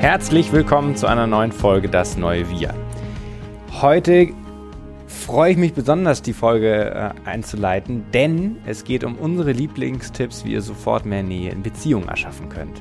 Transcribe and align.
Herzlich 0.00 0.50
willkommen 0.50 0.96
zu 0.96 1.06
einer 1.06 1.26
neuen 1.26 1.52
Folge 1.52 1.86
Das 1.86 2.16
neue 2.16 2.48
Wir. 2.48 2.72
Heute 3.82 4.28
freue 5.06 5.52
ich 5.52 5.58
mich 5.58 5.74
besonders, 5.74 6.22
die 6.22 6.32
Folge 6.32 6.90
äh, 6.90 7.28
einzuleiten, 7.28 8.06
denn 8.14 8.56
es 8.64 8.84
geht 8.84 9.04
um 9.04 9.16
unsere 9.16 9.52
Lieblingstipps, 9.52 10.46
wie 10.46 10.52
ihr 10.52 10.62
sofort 10.62 11.04
mehr 11.04 11.22
Nähe 11.22 11.50
in 11.50 11.62
Beziehungen 11.62 12.08
erschaffen 12.08 12.48
könnt. 12.48 12.80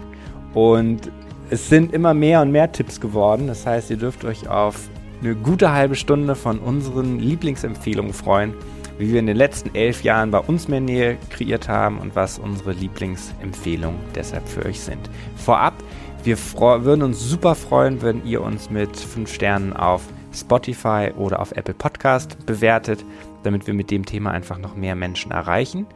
Und 0.54 1.12
es 1.50 1.68
sind 1.68 1.92
immer 1.92 2.14
mehr 2.14 2.42
und 2.42 2.54
mehr 2.54 2.72
Tipps 2.72 3.02
geworden. 3.02 3.48
Das 3.48 3.66
heißt, 3.66 3.90
ihr 3.90 3.98
dürft 3.98 4.24
euch 4.24 4.48
auf 4.48 4.88
eine 5.22 5.36
gute 5.36 5.74
halbe 5.74 5.96
Stunde 5.96 6.36
von 6.36 6.58
unseren 6.60 7.20
Lieblingsempfehlungen 7.20 8.14
freuen, 8.14 8.54
wie 8.98 9.12
wir 9.12 9.20
in 9.20 9.28
den 9.28 9.36
letzten 9.36 9.76
elf 9.76 10.04
Jahren 10.04 10.32
bei 10.32 10.40
uns 10.40 10.70
mehr 10.70 10.80
Nähe 10.80 11.18
kreiert 11.30 11.68
haben 11.68 12.00
und 12.00 12.16
was 12.16 12.40
unsere 12.40 12.72
Lieblingsempfehlungen 12.72 14.00
deshalb 14.16 14.48
für 14.48 14.66
euch 14.66 14.80
sind. 14.80 15.10
Vorab, 15.36 15.74
wir 16.24 16.38
würden 16.60 17.02
uns 17.02 17.22
super 17.22 17.56
freuen, 17.56 18.02
wenn 18.02 18.26
ihr 18.26 18.42
uns 18.42 18.70
mit 18.70 18.96
fünf 18.96 19.34
Sternen 19.34 19.74
auf 19.74 20.04
Spotify 20.34 21.12
oder 21.18 21.40
auf 21.40 21.52
Apple 21.54 21.74
Podcast 21.74 22.46
bewertet, 22.46 23.06
damit 23.44 23.68
wir 23.68 23.74
mit 23.74 23.90
dem 23.90 24.06
Thema 24.06 24.32
einfach 24.32 24.58
noch 24.58 24.76
mehr 24.76 24.96
Menschen 24.96 25.32
erreichen. 25.32 25.88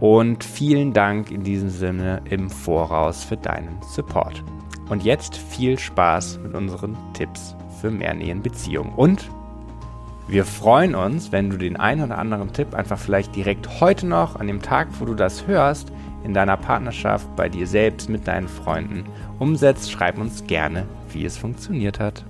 Und 0.00 0.44
vielen 0.44 0.92
Dank 0.92 1.30
in 1.30 1.42
diesem 1.42 1.70
Sinne 1.70 2.22
im 2.30 2.50
Voraus 2.50 3.24
für 3.24 3.36
deinen 3.36 3.80
Support. 3.82 4.42
Und 4.88 5.02
jetzt 5.02 5.36
viel 5.36 5.78
Spaß 5.78 6.40
mit 6.42 6.54
unseren 6.54 6.96
Tipps 7.12 7.54
für 7.80 7.90
mehr 7.90 8.14
Nähe 8.14 8.32
in 8.32 8.42
Beziehungen. 8.42 8.92
Und 8.94 9.28
wir 10.26 10.44
freuen 10.44 10.94
uns, 10.94 11.32
wenn 11.32 11.50
du 11.50 11.58
den 11.58 11.76
einen 11.76 12.02
oder 12.02 12.18
anderen 12.18 12.52
Tipp 12.52 12.74
einfach 12.74 12.98
vielleicht 12.98 13.36
direkt 13.36 13.80
heute 13.80 14.06
noch, 14.06 14.36
an 14.36 14.46
dem 14.46 14.62
Tag, 14.62 14.88
wo 14.98 15.04
du 15.04 15.14
das 15.14 15.46
hörst, 15.46 15.92
in 16.24 16.34
deiner 16.34 16.56
Partnerschaft, 16.56 17.28
bei 17.36 17.48
dir 17.48 17.66
selbst, 17.66 18.08
mit 18.08 18.26
deinen 18.26 18.48
Freunden 18.48 19.04
umsetzt. 19.38 19.92
Schreib 19.92 20.18
uns 20.18 20.46
gerne, 20.46 20.86
wie 21.10 21.24
es 21.24 21.36
funktioniert 21.36 22.00
hat. 22.00 22.24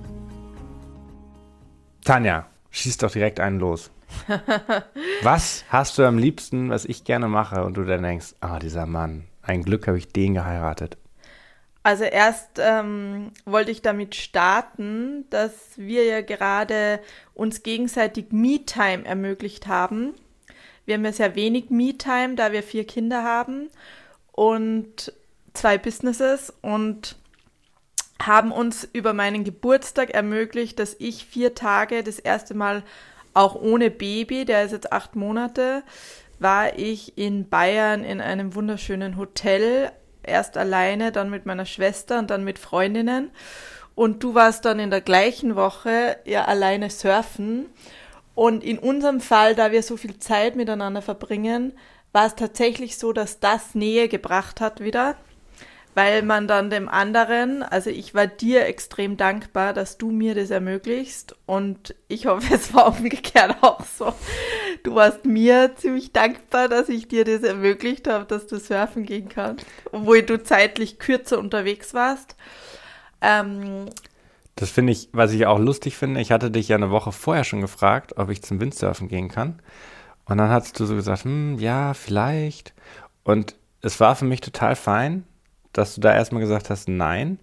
Tanja, 2.03 2.45
schieß 2.69 2.97
doch 2.97 3.11
direkt 3.11 3.39
einen 3.39 3.59
los. 3.59 3.89
was 5.23 5.65
hast 5.69 5.97
du 5.97 6.03
am 6.03 6.17
liebsten, 6.17 6.69
was 6.69 6.85
ich 6.85 7.03
gerne 7.03 7.27
mache 7.27 7.63
und 7.63 7.75
du 7.77 7.83
dann 7.83 8.03
denkst, 8.03 8.35
ah, 8.41 8.59
dieser 8.59 8.85
Mann, 8.85 9.25
ein 9.41 9.63
Glück 9.63 9.87
habe 9.87 9.97
ich 9.97 10.11
den 10.11 10.35
geheiratet. 10.35 10.97
Also 11.85 12.03
erst 12.03 12.57
ähm, 12.57 13.31
wollte 13.45 13.69
ich 13.69 13.83
damit 13.83 14.15
starten, 14.15 15.25
dass 15.29 15.53
wir 15.75 16.03
ja 16.03 16.21
gerade 16.21 16.99
uns 17.35 17.61
gegenseitig 17.61 18.31
Me-Time 18.31 19.05
ermöglicht 19.05 19.67
haben. 19.67 20.15
Wir 20.85 20.95
haben 20.95 21.05
ja 21.05 21.11
sehr 21.11 21.35
wenig 21.35 21.69
Me-Time, 21.69 22.35
da 22.35 22.51
wir 22.51 22.63
vier 22.63 22.85
Kinder 22.85 23.23
haben 23.23 23.69
und 24.31 25.13
zwei 25.53 25.77
Businesses 25.77 26.53
und 26.61 27.15
haben 28.21 28.51
uns 28.51 28.87
über 28.93 29.13
meinen 29.13 29.43
Geburtstag 29.43 30.11
ermöglicht, 30.11 30.79
dass 30.79 30.95
ich 30.99 31.25
vier 31.25 31.55
Tage 31.55 32.03
das 32.03 32.19
erste 32.19 32.53
Mal 32.53 32.83
auch 33.33 33.55
ohne 33.55 33.91
Baby, 33.91 34.45
der 34.45 34.63
ist 34.63 34.71
jetzt 34.71 34.91
acht 34.91 35.15
Monate, 35.15 35.83
war 36.39 36.77
ich 36.77 37.17
in 37.17 37.49
Bayern 37.49 38.03
in 38.03 38.21
einem 38.21 38.55
wunderschönen 38.55 39.17
Hotel, 39.17 39.91
erst 40.23 40.57
alleine, 40.57 41.11
dann 41.11 41.29
mit 41.29 41.45
meiner 41.45 41.65
Schwester 41.65 42.19
und 42.19 42.29
dann 42.29 42.43
mit 42.43 42.59
Freundinnen. 42.59 43.31
Und 43.93 44.23
du 44.23 44.35
warst 44.35 44.65
dann 44.65 44.79
in 44.79 44.89
der 44.89 45.01
gleichen 45.01 45.55
Woche 45.55 46.17
ja 46.25 46.45
alleine 46.45 46.89
surfen. 46.89 47.67
Und 48.35 48.63
in 48.63 48.77
unserem 48.77 49.21
Fall, 49.21 49.55
da 49.55 49.71
wir 49.71 49.81
so 49.81 49.97
viel 49.97 50.19
Zeit 50.19 50.55
miteinander 50.55 51.01
verbringen, 51.01 51.73
war 52.11 52.27
es 52.27 52.35
tatsächlich 52.35 52.97
so, 52.97 53.13
dass 53.13 53.39
das 53.39 53.75
Nähe 53.75 54.07
gebracht 54.07 54.61
hat 54.61 54.81
wieder 54.81 55.15
weil 55.95 56.23
man 56.23 56.47
dann 56.47 56.69
dem 56.69 56.89
anderen, 56.89 57.63
also 57.63 57.89
ich 57.89 58.13
war 58.13 58.27
dir 58.27 58.65
extrem 58.65 59.15
dankbar, 59.15 59.73
dass 59.73 59.97
du 59.97 60.11
mir 60.11 60.35
das 60.35 60.51
ermöglichst 60.51 61.35
und 61.45 61.95
ich 62.09 62.27
hoffe, 62.27 62.53
es 62.53 62.73
war 62.73 62.87
umgekehrt 62.87 63.55
auch 63.61 63.83
so. 63.85 64.13
Du 64.83 64.93
warst 64.93 65.25
mir 65.25 65.71
ziemlich 65.77 66.11
dankbar, 66.11 66.67
dass 66.67 66.89
ich 66.89 67.07
dir 67.07 67.23
das 67.23 67.41
ermöglicht 67.41 68.07
habe, 68.07 68.25
dass 68.25 68.45
du 68.45 68.59
surfen 68.59 69.05
gehen 69.05 69.29
kannst, 69.29 69.65
obwohl 69.91 70.21
du 70.21 70.43
zeitlich 70.43 70.99
kürzer 70.99 71.39
unterwegs 71.39 71.93
warst. 71.93 72.35
Ähm, 73.21 73.85
das 74.55 74.69
finde 74.69 74.93
ich, 74.93 75.09
was 75.11 75.33
ich 75.33 75.45
auch 75.45 75.59
lustig 75.59 75.97
finde, 75.97 76.21
ich 76.21 76.31
hatte 76.31 76.49
dich 76.49 76.69
ja 76.69 76.77
eine 76.77 76.89
Woche 76.89 77.11
vorher 77.11 77.43
schon 77.43 77.61
gefragt, 77.61 78.17
ob 78.17 78.29
ich 78.29 78.41
zum 78.41 78.59
Windsurfen 78.61 79.07
gehen 79.07 79.27
kann. 79.27 79.59
Und 80.25 80.37
dann 80.37 80.49
hast 80.49 80.79
du 80.79 80.85
so 80.85 80.95
gesagt, 80.95 81.25
hm, 81.25 81.59
ja, 81.59 81.93
vielleicht. 81.93 82.73
Und 83.23 83.55
es 83.81 83.99
war 83.99 84.15
für 84.15 84.25
mich 84.25 84.41
total 84.41 84.75
fein, 84.75 85.23
dass 85.73 85.95
du 85.95 86.01
da 86.01 86.13
erstmal 86.13 86.41
gesagt 86.41 86.69
hast, 86.69 86.87
nein. 86.87 87.37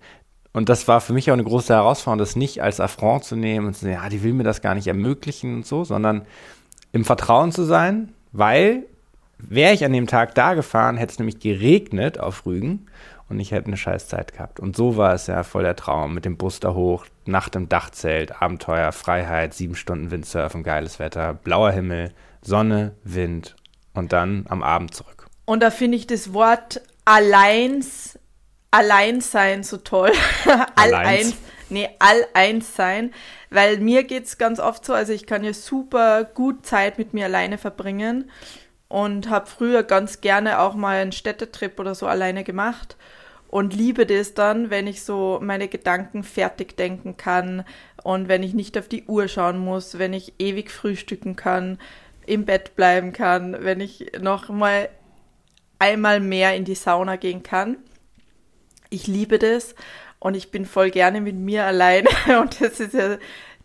Und 0.53 0.69
das 0.69 0.89
war 0.89 1.00
für 1.00 1.12
mich 1.12 1.31
auch 1.31 1.34
eine 1.34 1.45
große 1.45 1.73
Herausforderung, 1.73 2.19
das 2.19 2.34
nicht 2.34 2.62
als 2.62 2.81
Affront 2.81 3.25
zu 3.25 3.37
nehmen 3.37 3.67
und 3.67 3.75
zu 3.75 3.84
sagen, 3.84 3.94
ja, 3.94 4.09
die 4.09 4.23
will 4.23 4.33
mir 4.33 4.44
das 4.44 4.62
gar 4.62 4.75
nicht 4.75 4.87
ermöglichen 4.87 5.55
und 5.56 5.67
so, 5.67 5.84
sondern 5.84 6.27
im 6.93 7.05
Vertrauen 7.05 7.53
zu 7.53 7.65
sein, 7.65 8.12
weil 8.33 8.84
wäre 9.39 9.75
ich 9.75 9.84
an 9.84 9.93
dem 9.93 10.06
Tag 10.06 10.34
da 10.34 10.55
gefahren, 10.55 10.97
hätte 10.97 11.12
es 11.12 11.19
nämlich 11.19 11.41
geregnet 11.41 12.19
auf 12.19 12.47
Rügen 12.47 12.87
und 13.28 13.41
ich 13.41 13.53
hätte 13.53 13.69
eine 13.69 13.77
scheiß 13.77 14.09
Zeit 14.09 14.33
gehabt. 14.33 14.60
Und 14.60 14.77
so 14.77 14.97
war 14.97 15.15
es 15.15 15.27
ja 15.27 15.43
voll 15.43 15.62
der 15.62 15.77
Traum 15.77 16.15
mit 16.15 16.25
dem 16.25 16.37
Bus 16.37 16.60
da 16.60 16.75
hoch, 16.75 17.06
Nacht 17.25 17.56
im 17.56 17.69
Dachzelt, 17.69 18.43
Abenteuer, 18.43 18.93
Freiheit, 18.93 19.55
sieben 19.55 19.75
Stunden 19.75 20.10
Windsurfen, 20.10 20.62
geiles 20.62 20.99
Wetter, 20.99 21.34
blauer 21.34 21.71
Himmel, 21.71 22.12
Sonne, 22.43 22.94
Wind 23.05 23.56
und 23.94 24.12
dann 24.12 24.47
am 24.49 24.62
Abend 24.62 24.94
zurück. 24.94 25.27
Und 25.44 25.62
da 25.62 25.71
finde 25.71 25.97
ich 25.97 26.06
das 26.06 26.32
Wort 26.32 26.81
alleins 27.05 28.19
allein 28.72 29.21
sein 29.21 29.62
so 29.62 29.77
toll. 29.77 30.12
all 30.75 30.94
eins, 30.94 31.37
nee, 31.69 31.88
all 32.00 32.27
eins 32.34 32.75
sein. 32.75 33.12
Weil 33.50 33.78
mir 33.78 34.03
geht's 34.03 34.38
ganz 34.38 34.59
oft 34.59 34.84
so, 34.84 34.94
also 34.94 35.12
ich 35.12 35.27
kann 35.27 35.44
ja 35.44 35.53
super 35.53 36.25
gut 36.25 36.66
Zeit 36.66 36.99
mit 36.99 37.15
mir 37.15 37.27
alleine 37.27 37.59
verbringen 37.59 38.31
und 38.92 39.30
habe 39.30 39.47
früher 39.47 39.82
ganz 39.82 40.20
gerne 40.20 40.60
auch 40.60 40.75
mal 40.75 41.00
einen 41.00 41.12
Städtetrip 41.12 41.80
oder 41.80 41.94
so 41.94 42.06
alleine 42.06 42.44
gemacht 42.44 42.97
und 43.48 43.75
liebe 43.75 44.06
das 44.06 44.34
dann, 44.34 44.70
wenn 44.70 44.86
ich 44.86 45.03
so 45.03 45.38
meine 45.42 45.69
Gedanken 45.69 46.25
fertig 46.25 46.76
denken 46.76 47.16
kann 47.16 47.64
und 48.02 48.28
wenn 48.28 48.42
ich 48.42 48.54
nicht 48.54 48.76
auf 48.78 48.88
die 48.88 49.04
Uhr 49.04 49.28
schauen 49.28 49.58
muss, 49.58 49.98
wenn 49.98 50.12
ich 50.12 50.34
ewig 50.38 50.70
frühstücken 50.70 51.36
kann, 51.36 51.78
im 52.26 52.44
Bett 52.44 52.76
bleiben 52.76 53.12
kann, 53.12 53.56
wenn 53.60 53.81
ich 53.81 54.12
noch 54.20 54.48
mal 54.48 54.88
einmal 55.78 56.20
mehr 56.20 56.54
in 56.54 56.64
die 56.64 56.75
Sauna 56.75 57.16
gehen 57.16 57.42
kann 57.42 57.78
ich 58.92 59.06
liebe 59.06 59.38
das 59.38 59.75
und 60.19 60.34
ich 60.36 60.50
bin 60.50 60.66
voll 60.66 60.91
gerne 60.91 61.20
mit 61.20 61.34
mir 61.34 61.64
alleine 61.64 62.08
und 62.41 62.60
das 62.60 62.78
ist 62.78 62.94
ja 62.94 63.16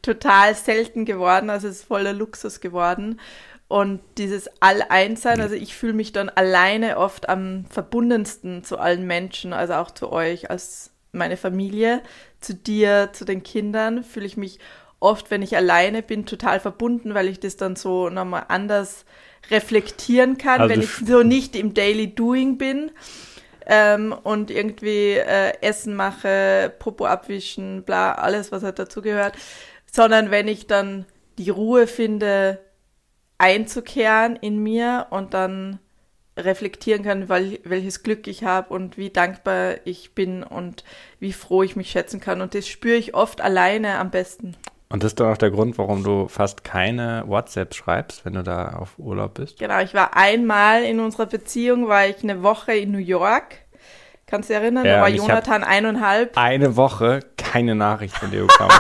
total 0.02 0.56
selten 0.56 1.06
geworden, 1.06 1.50
also 1.50 1.68
es 1.68 1.80
ist 1.80 1.88
voller 1.88 2.14
Luxus 2.14 2.62
geworden. 2.62 3.20
Und 3.68 4.00
dieses 4.18 4.50
All-Eins-Sein, 4.62 5.42
also 5.42 5.56
ich 5.56 5.76
fühle 5.76 5.94
mich 5.94 6.14
dann 6.14 6.30
alleine 6.30 6.98
oft 6.98 7.28
am 7.28 7.66
verbundensten 7.70 8.64
zu 8.64 8.78
allen 8.78 9.06
Menschen, 9.06 9.52
also 9.52 9.74
auch 9.74 9.92
zu 9.92 10.12
euch, 10.12 10.50
als 10.50 10.92
meine 11.12 11.36
Familie, 11.36 12.02
zu 12.40 12.54
dir, 12.54 13.10
zu 13.12 13.26
den 13.26 13.44
Kindern, 13.44 14.04
fühle 14.04 14.26
ich 14.26 14.38
mich 14.38 14.60
oft, 15.00 15.32
wenn 15.32 15.42
ich 15.42 15.58
alleine 15.58 16.02
bin, 16.02 16.26
total 16.26 16.60
verbunden, 16.60 17.14
weil 17.14 17.28
ich 17.28 17.40
das 17.40 17.58
dann 17.58 17.76
so 17.76 18.10
nochmal 18.10 18.46
anders 18.48 19.06
reflektieren 19.52 20.38
kann, 20.38 20.62
also 20.62 20.74
wenn 20.74 20.82
ich 20.82 20.90
so 20.90 21.24
nicht 21.24 21.56
im 21.56 21.74
Daily 21.74 22.14
Doing 22.14 22.58
bin 22.58 22.92
ähm, 23.66 24.14
und 24.24 24.50
irgendwie 24.50 25.12
äh, 25.12 25.54
Essen 25.62 25.96
mache, 25.96 26.74
Popo 26.80 27.06
abwischen, 27.06 27.84
bla, 27.84 28.14
alles, 28.14 28.52
was 28.52 28.64
halt 28.64 28.80
dazugehört, 28.80 29.36
sondern 29.92 30.32
wenn 30.32 30.48
ich 30.48 30.68
dann 30.68 31.06
die 31.38 31.50
Ruhe 31.50 31.86
finde, 31.86 32.60
einzukehren 33.38 34.36
in 34.36 34.62
mir 34.62 35.08
und 35.10 35.34
dann 35.34 35.80
reflektieren 36.38 37.04
kann, 37.04 37.30
weil, 37.30 37.60
welches 37.64 38.04
Glück 38.04 38.28
ich 38.28 38.44
habe 38.44 38.74
und 38.74 38.98
wie 38.98 39.10
dankbar 39.10 39.76
ich 39.86 40.14
bin 40.14 40.44
und 40.44 40.84
wie 41.20 41.34
froh 41.34 41.64
ich 41.64 41.76
mich 41.76 41.90
schätzen 41.90 42.20
kann. 42.20 42.42
Und 42.42 42.54
das 42.54 42.68
spüre 42.68 42.98
ich 42.98 43.16
oft 43.16 43.42
alleine 43.42 43.98
am 43.98 44.12
besten. 44.12 44.56
Und 44.90 45.04
das 45.04 45.12
ist 45.12 45.20
doch 45.20 45.28
auch 45.28 45.38
der 45.38 45.52
Grund, 45.52 45.78
warum 45.78 46.04
du 46.04 46.30
fast 46.30 46.64
keine 46.64 47.24
WhatsApp 47.28 47.74
schreibst, 47.74 48.24
wenn 48.24 48.34
du 48.34 48.44
da 48.44 48.70
auf 48.70 48.98
Urlaub 48.98 49.34
bist. 49.34 49.60
Genau, 49.60 49.82
ich 49.82 49.94
war 49.94 50.16
einmal 50.16 50.84
in 50.84 51.02
unserer 51.02 51.26
Beziehung, 51.26 51.90
war 51.90 52.08
ich 52.08 52.24
eine 52.24 52.42
Woche 52.42 52.74
in 52.74 52.92
New 52.92 52.98
York. 52.98 53.56
Kannst 54.30 54.50
du 54.50 54.54
dich 54.54 54.62
erinnern? 54.62 54.86
Ja, 54.86 54.98
da 54.98 55.02
war 55.04 55.10
Jonathan 55.10 55.64
eineinhalb. 55.64 56.38
Eine 56.38 56.76
Woche 56.76 57.22
keine 57.38 57.76
Nachricht 57.76 58.18
von 58.18 58.30
dir 58.30 58.42
bekommen. 58.42 58.70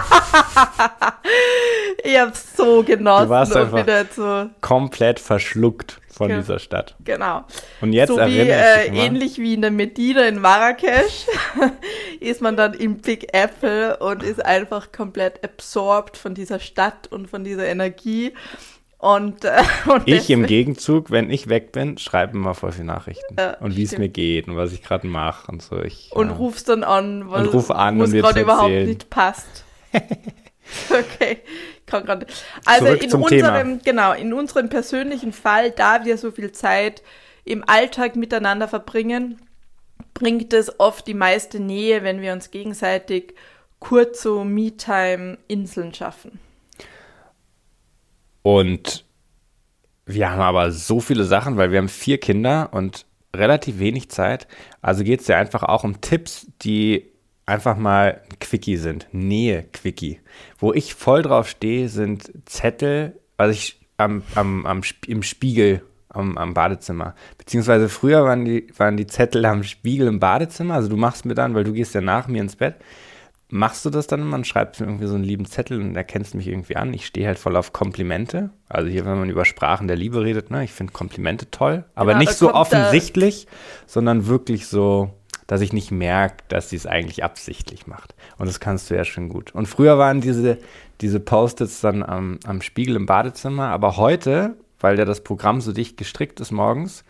ich 2.03 2.19
hab's 2.19 2.57
so 2.57 2.83
genossen. 2.83 3.23
Du 3.23 3.29
warst 3.29 3.55
einfach 3.55 3.85
so 4.13 4.49
komplett 4.59 5.21
verschluckt 5.21 6.01
von 6.09 6.29
dieser 6.29 6.59
Stadt. 6.59 6.95
Genau. 7.05 7.45
Und 7.79 7.93
jetzt 7.93 8.09
so 8.09 8.17
wie, 8.17 8.39
äh, 8.39 8.87
ähnlich 8.87 9.37
wie 9.37 9.53
in 9.53 9.61
der 9.61 9.71
Medina 9.71 10.27
in 10.27 10.41
Marrakesch 10.41 11.27
ist 12.19 12.41
man 12.41 12.57
dann 12.57 12.73
im 12.73 12.97
Big 12.97 13.33
Apple 13.33 13.97
und 13.97 14.23
ist 14.23 14.43
einfach 14.43 14.91
komplett 14.91 15.43
absorbed 15.43 16.17
von 16.17 16.33
dieser 16.33 16.59
Stadt 16.59 17.07
und 17.07 17.29
von 17.29 17.43
dieser 17.43 17.67
Energie. 17.67 18.33
Und, 18.99 19.45
äh, 19.45 19.61
und 19.85 20.07
ich 20.07 20.29
im 20.29 20.45
Gegenzug, 20.45 21.11
wenn 21.11 21.29
ich 21.29 21.49
weg 21.49 21.71
bin, 21.71 21.97
schreibe 21.97 22.35
immer 22.35 22.55
voll 22.55 22.71
viele 22.71 22.85
Nachrichten. 22.85 23.35
Ja, 23.37 23.57
und 23.57 23.75
wie 23.75 23.83
es 23.83 23.97
mir 23.97 24.09
geht 24.09 24.47
und 24.47 24.57
was 24.57 24.73
ich 24.73 24.81
gerade 24.81 25.07
mache 25.07 25.51
und 25.51 25.61
so. 25.61 25.81
Ich, 25.81 26.11
und 26.13 26.29
ja. 26.29 26.35
rufst 26.35 26.69
dann 26.69 26.83
an, 26.83 27.29
weil 27.29 27.45
Und 27.47 27.53
ruf 27.53 27.69
an 27.71 27.99
wo 27.99 28.03
und 28.03 28.13
es 28.13 28.21
gerade 28.21 28.41
überhaupt 28.41 28.71
nicht 28.71 29.09
passt. 29.09 29.63
okay, 29.93 31.39
ich 31.79 31.85
kann 31.85 32.05
gerade. 32.05 32.25
Also 32.65 32.85
Zurück 32.85 33.03
in 33.03 33.13
unserem, 33.13 33.81
genau, 33.83 34.13
in 34.13 34.33
unserem 34.33 34.69
persönlichen 34.69 35.31
Fall, 35.31 35.71
da 35.71 36.03
wir 36.03 36.17
so 36.17 36.31
viel 36.31 36.51
Zeit 36.51 37.03
im 37.45 37.63
Alltag 37.67 38.15
miteinander 38.15 38.67
verbringen, 38.67 39.39
bringt 40.15 40.53
es 40.53 40.79
oft 40.79 41.07
die 41.07 41.13
meiste 41.13 41.59
Nähe, 41.59 42.03
wenn 42.03 42.21
wir 42.21 42.33
uns 42.33 42.49
gegenseitig 42.49 43.35
kurz 43.79 44.23
so 44.23 44.43
Me-Time-Inseln 44.43 45.93
schaffen. 45.93 46.39
Und 48.47 49.03
wir 50.05 50.31
haben 50.31 50.39
aber 50.39 50.71
so 50.71 51.01
viele 51.01 51.25
Sachen, 51.25 51.57
weil 51.57 51.73
wir 51.73 51.79
haben 51.79 51.89
vier 51.89 52.17
Kinder 52.17 52.69
und 52.71 53.05
relativ 53.35 53.79
wenig 53.79 54.07
Zeit. 54.07 54.47
Also 54.81 55.03
geht 55.03 55.19
es 55.19 55.27
ja 55.27 55.35
einfach 55.37 55.63
auch 55.63 55.83
um 55.83 55.99
Tipps, 55.99 56.47
die 56.61 57.11
einfach 57.45 57.75
mal 57.75 58.21
Quickie 58.39 58.77
sind. 58.77 59.07
Nähe-Quickie. 59.11 60.21
Wo 60.57 60.71
ich 60.71 60.93
voll 60.93 61.23
drauf 61.23 61.49
stehe, 61.49 61.89
sind 61.89 62.31
Zettel, 62.45 63.19
also 63.35 63.51
ich 63.51 63.81
am, 63.97 64.23
am, 64.33 64.65
am, 64.65 64.81
im 65.07 65.23
Spiegel 65.23 65.81
am, 66.07 66.37
am 66.37 66.53
Badezimmer. 66.53 67.15
Beziehungsweise 67.37 67.89
früher 67.89 68.23
waren 68.23 68.45
die, 68.45 68.67
waren 68.77 68.95
die 68.95 69.07
Zettel 69.07 69.43
am 69.45 69.63
Spiegel 69.63 70.07
im 70.07 70.21
Badezimmer. 70.21 70.75
Also 70.75 70.87
du 70.87 70.95
machst 70.95 71.25
mir 71.25 71.35
dann, 71.35 71.53
weil 71.53 71.65
du 71.65 71.73
gehst 71.73 71.93
ja 71.95 71.99
nach 71.99 72.29
mir 72.29 72.43
ins 72.43 72.55
Bett, 72.55 72.75
machst 73.49 73.85
du 73.85 73.89
das 73.89 74.07
dann 74.07 74.21
immer 74.21 74.35
und 74.35 74.47
schreibst 74.47 74.81
mir 74.81 74.87
irgendwie 74.87 75.07
so 75.07 75.15
einen 75.15 75.23
lieben 75.23 75.45
Zettel 75.45 75.79
und 75.79 75.95
erkennst 75.95 76.35
mich 76.35 76.47
irgendwie 76.47 76.75
an. 76.75 76.93
Ich 76.93 77.05
stehe 77.05 77.27
halt 77.27 77.39
voll 77.39 77.55
auf 77.55 77.71
Komplimente. 77.71 78.49
Also 78.67 78.89
hier, 78.89 79.05
wenn 79.05 79.19
man 79.19 79.29
über 79.29 79.45
Sprachen 79.45 79.87
der 79.87 79.95
Liebe 79.95 80.23
redet, 80.23 80.51
ne, 80.51 80.63
ich 80.63 80.73
finde 80.73 80.93
Komplimente 80.93 81.49
toll. 81.49 81.85
Aber 81.95 82.11
Genau, 82.11 82.19
nicht 82.19 82.33
so 82.33 82.53
offensichtlich, 82.53 83.47
sondern 83.85 84.27
wirklich 84.27 84.67
so, 84.67 85.11
dass 85.47 85.61
ich 85.61 85.71
nicht 85.71 85.91
merke, 85.91 86.43
dass 86.49 86.69
sie 86.69 86.75
es 86.75 86.85
eigentlich 86.85 87.23
absichtlich 87.23 87.87
macht. 87.87 88.15
Und 88.37 88.47
das 88.47 88.59
kannst 88.59 88.89
du 88.89 88.95
ja 88.95 89.05
schon 89.05 89.29
gut. 89.29 89.55
Und 89.55 89.67
früher 89.67 89.97
waren 89.97 90.19
diese, 90.19 90.57
diese 90.99 91.21
Post-its 91.21 91.79
dann 91.79 92.03
am, 92.03 92.39
am 92.45 92.61
Spiegel 92.61 92.97
im 92.97 93.05
Badezimmer, 93.05 93.69
aber 93.69 93.95
heute, 93.95 94.57
weil 94.81 94.99
ja 94.99 95.05
das 95.05 95.23
Programm 95.23 95.61
so 95.61 95.71
dicht 95.71 95.95
gestrickt 95.95 96.41
ist 96.41 96.51
morgens, 96.51 97.05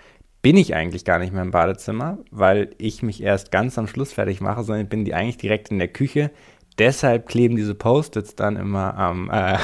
bin 0.47 0.55
ich 0.55 0.73
eigentlich 0.73 1.03
gar 1.03 1.19
nicht 1.19 1.33
mehr 1.33 1.41
im 1.41 1.51
Badezimmer, 1.51 2.19
weil 2.31 2.73
ich 2.77 3.03
mich 3.03 3.21
erst 3.21 3.51
ganz 3.51 3.77
am 3.77 3.85
Schluss 3.85 4.13
fertig 4.13 4.39
mache, 4.39 4.63
sondern 4.63 4.85
ich 4.85 4.89
bin 4.89 5.03
die 5.03 5.13
eigentlich 5.13 5.35
direkt 5.35 5.71
in 5.71 5.77
der 5.77 5.89
Küche. 5.89 6.31
Deshalb 6.79 7.27
kleben 7.27 7.57
diese 7.57 7.75
Post-its 7.75 8.33
dann 8.33 8.55
immer 8.55 8.95
am, 8.95 9.29
äh, 9.33 9.57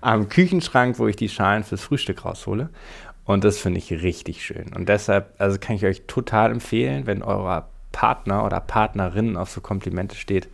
am 0.00 0.28
Küchenschrank, 0.28 1.00
wo 1.00 1.08
ich 1.08 1.16
die 1.16 1.28
Schalen 1.28 1.64
fürs 1.64 1.82
Frühstück 1.82 2.24
raushole. 2.24 2.70
Und 3.24 3.42
das 3.42 3.58
finde 3.58 3.78
ich 3.78 3.90
richtig 3.90 4.44
schön. 4.44 4.72
Und 4.76 4.88
deshalb, 4.88 5.34
also 5.38 5.58
kann 5.58 5.74
ich 5.74 5.84
euch 5.86 6.02
total 6.06 6.52
empfehlen, 6.52 7.08
wenn 7.08 7.24
eurer 7.24 7.68
Partner 7.90 8.44
oder 8.44 8.60
Partnerin 8.60 9.36
auf 9.36 9.50
so 9.50 9.60
Komplimente 9.60 10.14
steht, 10.14 10.48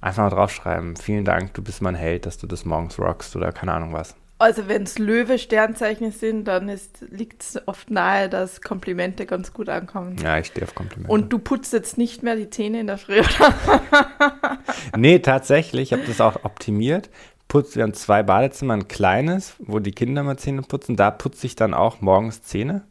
einfach 0.00 0.22
mal 0.22 0.30
draufschreiben. 0.30 0.94
Vielen 0.94 1.24
Dank, 1.24 1.54
du 1.54 1.62
bist 1.64 1.82
mein 1.82 1.96
Held, 1.96 2.24
dass 2.24 2.38
du 2.38 2.46
das 2.46 2.64
morgens 2.64 3.00
rockst 3.00 3.34
oder 3.34 3.50
keine 3.50 3.72
Ahnung 3.72 3.92
was. 3.92 4.14
Also 4.40 4.68
wenn 4.68 4.84
es 4.84 4.98
Löwe-Sternzeichen 4.98 6.12
sind, 6.12 6.44
dann 6.44 6.70
liegt 7.10 7.42
es 7.42 7.60
oft 7.66 7.90
nahe, 7.90 8.28
dass 8.28 8.60
Komplimente 8.60 9.26
ganz 9.26 9.52
gut 9.52 9.68
ankommen. 9.68 10.16
Ja, 10.22 10.38
ich 10.38 10.46
stehe 10.46 10.64
auf 10.64 10.76
Komplimente. 10.76 11.12
Und 11.12 11.32
du 11.32 11.40
putzt 11.40 11.72
jetzt 11.72 11.98
nicht 11.98 12.22
mehr 12.22 12.36
die 12.36 12.48
Zähne 12.48 12.80
in 12.80 12.86
der 12.86 12.98
Früh, 12.98 13.18
oder? 13.18 14.58
Nee, 14.96 15.18
tatsächlich, 15.18 15.90
ich 15.90 15.92
habe 15.92 16.06
das 16.06 16.20
auch 16.20 16.44
optimiert. 16.44 17.10
Putz, 17.48 17.74
wir 17.74 17.82
haben 17.82 17.94
zwei 17.94 18.22
Badezimmer, 18.22 18.74
ein 18.74 18.88
kleines, 18.88 19.54
wo 19.58 19.80
die 19.80 19.92
Kinder 19.92 20.22
mal 20.22 20.36
Zähne 20.38 20.62
putzen. 20.62 20.96
Da 20.96 21.10
putze 21.10 21.46
ich 21.46 21.56
dann 21.56 21.74
auch 21.74 22.00
morgens 22.00 22.42
Zähne, 22.42 22.82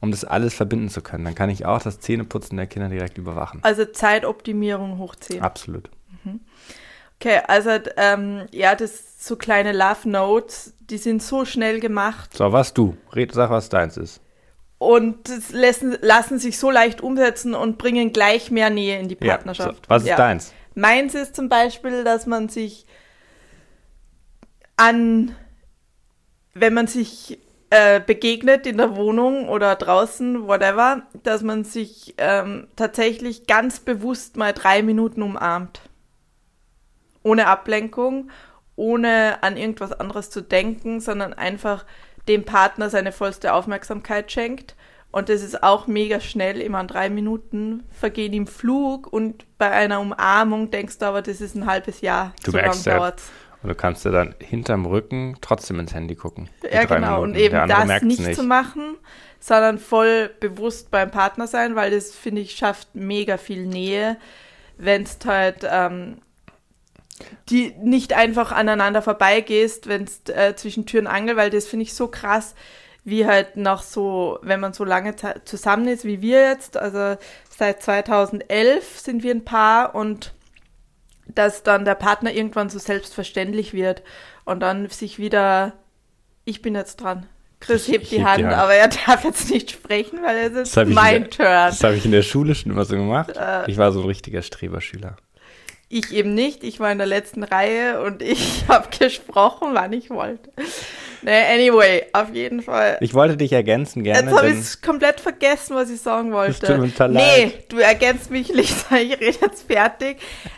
um 0.00 0.10
das 0.10 0.24
alles 0.24 0.54
verbinden 0.54 0.88
zu 0.88 1.00
können. 1.00 1.24
Dann 1.24 1.34
kann 1.34 1.50
ich 1.50 1.64
auch 1.64 1.80
das 1.80 2.00
Zähneputzen 2.00 2.56
der 2.56 2.66
Kinder 2.66 2.88
direkt 2.88 3.18
überwachen. 3.18 3.60
Also 3.62 3.84
Zeitoptimierung 3.84 4.98
hoch 4.98 5.14
10. 5.14 5.42
Absolut. 5.42 5.90
Okay, 7.24 7.40
also 7.46 7.70
ähm, 7.98 8.46
ja, 8.50 8.74
das 8.74 9.24
so 9.24 9.36
kleine 9.36 9.70
Love 9.72 10.08
Notes, 10.08 10.74
die 10.80 10.98
sind 10.98 11.22
so 11.22 11.44
schnell 11.44 11.78
gemacht 11.78 12.34
So, 12.36 12.50
was 12.50 12.74
du? 12.74 12.96
Red, 13.14 13.32
sag, 13.32 13.48
was 13.50 13.68
deins 13.68 13.96
ist. 13.96 14.20
und 14.78 15.28
das 15.28 15.52
lassen, 15.52 15.96
lassen 16.00 16.40
sich 16.40 16.58
so 16.58 16.68
leicht 16.72 17.00
umsetzen 17.00 17.54
und 17.54 17.78
bringen 17.78 18.12
gleich 18.12 18.50
mehr 18.50 18.70
Nähe 18.70 18.98
in 18.98 19.06
die 19.06 19.16
Ja, 19.20 19.34
Partnerschaft. 19.36 19.84
so, 19.86 19.90
was 19.90 20.02
ist 20.02 20.08
ja. 20.08 20.16
deins? 20.16 20.52
Meins 20.74 21.14
ist 21.14 21.36
zum 21.36 21.48
Beispiel, 21.48 22.02
dass 22.02 22.26
man 22.26 22.48
sich 22.48 22.86
an, 24.76 25.36
wenn 26.54 26.74
man 26.74 26.88
sich 26.88 27.38
äh, 27.70 28.00
begegnet 28.00 28.66
in 28.66 28.78
der 28.78 28.96
Wohnung 28.96 29.48
oder 29.48 29.76
draußen, 29.76 30.48
whatever, 30.48 31.02
dass 31.22 31.42
man 31.42 31.62
sich 31.64 32.14
ähm, 32.18 32.66
tatsächlich 32.74 33.46
ganz 33.46 33.78
bewusst 33.78 34.36
mal 34.36 34.52
drei 34.52 34.82
Minuten 34.82 35.22
umarmt. 35.22 35.82
Ohne 37.22 37.46
Ablenkung, 37.46 38.30
ohne 38.76 39.42
an 39.42 39.56
irgendwas 39.56 39.92
anderes 39.92 40.30
zu 40.30 40.40
denken, 40.40 41.00
sondern 41.00 41.32
einfach 41.32 41.84
dem 42.28 42.44
Partner 42.44 42.90
seine 42.90 43.12
vollste 43.12 43.52
Aufmerksamkeit 43.52 44.30
schenkt. 44.30 44.76
Und 45.10 45.28
das 45.28 45.42
ist 45.42 45.62
auch 45.62 45.86
mega 45.86 46.20
schnell, 46.20 46.60
immer 46.60 46.78
an 46.78 46.88
drei 46.88 47.10
Minuten 47.10 47.82
vergehen 47.90 48.32
im 48.32 48.46
Flug 48.46 49.12
und 49.12 49.44
bei 49.58 49.70
einer 49.70 50.00
Umarmung 50.00 50.70
denkst 50.70 50.98
du 50.98 51.06
aber, 51.06 51.20
das 51.20 51.42
ist 51.42 51.54
ein 51.54 51.66
halbes 51.66 52.00
Jahr. 52.00 52.32
Du 52.44 52.52
so 52.52 52.56
merkst 52.56 52.86
ja, 52.86 52.96
dauert's. 52.96 53.30
Und 53.62 53.68
du 53.68 53.74
kannst 53.74 54.06
dir 54.06 54.10
dann 54.10 54.34
hinterm 54.40 54.86
Rücken 54.86 55.36
trotzdem 55.42 55.78
ins 55.80 55.92
Handy 55.94 56.16
gucken. 56.16 56.48
Ja, 56.68 56.84
genau. 56.84 57.22
Und 57.22 57.32
Minuten. 57.32 57.44
eben 57.44 57.52
Der 57.52 57.62
andere 57.78 57.88
das 57.88 58.02
nicht, 58.02 58.20
nicht. 58.20 58.36
zu 58.36 58.42
machen, 58.42 58.96
sondern 59.38 59.78
voll 59.78 60.30
bewusst 60.40 60.90
beim 60.90 61.10
Partner 61.10 61.46
sein, 61.46 61.76
weil 61.76 61.90
das, 61.90 62.14
finde 62.14 62.40
ich, 62.40 62.56
schafft 62.56 62.94
mega 62.94 63.36
viel 63.36 63.66
Nähe, 63.66 64.16
wenn 64.78 65.02
es 65.02 65.18
halt 65.26 65.68
ähm, 65.70 66.22
die 67.50 67.74
nicht 67.82 68.12
einfach 68.14 68.52
aneinander 68.52 69.02
vorbeigehst, 69.02 69.88
wenn 69.88 70.04
es 70.04 70.22
äh, 70.28 70.54
zwischen 70.56 70.86
Tür 70.86 71.00
und 71.00 71.06
Angel, 71.06 71.36
weil 71.36 71.50
das 71.50 71.66
finde 71.66 71.84
ich 71.84 71.94
so 71.94 72.08
krass, 72.08 72.54
wie 73.04 73.26
halt 73.26 73.56
nach 73.56 73.82
so, 73.82 74.38
wenn 74.42 74.60
man 74.60 74.72
so 74.72 74.84
lange 74.84 75.14
zusammen 75.44 75.88
ist 75.88 76.04
wie 76.04 76.22
wir 76.22 76.40
jetzt, 76.42 76.76
also 76.76 77.16
seit 77.50 77.82
2011 77.82 78.98
sind 79.00 79.22
wir 79.22 79.34
ein 79.34 79.44
Paar 79.44 79.94
und 79.94 80.32
dass 81.26 81.62
dann 81.62 81.84
der 81.84 81.94
Partner 81.94 82.32
irgendwann 82.32 82.68
so 82.70 82.78
selbstverständlich 82.78 83.72
wird 83.72 84.02
und 84.44 84.60
dann 84.60 84.88
sich 84.88 85.18
wieder, 85.18 85.72
ich 86.44 86.62
bin 86.62 86.74
jetzt 86.74 86.96
dran. 86.96 87.26
Chris 87.60 87.86
hebt 87.86 88.10
die 88.10 88.16
heb 88.16 88.18
die 88.18 88.24
Hand, 88.24 88.44
Hand. 88.44 88.54
aber 88.54 88.74
er 88.74 88.88
darf 89.06 89.24
jetzt 89.24 89.50
nicht 89.50 89.70
sprechen, 89.70 90.20
weil 90.22 90.52
es 90.56 90.68
ist 90.76 90.76
mein 90.88 91.22
der- 91.22 91.30
Turn. 91.30 91.46
Das 91.46 91.84
habe 91.84 91.94
ich 91.94 92.04
in 92.04 92.10
der 92.12 92.22
Schule 92.22 92.54
schon 92.54 92.72
immer 92.72 92.84
so 92.84 92.96
gemacht. 92.96 93.36
Äh. 93.36 93.70
Ich 93.70 93.78
war 93.78 93.92
so 93.92 94.00
ein 94.00 94.06
richtiger 94.06 94.42
Streberschüler. 94.42 95.16
Ich 95.94 96.10
eben 96.10 96.32
nicht. 96.32 96.64
Ich 96.64 96.80
war 96.80 96.90
in 96.90 96.96
der 96.96 97.06
letzten 97.06 97.42
Reihe 97.42 98.00
und 98.00 98.22
ich 98.22 98.64
habe 98.68 98.88
gesprochen, 98.98 99.68
wann 99.72 99.92
ich 99.92 100.08
wollte. 100.08 100.50
Nee, 101.20 101.42
anyway, 101.52 102.06
auf 102.14 102.32
jeden 102.32 102.62
Fall. 102.62 102.96
Ich 103.02 103.12
wollte 103.12 103.36
dich 103.36 103.52
ergänzen 103.52 104.02
gerne, 104.02 104.30
Jetzt 104.30 104.38
habe 104.38 104.48
ich 104.48 104.80
komplett 104.80 105.20
vergessen, 105.20 105.76
was 105.76 105.90
ich 105.90 106.00
sagen 106.00 106.32
wollte. 106.32 106.66
tut 106.66 106.78
mir 106.78 106.88
total 106.88 107.10
nee, 107.10 107.44
leid. 107.44 107.64
du 107.68 107.76
ergänzt 107.76 108.30
mich, 108.30 108.48
Lisa, 108.54 108.96
ich 108.96 109.20
rede 109.20 109.36
jetzt 109.42 109.70
fertig. 109.70 110.16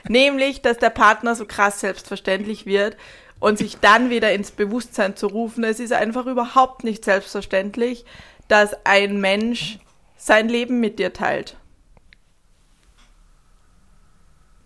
Nämlich, 0.09 0.63
dass 0.63 0.79
der 0.79 0.91
Partner 0.91 1.35
so 1.35 1.47
krass 1.47 1.81
selbstverständlich 1.81 2.65
wird 2.65 2.97
und 3.41 3.59
sich 3.59 3.79
dann 3.81 4.11
wieder 4.11 4.33
ins 4.33 4.53
Bewusstsein 4.53 5.17
zu 5.17 5.27
rufen. 5.27 5.65
Es 5.65 5.81
ist 5.81 5.93
einfach 5.93 6.27
überhaupt 6.27 6.85
nicht 6.85 7.05
selbstverständlich, 7.05 8.05
dass 8.47 8.77
ein 8.85 9.21
Mensch 9.21 9.81
sein 10.17 10.49
Leben 10.49 10.79
mit 10.79 11.01
dir 11.01 11.13
teilt. 11.13 11.57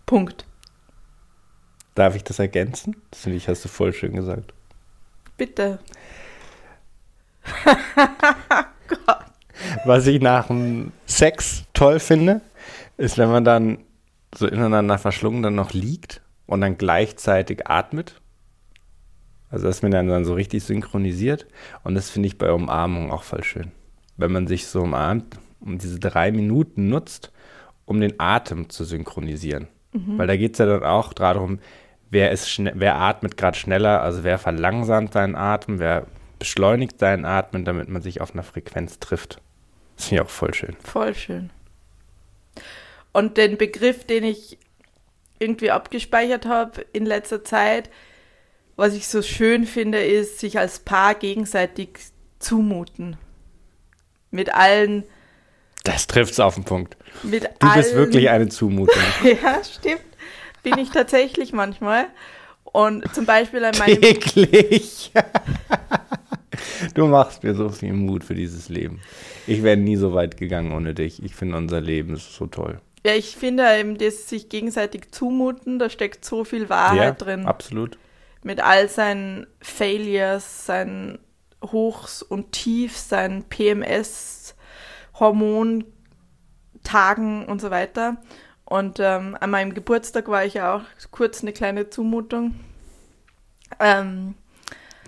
Punkt. 0.04 0.44
Darf 1.98 2.14
ich 2.14 2.24
das 2.24 2.38
ergänzen? 2.38 2.96
Das 3.10 3.20
finde 3.22 3.36
ich, 3.36 3.48
hast 3.48 3.64
du 3.64 3.68
voll 3.68 3.92
schön 3.92 4.14
gesagt. 4.14 4.54
Bitte. 5.36 5.78
Was 9.84 10.06
ich 10.06 10.20
nach 10.20 10.46
dem 10.46 10.92
Sex 11.06 11.64
toll 11.72 11.98
finde, 12.00 12.40
ist, 12.96 13.18
wenn 13.18 13.30
man 13.30 13.44
dann 13.44 13.78
so 14.34 14.46
ineinander 14.46 14.98
verschlungen 14.98 15.42
dann 15.42 15.54
noch 15.54 15.72
liegt 15.72 16.20
und 16.46 16.60
dann 16.60 16.78
gleichzeitig 16.78 17.66
atmet. 17.66 18.20
Also, 19.50 19.66
dass 19.66 19.82
man 19.82 19.90
dann, 19.90 20.08
dann 20.08 20.24
so 20.24 20.34
richtig 20.34 20.62
synchronisiert. 20.64 21.46
Und 21.82 21.94
das 21.94 22.10
finde 22.10 22.26
ich 22.26 22.38
bei 22.38 22.52
Umarmung 22.52 23.10
auch 23.10 23.22
voll 23.22 23.42
schön. 23.44 23.72
Wenn 24.16 24.32
man 24.32 24.46
sich 24.46 24.66
so 24.66 24.82
umarmt 24.82 25.38
und 25.60 25.82
diese 25.82 25.98
drei 25.98 26.30
Minuten 26.32 26.88
nutzt, 26.88 27.32
um 27.86 28.00
den 28.00 28.20
Atem 28.20 28.68
zu 28.68 28.84
synchronisieren. 28.84 29.68
Weil 29.92 30.26
da 30.26 30.36
geht 30.36 30.52
es 30.52 30.58
ja 30.58 30.66
dann 30.66 30.84
auch 30.84 31.12
darum, 31.12 31.58
wer, 32.10 32.30
ist 32.30 32.58
wer 32.58 32.96
atmet 32.96 33.36
gerade 33.36 33.56
schneller, 33.56 34.02
also 34.02 34.24
wer 34.24 34.38
verlangsamt 34.38 35.12
seinen 35.12 35.34
Atem, 35.34 35.78
wer 35.78 36.06
beschleunigt 36.38 36.98
seinen 36.98 37.24
Atmen, 37.24 37.64
damit 37.64 37.88
man 37.88 38.02
sich 38.02 38.20
auf 38.20 38.32
einer 38.32 38.42
Frequenz 38.42 38.98
trifft. 38.98 39.40
Das 39.96 40.06
finde 40.06 40.22
ich 40.22 40.28
auch 40.28 40.30
voll 40.30 40.54
schön. 40.54 40.76
Voll 40.84 41.14
schön. 41.14 41.50
Und 43.12 43.36
den 43.36 43.58
Begriff, 43.58 44.04
den 44.04 44.24
ich 44.24 44.58
irgendwie 45.38 45.70
abgespeichert 45.70 46.46
habe 46.46 46.84
in 46.92 47.04
letzter 47.04 47.44
Zeit, 47.44 47.90
was 48.76 48.94
ich 48.94 49.08
so 49.08 49.22
schön 49.22 49.66
finde, 49.66 50.04
ist, 50.04 50.38
sich 50.38 50.58
als 50.58 50.78
Paar 50.78 51.14
gegenseitig 51.14 51.98
zumuten. 52.38 53.16
Mit 54.30 54.54
allen. 54.54 55.04
Das 55.84 56.06
trifft's 56.06 56.38
auf 56.38 56.54
den 56.54 56.64
Punkt. 56.64 56.96
Mit 57.22 57.44
Du 57.44 57.66
allen, 57.66 57.80
bist 57.80 57.94
wirklich 57.94 58.28
eine 58.28 58.48
Zumutung. 58.48 59.02
Ja, 59.42 59.62
stimmt. 59.64 60.02
Bin 60.62 60.78
ich 60.78 60.90
tatsächlich 60.90 61.52
manchmal. 61.52 62.06
Und 62.64 63.12
zum 63.14 63.24
Beispiel 63.24 63.64
an 63.64 63.76
meinem. 63.78 64.00
Täglich. 64.00 65.10
Du 66.94 67.06
machst 67.06 67.42
mir 67.42 67.54
so 67.54 67.68
viel 67.68 67.92
Mut 67.92 68.24
für 68.24 68.34
dieses 68.34 68.68
Leben. 68.68 69.00
Ich 69.46 69.62
wäre 69.62 69.76
nie 69.76 69.96
so 69.96 70.12
weit 70.14 70.36
gegangen 70.36 70.72
ohne 70.72 70.94
dich. 70.94 71.22
Ich 71.22 71.34
finde 71.34 71.56
unser 71.56 71.80
Leben 71.80 72.14
ist 72.14 72.34
so 72.34 72.46
toll. 72.46 72.80
Ja, 73.04 73.14
ich 73.14 73.36
finde 73.36 73.64
eben, 73.78 73.96
das 73.96 74.28
sich 74.28 74.48
gegenseitig 74.48 75.12
zumuten, 75.12 75.78
da 75.78 75.88
steckt 75.88 76.24
so 76.24 76.42
viel 76.44 76.68
Wahrheit 76.68 76.98
ja, 76.98 77.12
drin. 77.12 77.46
absolut. 77.46 77.96
Mit 78.42 78.60
all 78.60 78.88
seinen 78.88 79.46
Failures, 79.60 80.66
seinen 80.66 81.18
Hochs 81.62 82.22
und 82.22 82.52
Tiefs, 82.52 83.08
seinen 83.08 83.44
PMS, 83.44 84.54
Hormontagen 85.18 85.86
und 87.46 87.60
so 87.60 87.70
weiter. 87.70 88.16
Und 88.68 89.00
ähm, 89.00 89.34
an 89.40 89.50
meinem 89.50 89.72
Geburtstag 89.72 90.28
war 90.28 90.44
ich 90.44 90.54
ja 90.54 90.76
auch 90.76 90.82
kurz 91.10 91.40
eine 91.42 91.52
kleine 91.54 91.88
Zumutung. 91.88 92.54
Ähm, 93.80 94.34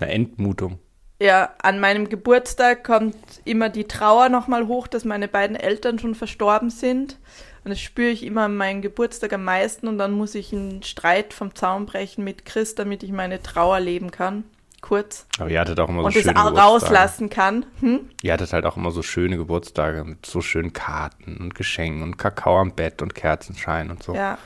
Eine 0.00 0.12
Entmutung. 0.12 0.79
ja, 1.21 1.55
an 1.62 1.79
meinem 1.79 2.09
Geburtstag 2.09 2.85
kommt 2.85 3.17
immer 3.45 3.69
die 3.69 3.85
Trauer 3.85 4.31
nochmal 4.31 4.67
hoch, 4.67 4.87
dass 4.87 5.05
meine 5.05 5.29
beiden 5.29 5.57
Eltern 5.57 5.99
schon 5.99 6.14
verstorben 6.14 6.71
sind. 6.71 7.19
Und 7.62 7.69
das 7.71 7.81
spüre 7.81 8.09
ich 8.09 8.23
immer 8.25 8.45
an 8.45 8.57
meinem 8.57 8.81
Geburtstag 8.81 9.35
am 9.35 9.45
meisten. 9.45 9.88
Und 9.88 9.99
dann 9.99 10.12
muss 10.12 10.35
ich 10.35 10.55
einen 10.55 10.83
Streit 10.83 11.35
vom 11.35 11.55
Zaun 11.55 11.85
brechen 11.85 12.25
mit 12.25 12.47
Chris, 12.47 12.75
damit 12.75 13.02
ich 13.02 13.12
meine 13.12 13.43
Trauer 13.43 13.81
leben 13.81 14.11
kann. 14.11 14.45
Kurz. 14.81 15.27
Aber 15.39 15.51
ihr 15.51 15.61
hattet 15.61 15.79
auch 15.79 15.89
immer 15.89 16.01
so 16.01 16.07
und 16.07 16.13
schöne 16.13 16.33
Geburtstage. 16.33 16.61
rauslassen 16.61 17.31
kann. 17.31 17.67
Hm? 17.81 18.11
Ihr 18.23 18.33
hattet 18.33 18.53
halt 18.53 18.65
auch 18.65 18.77
immer 18.77 18.91
so 18.91 19.03
schöne 19.03 19.37
Geburtstage 19.37 20.05
mit 20.05 20.25
so 20.25 20.41
schönen 20.41 20.73
Karten 20.73 21.37
und 21.37 21.55
Geschenken 21.55 22.03
und 22.03 22.17
Kakao 22.17 22.59
am 22.59 22.73
Bett 22.73 23.03
und 23.03 23.15
Kerzenschein 23.15 23.91
und 23.91 24.03
so. 24.03 24.15
Ja. 24.15 24.39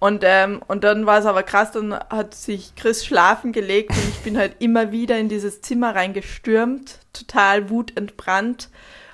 Und, 0.00 0.22
ähm, 0.24 0.62
und 0.66 0.82
dann 0.82 1.04
war 1.04 1.18
es 1.18 1.26
aber 1.26 1.42
krass, 1.42 1.72
dann 1.72 1.92
hat 1.92 2.34
sich 2.34 2.74
Chris 2.74 3.04
schlafen 3.04 3.52
gelegt 3.52 3.90
und 3.90 4.08
ich 4.08 4.20
bin 4.20 4.38
halt 4.38 4.56
immer 4.58 4.92
wieder 4.92 5.18
in 5.18 5.28
dieses 5.28 5.60
Zimmer 5.60 5.94
reingestürmt, 5.94 7.00
total 7.12 7.68
wutentbrannt 7.68 8.70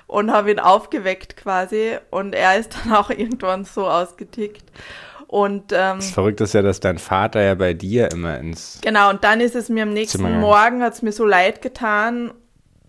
und 0.07 0.31
habe 0.31 0.49
ihn 0.51 0.59
aufgeweckt 0.59 1.35
quasi. 1.35 1.97
Und 2.09 2.33
er 2.33 2.57
ist 2.57 2.77
dann 2.77 2.93
auch 2.93 3.09
irgendwann 3.11 3.65
so 3.65 3.87
ausgetickt. 3.87 4.63
Und 5.27 5.73
ähm, 5.73 5.97
Das 5.97 6.11
Verrückte 6.11 6.45
ist 6.45 6.53
ja, 6.53 6.61
dass 6.61 6.79
dein 6.79 6.97
Vater 6.97 7.41
ja 7.41 7.55
bei 7.55 7.73
dir 7.73 8.11
immer 8.11 8.37
ins. 8.39 8.79
Genau, 8.81 9.09
und 9.09 9.23
dann 9.23 9.41
ist 9.41 9.55
es 9.55 9.67
mir 9.67 9.83
am 9.83 9.93
nächsten 9.93 10.19
Zimmer. 10.19 10.29
Morgen, 10.39 10.81
hat 10.81 10.93
es 10.93 11.01
mir 11.01 11.11
so 11.11 11.25
leid 11.25 11.61
getan. 11.61 12.33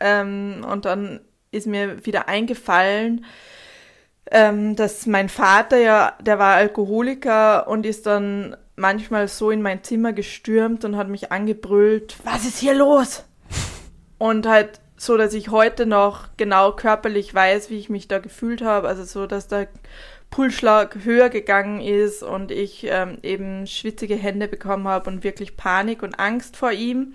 Ähm, 0.00 0.64
und 0.70 0.84
dann 0.84 1.20
ist 1.50 1.66
mir 1.66 2.04
wieder 2.06 2.28
eingefallen, 2.28 3.24
ähm, 4.30 4.76
dass 4.76 5.06
mein 5.06 5.28
Vater 5.28 5.78
ja, 5.78 6.12
der 6.20 6.38
war 6.38 6.54
Alkoholiker 6.54 7.66
und 7.66 7.86
ist 7.86 8.06
dann 8.06 8.56
manchmal 8.76 9.26
so 9.26 9.50
in 9.50 9.62
mein 9.62 9.82
Zimmer 9.82 10.12
gestürmt 10.12 10.84
und 10.84 10.96
hat 10.96 11.08
mich 11.08 11.32
angebrüllt, 11.32 12.16
was 12.24 12.44
ist 12.44 12.58
hier 12.58 12.74
los? 12.74 13.24
Und 14.18 14.48
halt 14.48 14.80
so, 14.96 15.16
dass 15.16 15.32
ich 15.32 15.50
heute 15.50 15.86
noch 15.86 16.26
genau 16.36 16.72
körperlich 16.72 17.32
weiß, 17.32 17.70
wie 17.70 17.78
ich 17.78 17.88
mich 17.88 18.08
da 18.08 18.18
gefühlt 18.18 18.62
habe. 18.62 18.88
Also 18.88 19.04
so, 19.04 19.28
dass 19.28 19.46
der 19.46 19.68
Pulsschlag 20.30 21.04
höher 21.04 21.30
gegangen 21.30 21.80
ist 21.80 22.22
und 22.22 22.50
ich 22.50 22.86
ähm, 22.88 23.18
eben 23.22 23.66
schwitzige 23.66 24.16
Hände 24.16 24.48
bekommen 24.48 24.86
habe 24.86 25.10
und 25.10 25.24
wirklich 25.24 25.56
Panik 25.56 26.02
und 26.02 26.18
Angst 26.18 26.56
vor 26.56 26.72
ihm. 26.72 27.14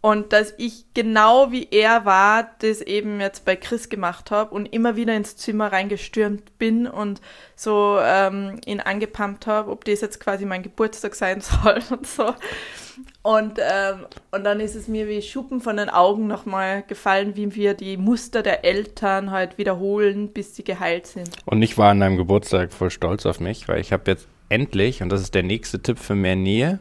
Und 0.00 0.32
dass 0.32 0.54
ich 0.58 0.84
genau 0.94 1.50
wie 1.50 1.66
er 1.72 2.04
war, 2.04 2.50
das 2.60 2.80
eben 2.80 3.20
jetzt 3.20 3.44
bei 3.44 3.56
Chris 3.56 3.88
gemacht 3.88 4.30
habe 4.30 4.54
und 4.54 4.66
immer 4.66 4.94
wieder 4.94 5.16
ins 5.16 5.36
Zimmer 5.36 5.72
reingestürmt 5.72 6.56
bin 6.56 6.86
und 6.86 7.20
so 7.56 7.98
ähm, 8.00 8.60
ihn 8.64 8.78
angepumpt 8.78 9.48
habe, 9.48 9.72
ob 9.72 9.84
das 9.84 10.00
jetzt 10.00 10.20
quasi 10.20 10.44
mein 10.44 10.62
Geburtstag 10.62 11.16
sein 11.16 11.40
soll 11.62 11.80
und 11.90 12.06
so. 12.06 12.32
Und, 13.22 13.58
ähm, 13.58 14.06
und 14.30 14.44
dann 14.44 14.60
ist 14.60 14.76
es 14.76 14.86
mir 14.86 15.08
wie 15.08 15.20
Schuppen 15.20 15.60
von 15.60 15.76
den 15.76 15.88
Augen 15.88 16.28
nochmal 16.28 16.84
gefallen, 16.84 17.34
wie 17.34 17.56
wir 17.56 17.74
die 17.74 17.96
Muster 17.96 18.44
der 18.44 18.64
Eltern 18.64 19.32
halt 19.32 19.58
wiederholen, 19.58 20.28
bis 20.28 20.54
sie 20.54 20.62
geheilt 20.62 21.08
sind. 21.08 21.30
Und 21.44 21.60
ich 21.62 21.76
war 21.76 21.90
an 21.90 22.00
deinem 22.00 22.16
Geburtstag 22.16 22.72
voll 22.72 22.90
stolz 22.90 23.26
auf 23.26 23.40
mich, 23.40 23.66
weil 23.66 23.80
ich 23.80 23.92
habe 23.92 24.10
jetzt 24.12 24.28
endlich, 24.48 25.02
und 25.02 25.08
das 25.08 25.20
ist 25.22 25.34
der 25.34 25.42
nächste 25.42 25.82
Tipp 25.82 25.98
für 25.98 26.14
mehr 26.14 26.36
Nähe, 26.36 26.78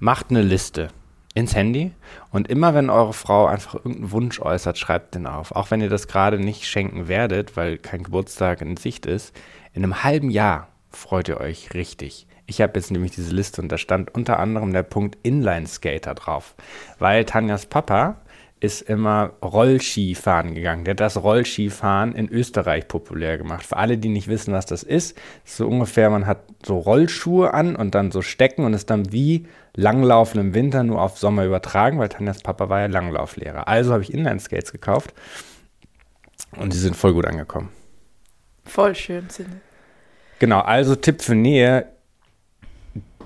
macht 0.00 0.30
eine 0.30 0.42
Liste 0.42 0.88
ins 1.36 1.54
Handy 1.54 1.92
und 2.30 2.48
immer 2.48 2.74
wenn 2.74 2.88
eure 2.88 3.12
Frau 3.12 3.46
einfach 3.46 3.74
irgendeinen 3.74 4.10
Wunsch 4.10 4.40
äußert, 4.40 4.78
schreibt 4.78 5.14
den 5.14 5.26
auf. 5.26 5.52
Auch 5.52 5.70
wenn 5.70 5.82
ihr 5.82 5.90
das 5.90 6.08
gerade 6.08 6.38
nicht 6.38 6.66
schenken 6.66 7.08
werdet, 7.08 7.56
weil 7.56 7.76
kein 7.76 8.02
Geburtstag 8.02 8.62
in 8.62 8.78
Sicht 8.78 9.04
ist, 9.04 9.36
in 9.74 9.84
einem 9.84 10.02
halben 10.02 10.30
Jahr 10.30 10.68
freut 10.88 11.28
ihr 11.28 11.38
euch 11.38 11.74
richtig. 11.74 12.26
Ich 12.46 12.62
habe 12.62 12.78
jetzt 12.78 12.90
nämlich 12.90 13.10
diese 13.10 13.34
Liste 13.34 13.60
und 13.60 13.70
da 13.70 13.76
stand 13.76 14.14
unter 14.14 14.38
anderem 14.38 14.72
der 14.72 14.82
Punkt 14.82 15.18
Inline-Skater 15.24 16.14
drauf, 16.14 16.54
weil 16.98 17.26
Tanjas 17.26 17.66
Papa 17.66 18.16
ist 18.58 18.82
immer 18.82 19.34
Rollskifahren 19.42 20.54
gegangen. 20.54 20.84
Der 20.84 20.92
hat 20.92 21.00
das 21.00 21.22
Rollskifahren 21.22 22.14
in 22.14 22.30
Österreich 22.30 22.88
populär 22.88 23.36
gemacht. 23.36 23.66
Für 23.66 23.76
alle, 23.76 23.98
die 23.98 24.08
nicht 24.08 24.28
wissen, 24.28 24.54
was 24.54 24.64
das 24.64 24.82
ist, 24.82 25.18
ist 25.44 25.56
so 25.56 25.68
ungefähr, 25.68 26.08
man 26.08 26.26
hat 26.26 26.38
so 26.64 26.78
Rollschuhe 26.78 27.52
an 27.52 27.76
und 27.76 27.94
dann 27.94 28.10
so 28.10 28.22
Stecken 28.22 28.64
und 28.64 28.72
ist 28.72 28.88
dann 28.88 29.12
wie 29.12 29.46
Langlaufen 29.74 30.40
im 30.40 30.54
Winter 30.54 30.84
nur 30.84 31.02
auf 31.02 31.18
Sommer 31.18 31.44
übertragen, 31.44 31.98
weil 31.98 32.08
Tanjas 32.08 32.40
Papa 32.40 32.70
war 32.70 32.80
ja 32.80 32.86
Langlauflehrer. 32.86 33.68
Also 33.68 33.92
habe 33.92 34.02
ich 34.02 34.12
Inline-Skates 34.12 34.72
gekauft 34.72 35.12
und 36.56 36.72
die 36.72 36.78
sind 36.78 36.96
voll 36.96 37.12
gut 37.12 37.26
angekommen. 37.26 37.68
Voll 38.64 38.94
schön 38.94 39.28
sind. 39.28 39.60
Genau, 40.38 40.60
also 40.60 40.96
Tipp 40.96 41.20
für 41.20 41.34
Nähe, 41.34 41.88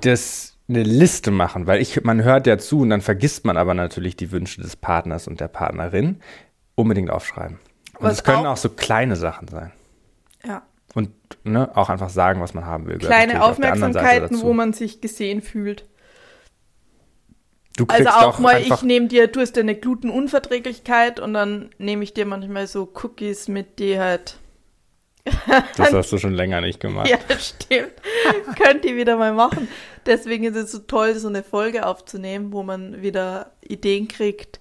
das 0.00 0.56
eine 0.70 0.82
Liste 0.82 1.30
machen, 1.30 1.66
weil 1.66 1.80
ich, 1.82 2.02
man 2.04 2.22
hört 2.22 2.46
ja 2.46 2.56
zu 2.58 2.80
und 2.80 2.90
dann 2.90 3.00
vergisst 3.02 3.44
man 3.44 3.56
aber 3.56 3.74
natürlich 3.74 4.16
die 4.16 4.30
Wünsche 4.32 4.62
des 4.62 4.76
Partners 4.76 5.26
und 5.28 5.40
der 5.40 5.48
Partnerin. 5.48 6.20
Unbedingt 6.76 7.10
aufschreiben. 7.10 7.58
Und 7.98 8.08
es 8.08 8.24
können 8.24 8.46
auch- 8.46 8.52
auch 8.52 8.56
so 8.56 8.70
kleine 8.70 9.16
Sachen 9.16 9.48
sein. 9.48 9.72
Ja. 10.46 10.62
Und 10.94 11.10
ne, 11.44 11.70
auch 11.76 11.90
einfach 11.90 12.08
sagen, 12.08 12.40
was 12.40 12.54
man 12.54 12.64
haben 12.64 12.86
will. 12.86 12.98
Kleine 12.98 13.42
auf 13.42 13.50
Aufmerksamkeiten, 13.52 14.30
dazu. 14.34 14.46
wo 14.46 14.52
man 14.54 14.72
sich 14.72 15.00
gesehen 15.00 15.42
fühlt. 15.42 15.84
Du 17.76 17.86
kriegst 17.86 18.06
Also 18.06 18.26
auch 18.26 18.38
mal, 18.38 18.56
einfach, 18.56 18.78
ich 18.78 18.82
nehme 18.82 19.06
dir, 19.08 19.26
du 19.26 19.40
hast 19.40 19.56
eine 19.58 19.74
Glutenunverträglichkeit 19.74 21.20
und 21.20 21.34
dann 21.34 21.70
nehme 21.78 22.02
ich 22.04 22.14
dir 22.14 22.26
manchmal 22.26 22.66
so 22.66 22.90
Cookies 23.02 23.48
mit, 23.48 23.78
die 23.78 23.98
halt. 23.98 24.38
Das 25.76 25.92
hast 25.92 26.12
du 26.12 26.18
schon 26.18 26.32
länger 26.34 26.60
nicht 26.60 26.80
gemacht. 26.80 27.08
Ja, 27.08 27.18
das 27.28 27.48
stimmt. 27.48 27.92
Könnt 28.62 28.84
ihr 28.84 28.96
wieder 28.96 29.16
mal 29.16 29.32
machen. 29.32 29.68
Deswegen 30.06 30.44
ist 30.44 30.56
es 30.56 30.72
so 30.72 30.78
toll, 30.80 31.14
so 31.14 31.28
eine 31.28 31.42
Folge 31.42 31.86
aufzunehmen, 31.86 32.52
wo 32.52 32.62
man 32.62 33.02
wieder 33.02 33.52
Ideen 33.60 34.08
kriegt, 34.08 34.60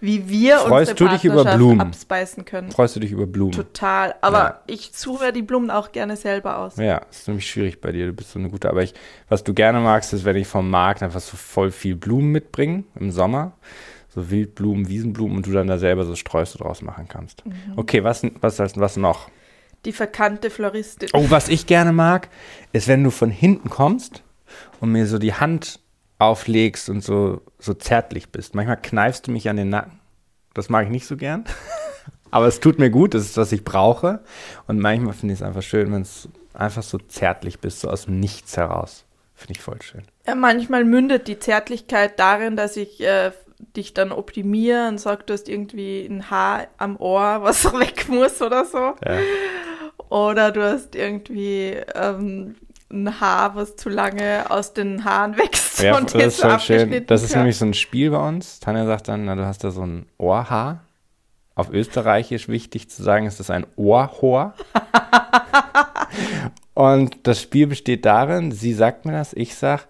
wie 0.00 0.28
wir 0.30 0.58
Freust 0.60 0.92
unsere 0.92 1.10
du 1.10 1.14
dich 1.14 1.24
über 1.26 1.44
Blumen? 1.44 1.80
abspeisen 1.80 2.44
können. 2.46 2.70
Freust 2.70 2.96
du 2.96 3.00
dich 3.00 3.12
über 3.12 3.26
Blumen? 3.26 3.52
Total. 3.52 4.14
Aber 4.22 4.38
Ja. 4.38 4.60
ich 4.66 4.90
suche 4.94 5.24
mir 5.26 5.32
die 5.32 5.42
Blumen 5.42 5.70
auch 5.70 5.92
gerne 5.92 6.16
selber 6.16 6.58
aus. 6.58 6.76
Ja, 6.76 7.02
ist 7.10 7.28
nämlich 7.28 7.46
schwierig 7.48 7.80
bei 7.80 7.92
dir. 7.92 8.06
Du 8.06 8.12
bist 8.14 8.32
so 8.32 8.38
eine 8.38 8.48
gute. 8.48 8.70
Aber 8.70 8.82
ich, 8.82 8.94
was 9.28 9.44
du 9.44 9.52
gerne 9.52 9.78
magst, 9.80 10.12
ist, 10.14 10.24
wenn 10.24 10.36
ich 10.36 10.46
vom 10.48 10.70
Markt 10.70 11.02
einfach 11.02 11.20
so 11.20 11.36
voll 11.36 11.70
viel 11.70 11.96
Blumen 11.96 12.32
mitbringe 12.32 12.84
im 12.98 13.10
Sommer. 13.10 13.52
So 14.12 14.28
Wildblumen, 14.30 14.88
Wiesenblumen 14.88 15.36
und 15.36 15.46
du 15.46 15.52
dann 15.52 15.68
da 15.68 15.78
selber 15.78 16.04
so 16.04 16.16
Sträuße 16.16 16.58
draus 16.58 16.82
machen 16.82 17.06
kannst. 17.06 17.46
Mhm. 17.46 17.52
Okay, 17.76 18.02
was, 18.02 18.22
was, 18.40 18.58
was 18.76 18.96
noch? 18.96 19.28
Die 19.84 19.92
verkannte 19.92 20.50
Floristin. 20.50 21.08
Oh, 21.14 21.26
was 21.30 21.48
ich 21.48 21.66
gerne 21.66 21.92
mag, 21.92 22.28
ist, 22.72 22.88
wenn 22.88 23.02
du 23.02 23.10
von 23.10 23.30
hinten 23.30 23.70
kommst 23.70 24.22
und 24.80 24.92
mir 24.92 25.06
so 25.06 25.18
die 25.18 25.34
Hand 25.34 25.80
auflegst 26.18 26.90
und 26.90 27.02
so, 27.02 27.40
so 27.58 27.74
zärtlich 27.74 28.30
bist. 28.30 28.54
Manchmal 28.54 28.76
kneifst 28.76 29.26
du 29.26 29.30
mich 29.30 29.48
an 29.48 29.56
den 29.56 29.70
Nacken. 29.70 30.00
Das 30.54 30.68
mag 30.68 30.84
ich 30.84 30.90
nicht 30.90 31.06
so 31.06 31.16
gern. 31.16 31.44
Aber 32.30 32.46
es 32.46 32.60
tut 32.60 32.78
mir 32.78 32.90
gut, 32.90 33.14
das 33.14 33.22
ist, 33.22 33.36
was 33.36 33.52
ich 33.52 33.64
brauche. 33.64 34.20
Und 34.66 34.78
manchmal 34.78 35.14
finde 35.14 35.34
ich 35.34 35.40
es 35.40 35.46
einfach 35.46 35.62
schön, 35.62 35.92
wenn 35.92 36.02
es 36.02 36.28
einfach 36.54 36.82
so 36.82 36.98
zärtlich 36.98 37.58
bist, 37.58 37.80
so 37.80 37.88
aus 37.88 38.04
dem 38.04 38.20
Nichts 38.20 38.56
heraus. 38.56 39.04
Finde 39.34 39.54
ich 39.54 39.62
voll 39.62 39.80
schön. 39.82 40.02
Ja, 40.26 40.34
manchmal 40.34 40.84
mündet 40.84 41.26
die 41.26 41.38
Zärtlichkeit 41.38 42.20
darin, 42.20 42.56
dass 42.56 42.76
ich 42.76 43.00
äh, 43.00 43.32
dich 43.76 43.94
dann 43.94 44.12
optimiere 44.12 44.88
und 44.88 44.98
sage, 44.98 45.24
du 45.24 45.32
hast 45.32 45.48
irgendwie 45.48 46.04
ein 46.04 46.30
Haar 46.30 46.66
am 46.76 46.96
Ohr, 46.96 47.42
was 47.42 47.64
weg 47.78 48.08
muss 48.08 48.40
oder 48.42 48.64
so. 48.64 48.94
Ja. 49.04 49.18
Oder 50.10 50.50
du 50.50 50.62
hast 50.62 50.96
irgendwie 50.96 51.76
ähm, 51.94 52.56
ein 52.90 53.20
Haar, 53.20 53.54
was 53.54 53.76
zu 53.76 53.88
lange 53.88 54.50
aus 54.50 54.74
den 54.74 55.04
Haaren 55.04 55.38
wächst 55.38 55.80
Ja, 55.80 55.96
und 55.96 56.14
das 56.14 56.22
ist 56.22 56.40
voll 56.40 56.60
schön. 56.60 56.80
abgeschnitten 56.80 57.06
Das 57.06 57.22
ist 57.22 57.34
nämlich 57.34 57.56
so 57.56 57.64
ein 57.64 57.74
Spiel 57.74 58.10
bei 58.10 58.28
uns. 58.28 58.60
Tanja 58.60 58.84
sagt 58.86 59.08
dann, 59.08 59.24
na, 59.24 59.36
du 59.36 59.46
hast 59.46 59.64
da 59.64 59.70
so 59.70 59.86
ein 59.86 60.06
Ohrhaar. 60.18 60.84
Auf 61.54 61.70
Österreichisch 61.70 62.48
wichtig 62.48 62.90
zu 62.90 63.02
sagen, 63.02 63.26
ist 63.26 63.38
das 63.38 63.50
ein 63.50 63.66
Ohrhor. 63.76 64.54
Und 66.74 67.26
das 67.26 67.40
Spiel 67.40 67.66
besteht 67.66 68.04
darin, 68.04 68.52
sie 68.52 68.72
sagt 68.72 69.04
mir 69.04 69.12
das, 69.12 69.32
ich 69.32 69.54
sag, 69.54 69.86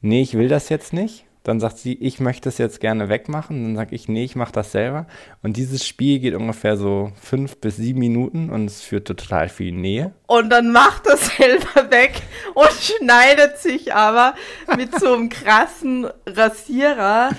nee, 0.00 0.22
ich 0.22 0.36
will 0.36 0.48
das 0.48 0.68
jetzt 0.70 0.92
nicht. 0.92 1.24
Dann 1.44 1.58
sagt 1.58 1.78
sie, 1.78 1.94
ich 1.94 2.20
möchte 2.20 2.48
es 2.48 2.58
jetzt 2.58 2.80
gerne 2.80 3.08
wegmachen. 3.08 3.62
Dann 3.62 3.76
sage 3.76 3.94
ich, 3.94 4.08
nee, 4.08 4.24
ich 4.24 4.36
mache 4.36 4.52
das 4.52 4.72
selber. 4.72 5.06
Und 5.42 5.56
dieses 5.56 5.86
Spiel 5.86 6.20
geht 6.20 6.34
ungefähr 6.34 6.76
so 6.76 7.10
fünf 7.20 7.56
bis 7.56 7.76
sieben 7.76 7.98
Minuten 7.98 8.50
und 8.50 8.66
es 8.66 8.82
führt 8.82 9.08
total 9.08 9.48
viel 9.48 9.72
Nähe. 9.72 10.12
Und 10.26 10.50
dann 10.50 10.70
macht 10.70 11.06
er 11.06 11.16
selber 11.16 11.90
weg 11.90 12.22
und 12.54 12.70
schneidet 12.70 13.58
sich 13.58 13.94
aber 13.94 14.34
mit 14.76 14.98
so 14.98 15.14
einem 15.14 15.28
krassen 15.28 16.06
Rasierer 16.26 17.30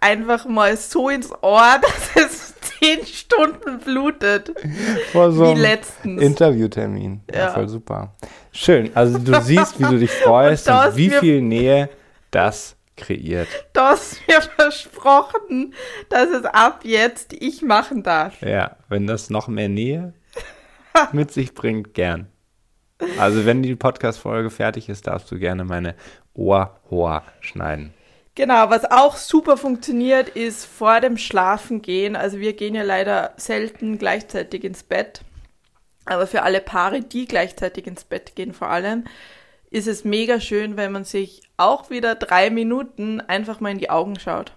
einfach 0.00 0.46
mal 0.46 0.76
so 0.76 1.08
ins 1.08 1.30
Ohr, 1.42 1.80
dass 1.82 2.24
es 2.24 2.54
zehn 2.60 3.04
Stunden 3.04 3.78
blutet. 3.78 4.52
Vor 5.12 5.32
so 5.32 5.54
wie 5.54 5.60
letztens. 5.60 6.22
Interviewtermin. 6.22 7.20
Ja. 7.30 7.38
ja. 7.38 7.48
voll 7.50 7.68
super. 7.68 8.14
Schön. 8.52 8.90
Also 8.94 9.18
du 9.18 9.40
siehst, 9.42 9.78
wie 9.78 9.84
du 9.84 9.98
dich 9.98 10.10
freust 10.24 10.68
und, 10.68 10.76
und 10.76 10.96
wie 10.96 11.10
viel 11.10 11.42
Nähe 11.42 11.88
das 12.30 12.76
kreiert. 13.00 13.48
Du 13.72 13.80
hast 13.80 14.20
mir 14.28 14.40
versprochen, 14.56 15.74
dass 16.08 16.28
es 16.30 16.44
ab 16.44 16.80
jetzt 16.84 17.32
ich 17.32 17.62
machen 17.62 18.02
darf. 18.02 18.40
Ja, 18.42 18.76
wenn 18.88 19.06
das 19.06 19.30
noch 19.30 19.48
mehr 19.48 19.68
Nähe 19.68 20.14
mit 21.12 21.32
sich 21.32 21.54
bringt, 21.54 21.94
gern. 21.94 22.28
Also 23.18 23.46
wenn 23.46 23.62
die 23.62 23.76
Podcast-Folge 23.76 24.50
fertig 24.50 24.88
ist, 24.88 25.06
darfst 25.06 25.30
du 25.30 25.38
gerne 25.38 25.64
meine 25.64 25.94
Ohrhoa 26.34 27.24
schneiden. 27.40 27.94
Genau, 28.34 28.70
was 28.70 28.90
auch 28.90 29.16
super 29.16 29.56
funktioniert, 29.56 30.28
ist 30.30 30.64
vor 30.64 31.00
dem 31.00 31.18
Schlafengehen. 31.18 32.16
Also 32.16 32.38
wir 32.38 32.52
gehen 32.52 32.74
ja 32.74 32.82
leider 32.82 33.34
selten 33.36 33.98
gleichzeitig 33.98 34.64
ins 34.64 34.82
Bett. 34.82 35.22
Aber 36.04 36.26
für 36.26 36.42
alle 36.42 36.60
Paare, 36.60 37.00
die 37.00 37.26
gleichzeitig 37.26 37.86
ins 37.86 38.04
Bett 38.04 38.34
gehen 38.36 38.52
vor 38.52 38.68
allem, 38.68 39.04
ist 39.70 39.86
es 39.86 40.04
mega 40.04 40.40
schön, 40.40 40.76
wenn 40.76 40.92
man 40.92 41.04
sich 41.04 41.42
auch 41.56 41.90
wieder 41.90 42.14
drei 42.16 42.50
Minuten 42.50 43.20
einfach 43.20 43.60
mal 43.60 43.70
in 43.70 43.78
die 43.78 43.90
Augen 43.90 44.18
schaut 44.18 44.52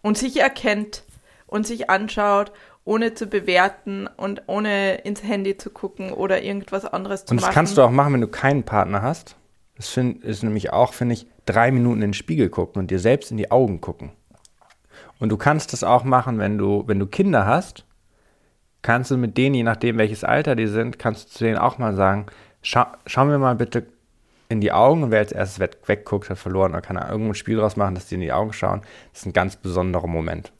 und 0.00 0.16
sich 0.16 0.40
erkennt 0.40 1.04
und 1.46 1.66
sich 1.66 1.90
anschaut, 1.90 2.52
ohne 2.84 3.14
zu 3.14 3.26
bewerten 3.26 4.08
und 4.16 4.42
ohne 4.46 4.96
ins 4.96 5.22
Handy 5.22 5.56
zu 5.56 5.70
gucken 5.70 6.12
oder 6.12 6.42
irgendwas 6.42 6.84
anderes 6.84 7.24
zu 7.24 7.34
machen. 7.34 7.42
Und 7.42 7.48
das 7.48 7.54
kannst 7.54 7.78
du 7.78 7.82
auch 7.82 7.90
machen, 7.90 8.12
wenn 8.12 8.20
du 8.20 8.28
keinen 8.28 8.62
Partner 8.62 9.02
hast. 9.02 9.36
Das 9.76 9.88
find, 9.88 10.22
ist 10.22 10.42
nämlich 10.42 10.72
auch, 10.72 10.92
finde 10.92 11.14
ich, 11.14 11.26
drei 11.46 11.72
Minuten 11.72 11.96
in 11.96 12.08
den 12.08 12.14
Spiegel 12.14 12.48
gucken 12.48 12.80
und 12.80 12.90
dir 12.90 13.00
selbst 13.00 13.30
in 13.30 13.36
die 13.36 13.50
Augen 13.50 13.80
gucken. 13.80 14.12
Und 15.18 15.30
du 15.30 15.36
kannst 15.36 15.72
das 15.72 15.82
auch 15.82 16.04
machen, 16.04 16.38
wenn 16.38 16.58
du, 16.58 16.84
wenn 16.86 16.98
du 16.98 17.06
Kinder 17.06 17.46
hast, 17.46 17.84
kannst 18.82 19.10
du 19.10 19.16
mit 19.16 19.36
denen, 19.36 19.54
je 19.54 19.62
nachdem 19.62 19.96
welches 19.96 20.22
Alter 20.22 20.54
die 20.54 20.66
sind, 20.66 20.98
kannst 20.98 21.26
du 21.26 21.38
zu 21.38 21.44
denen 21.44 21.58
auch 21.58 21.78
mal 21.78 21.94
sagen, 21.94 22.26
schau, 22.62 22.84
schau 23.06 23.24
mir 23.24 23.38
mal 23.38 23.54
bitte 23.56 23.86
in 24.54 24.60
die 24.60 24.72
Augen 24.72 25.02
und 25.02 25.10
wer 25.10 25.18
als 25.18 25.32
erstes 25.32 25.58
weg, 25.58 25.78
wegguckt, 25.86 26.30
hat 26.30 26.38
verloren. 26.38 26.72
Da 26.72 26.80
kann 26.80 26.96
er 26.96 27.10
irgendein 27.10 27.34
Spiel 27.34 27.58
draus 27.58 27.76
machen, 27.76 27.94
dass 27.94 28.06
die 28.06 28.14
in 28.14 28.20
die 28.20 28.32
Augen 28.32 28.52
schauen. 28.52 28.80
Das 29.12 29.20
ist 29.20 29.26
ein 29.26 29.32
ganz 29.32 29.56
besonderer 29.56 30.06
Moment. 30.06 30.52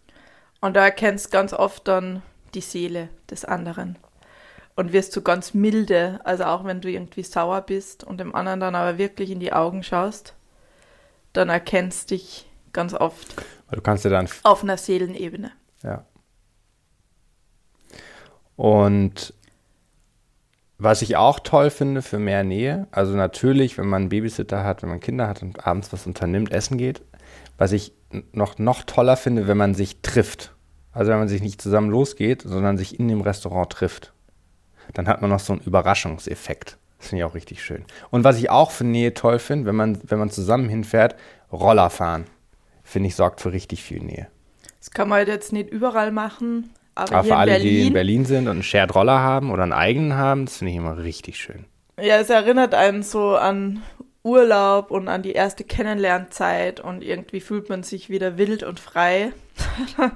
Und 0.61 0.75
da 0.75 0.85
erkennst 0.85 1.31
ganz 1.31 1.53
oft 1.53 1.89
dann 1.89 2.23
die 2.55 2.61
Seele 2.61 3.09
des 3.31 3.45
anderen. 3.45 3.97
Und 4.77 4.93
wirst 4.93 5.15
du 5.15 5.23
ganz 5.23 5.55
milde, 5.55 6.21
also 6.25 6.45
auch 6.45 6.65
wenn 6.65 6.81
du 6.81 6.91
irgendwie 6.91 7.23
sauer 7.23 7.61
bist 7.61 8.03
und 8.03 8.19
dem 8.19 8.35
anderen 8.35 8.61
dann 8.61 8.75
aber 8.75 8.99
wirklich 8.99 9.31
in 9.31 9.39
die 9.39 9.53
Augen 9.53 9.83
schaust, 9.83 10.35
dann 11.33 11.49
erkennst 11.49 12.11
dich 12.11 12.51
ganz 12.73 12.93
oft. 12.93 13.37
Weil 13.69 13.77
du 13.77 13.83
kannst 13.83 14.05
dir 14.05 14.11
dann. 14.11 14.29
Auf 14.43 14.63
einer 14.65 14.77
Seelenebene. 14.77 15.53
Ja. 15.83 16.05
Und 18.57 19.35
was 20.79 21.03
ich 21.03 21.17
auch 21.17 21.41
toll 21.41 21.71
finde 21.71 22.03
für 22.03 22.19
mehr 22.19 22.45
Nähe, 22.45 22.87
also 22.91 23.15
natürlich, 23.15 23.79
wenn 23.79 23.87
man 23.87 24.03
einen 24.03 24.09
Babysitter 24.09 24.65
hat, 24.65 24.83
wenn 24.83 24.89
man 24.89 25.01
Kinder 25.01 25.29
hat 25.29 25.43
und 25.43 25.67
abends 25.67 25.93
was 25.93 26.07
unternimmt, 26.07 26.53
essen 26.53 26.79
geht, 26.79 27.03
was 27.59 27.73
ich 27.73 27.93
noch, 28.33 28.59
noch 28.59 28.83
toller 28.83 29.17
finde, 29.17 29.47
wenn 29.47 29.57
man 29.57 29.75
sich 29.75 30.01
trifft. 30.03 30.53
Also 30.93 31.11
wenn 31.11 31.19
man 31.19 31.29
sich 31.29 31.43
nicht 31.43 31.61
zusammen 31.61 31.91
losgeht, 31.91 32.43
sondern 32.43 32.79
sich 32.79 32.99
in 32.99 33.09
dem 33.09 33.21
Restaurant 33.21 33.71
trifft. 33.71 34.13
Dann 34.93 35.09
hat 35.09 35.21
man 35.21 35.31
noch 35.31 35.41
so 35.41 35.53
einen 35.53 35.63
Überraschungseffekt. 35.63 36.79
Das 36.99 37.09
finde 37.09 37.23
ich 37.23 37.25
auch 37.25 37.35
richtig 37.35 37.63
schön. 37.63 37.85
Und 38.11 38.25
was 38.25 38.39
ich 38.39 38.51
auch 38.51 38.71
für 38.71 38.85
Nähe 38.85 39.15
toll 39.15 39.39
finde, 39.39 39.67
wenn 39.67 39.77
man, 39.77 39.99
wenn 40.05 40.19
man 40.19 40.31
zusammen 40.31 40.69
hinfährt, 40.69 41.17
Roller 41.53 41.91
fahren. 41.91 42.25
Finde 42.83 43.09
ich, 43.09 43.17
sorgt 43.17 43.41
für 43.41 43.53
richtig 43.53 43.83
viel 43.83 44.03
Nähe. 44.03 44.29
Das 44.79 44.91
kann 44.91 45.09
man 45.09 45.19
halt 45.19 45.29
jetzt 45.29 45.53
nicht 45.53 45.71
überall 45.71 46.13
machen. 46.13 46.71
Aber, 46.95 47.17
Aber 47.17 47.25
für 47.25 47.37
alle, 47.37 47.53
Berlin, 47.53 47.69
die 47.69 47.87
in 47.89 47.93
Berlin 47.93 48.25
sind 48.25 48.45
und 48.47 48.53
einen 48.53 48.63
Shared 48.63 48.95
Roller 48.95 49.19
haben 49.19 49.51
oder 49.51 49.65
einen 49.65 49.73
eigenen 49.73 50.15
haben, 50.15 50.47
das 50.47 50.59
finde 50.59 50.73
ich 50.73 50.77
immer 50.77 50.99
richtig 50.99 51.39
schön. 51.39 51.65
Ja, 52.01 52.19
es 52.19 52.31
erinnert 52.31 52.75
einen 52.75 53.03
so 53.03 53.37
an 53.37 53.83
Urlaub 54.23 54.91
und 54.91 55.09
an 55.09 55.23
die 55.23 55.33
erste 55.33 55.65
Kennenlernzeit 55.65 56.81
und 56.81 57.03
irgendwie 57.03 57.41
fühlt 57.41 57.69
man 57.69 57.83
sich 57.83 58.09
wieder 58.09 58.39
wild 58.39 58.63
und 58.63 58.81
frei. 58.81 59.33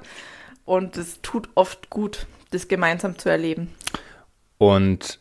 und 0.64 0.96
es 0.96 1.20
tut 1.20 1.48
oft 1.54 1.90
gut, 1.90 2.26
das 2.50 2.68
gemeinsam 2.68 3.18
zu 3.18 3.28
erleben. 3.28 3.74
Und 4.56 5.20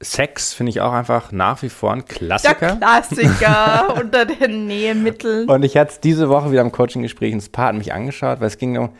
Sex 0.00 0.52
finde 0.52 0.70
ich 0.70 0.80
auch 0.80 0.92
einfach 0.92 1.32
nach 1.32 1.62
wie 1.62 1.68
vor 1.68 1.92
ein 1.92 2.04
Klassiker. 2.04 2.76
Der 2.76 2.76
Klassiker 2.76 3.96
unter 4.00 4.26
den 4.26 4.66
Nähemitteln. 4.66 5.48
Und 5.48 5.64
ich 5.64 5.76
hatte 5.76 5.94
diese 6.02 6.28
Woche 6.28 6.50
wieder 6.50 6.60
im 6.60 6.72
Coaching-Gespräch 6.72 7.32
ins 7.32 7.48
Paar 7.48 7.68
hat 7.68 7.76
mich 7.76 7.92
angeschaut, 7.92 8.40
weil 8.40 8.48
es 8.48 8.58
ging 8.58 8.76
um 8.76 8.90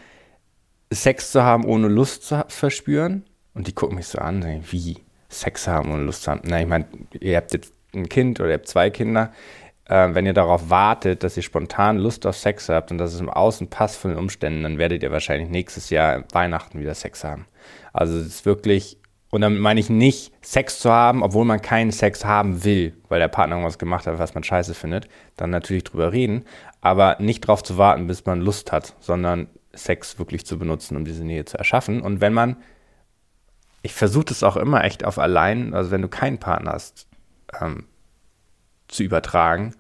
Sex 0.95 1.33
zu 1.33 1.43
haben, 1.43 1.65
ohne 1.65 1.89
Lust 1.89 2.25
zu 2.25 2.45
verspüren. 2.49 3.25
Und 3.55 3.67
die 3.67 3.73
gucken 3.73 3.97
mich 3.97 4.09
so 4.09 4.19
an, 4.19 4.45
wie 4.71 4.99
Sex 5.29 5.69
haben, 5.69 5.93
ohne 5.93 6.03
Lust 6.03 6.23
zu 6.23 6.31
haben. 6.31 6.43
Na, 6.45 6.61
ich 6.61 6.67
meine, 6.67 6.87
ihr 7.21 7.37
habt 7.37 7.53
jetzt 7.53 7.73
ein 7.95 8.09
Kind 8.09 8.41
oder 8.41 8.51
ihr 8.51 8.55
habt 8.55 8.69
zwei 8.69 8.91
Kinder. 8.91 9.33
Äh, 9.87 10.15
wenn 10.15 10.27
ihr 10.27 10.33
darauf 10.33 10.71
wartet, 10.71 11.23
dass 11.23 11.37
ihr 11.37 11.43
spontan 11.43 11.99
Lust 11.99 12.27
auf 12.27 12.37
Sex 12.37 12.69
habt 12.69 12.91
und 12.91 12.99
dass 12.99 13.13
es 13.13 13.21
im 13.21 13.29
Außen 13.31 13.69
passt 13.69 13.97
von 13.97 14.11
den 14.11 14.19
Umständen, 14.19 14.63
dann 14.63 14.79
werdet 14.79 15.03
ihr 15.03 15.13
wahrscheinlich 15.13 15.51
nächstes 15.51 15.91
Jahr 15.91 16.25
Weihnachten 16.33 16.81
wieder 16.81 16.95
Sex 16.95 17.23
haben. 17.23 17.47
Also 17.93 18.17
es 18.17 18.27
ist 18.27 18.47
wirklich, 18.47 18.99
und 19.31 19.43
damit 19.43 19.61
meine 19.61 19.81
ich 19.81 19.91
nicht, 19.91 20.33
Sex 20.43 20.79
zu 20.79 20.91
haben, 20.91 21.23
obwohl 21.23 21.45
man 21.45 21.61
keinen 21.61 21.93
Sex 21.93 22.25
haben 22.25 22.65
will, 22.65 22.97
weil 23.09 23.21
der 23.21 23.29
Partner 23.29 23.57
irgendwas 23.57 23.79
gemacht 23.79 24.07
hat, 24.07 24.19
was 24.19 24.35
man 24.35 24.43
scheiße 24.43 24.75
findet, 24.75 25.09
dann 25.37 25.51
natürlich 25.51 25.85
drüber 25.85 26.13
reden, 26.13 26.45
aber 26.81 27.17
nicht 27.21 27.45
darauf 27.45 27.63
zu 27.63 27.77
warten, 27.77 28.07
bis 28.07 28.25
man 28.25 28.41
Lust 28.41 28.73
hat, 28.73 28.95
sondern 29.01 29.49
Sex 29.77 30.19
wirklich 30.19 30.47
zu 30.47 30.59
benutzen, 30.59 30.97
um 30.97 31.05
diese 31.05 31.25
Nähe 31.25 31.45
zu 31.45 31.59
erschaffen. 31.59 32.01
Und 32.01 32.21
wenn 32.21 32.33
man, 32.33 32.57
ich 33.83 33.95
versuche 33.95 34.27
das 34.27 34.43
auch 34.43 34.57
immer 34.57 34.85
echt 34.85 35.05
auf 35.05 35.19
allein, 35.19 35.75
also 35.75 35.91
wenn 35.91 36.03
du 36.03 36.09
keinen 36.09 36.39
Partner 36.39 36.73
hast, 36.73 37.07
ähm, 37.61 37.87
zu 38.89 39.03
übertragen. 39.03 39.75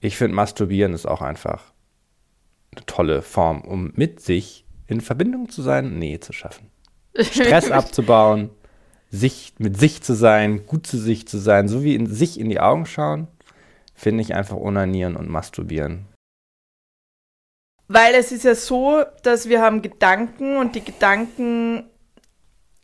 Ich 0.00 0.16
finde, 0.16 0.34
Masturbieren 0.34 0.94
ist 0.94 1.06
auch 1.06 1.22
einfach 1.22 1.72
eine 2.74 2.84
tolle 2.86 3.22
Form, 3.22 3.62
um 3.62 3.92
mit 3.94 4.20
sich 4.20 4.64
in 4.86 5.00
Verbindung 5.00 5.48
zu 5.48 5.62
sein, 5.62 5.98
Nähe 5.98 6.20
zu 6.20 6.32
schaffen. 6.32 6.70
Stress 7.18 7.70
abzubauen, 7.70 8.50
sich, 9.10 9.54
mit 9.58 9.78
sich 9.78 10.02
zu 10.02 10.14
sein, 10.14 10.66
gut 10.66 10.86
zu 10.86 10.98
sich 10.98 11.26
zu 11.26 11.38
sein, 11.38 11.68
so 11.68 11.82
wie 11.82 11.94
in 11.94 12.06
sich 12.06 12.38
in 12.38 12.48
die 12.48 12.60
Augen 12.60 12.86
schauen, 12.86 13.28
finde 13.94 14.22
ich 14.22 14.34
einfach 14.34 14.56
onanieren 14.56 15.16
und 15.16 15.28
masturbieren 15.28 16.06
weil 17.88 18.14
es 18.14 18.32
ist 18.32 18.44
ja 18.44 18.54
so, 18.54 19.02
dass 19.22 19.48
wir 19.48 19.62
haben 19.62 19.82
Gedanken 19.82 20.56
und 20.58 20.74
die 20.74 20.84
Gedanken 20.84 21.88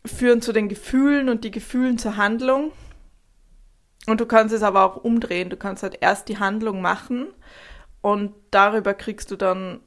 führen 0.03 0.41
zu 0.41 0.51
den 0.51 0.67
Gefühlen 0.67 1.29
und 1.29 1.43
die 1.43 1.51
Gefühlen 1.51 1.97
zur 1.97 2.17
Handlung. 2.17 2.71
Und 4.07 4.19
du 4.19 4.25
kannst 4.25 4.53
es 4.53 4.63
aber 4.63 4.83
auch 4.83 4.97
umdrehen. 4.97 5.49
Du 5.49 5.57
kannst 5.57 5.83
halt 5.83 5.99
erst 6.01 6.27
die 6.27 6.37
Handlung 6.37 6.81
machen 6.81 7.27
und 8.01 8.33
darüber 8.51 8.93
kriegst 8.93 9.31
du 9.31 9.35
dann 9.35 9.79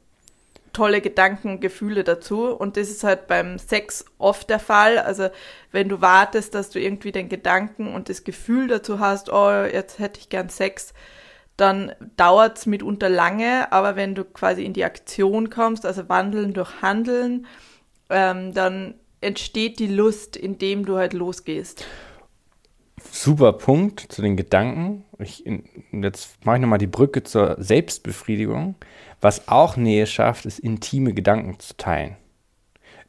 tolle 0.73 1.01
Gedanken 1.01 1.51
und 1.51 1.61
Gefühle 1.61 2.05
dazu. 2.05 2.53
Und 2.53 2.77
das 2.77 2.89
ist 2.89 3.05
halt 3.05 3.27
beim 3.27 3.59
Sex 3.59 4.05
oft 4.19 4.51
der 4.51 4.61
Fall. 4.61 4.99
Also 4.99 5.29
wenn 5.73 5.89
du 5.89 6.01
wartest, 6.01 6.55
dass 6.55 6.71
du 6.71 6.81
irgendwie 6.81 7.13
den 7.13 7.29
Gedanken 7.29 7.93
und 7.95 8.09
das 8.09 8.25
Gefühl 8.25 8.69
dazu 8.69 8.99
hast, 9.01 9.31
oh, 9.31 9.51
jetzt 9.65 9.99
hätte 9.99 10.21
ich 10.21 10.29
gern 10.29 10.49
Sex, 10.49 10.95
dann 11.59 11.93
dauert 12.17 12.59
es 12.59 12.67
mitunter 12.67 13.09
lange, 13.09 13.71
aber 13.73 13.97
wenn 13.97 14.15
du 14.15 14.25
quasi 14.25 14.65
in 14.65 14.73
die 14.73 14.85
Aktion 14.85 15.51
kommst, 15.51 15.85
also 15.85 16.09
Wandeln 16.09 16.55
durch 16.55 16.81
Handeln, 16.81 17.47
ähm, 18.09 18.55
dann 18.55 18.95
entsteht 19.21 19.81
die 19.81 19.89
Lust, 19.89 20.37
indem 20.37 20.87
du 20.87 20.97
halt 20.97 21.13
losgehst. 21.13 21.85
Super 23.11 23.53
Punkt 23.53 24.01
zu 24.09 24.23
den 24.23 24.37
Gedanken. 24.37 25.05
Ich, 25.19 25.45
jetzt 25.91 26.45
mache 26.45 26.57
ich 26.57 26.63
nochmal 26.63 26.79
die 26.79 26.87
Brücke 26.87 27.25
zur 27.25 27.57
Selbstbefriedigung. 27.59 28.77
Was 29.21 29.49
auch 29.49 29.77
Nähe 29.77 30.07
schafft, 30.07 30.47
ist 30.47 30.61
intime 30.61 31.13
Gedanken 31.13 31.59
zu 31.59 31.77
teilen. 31.77 32.17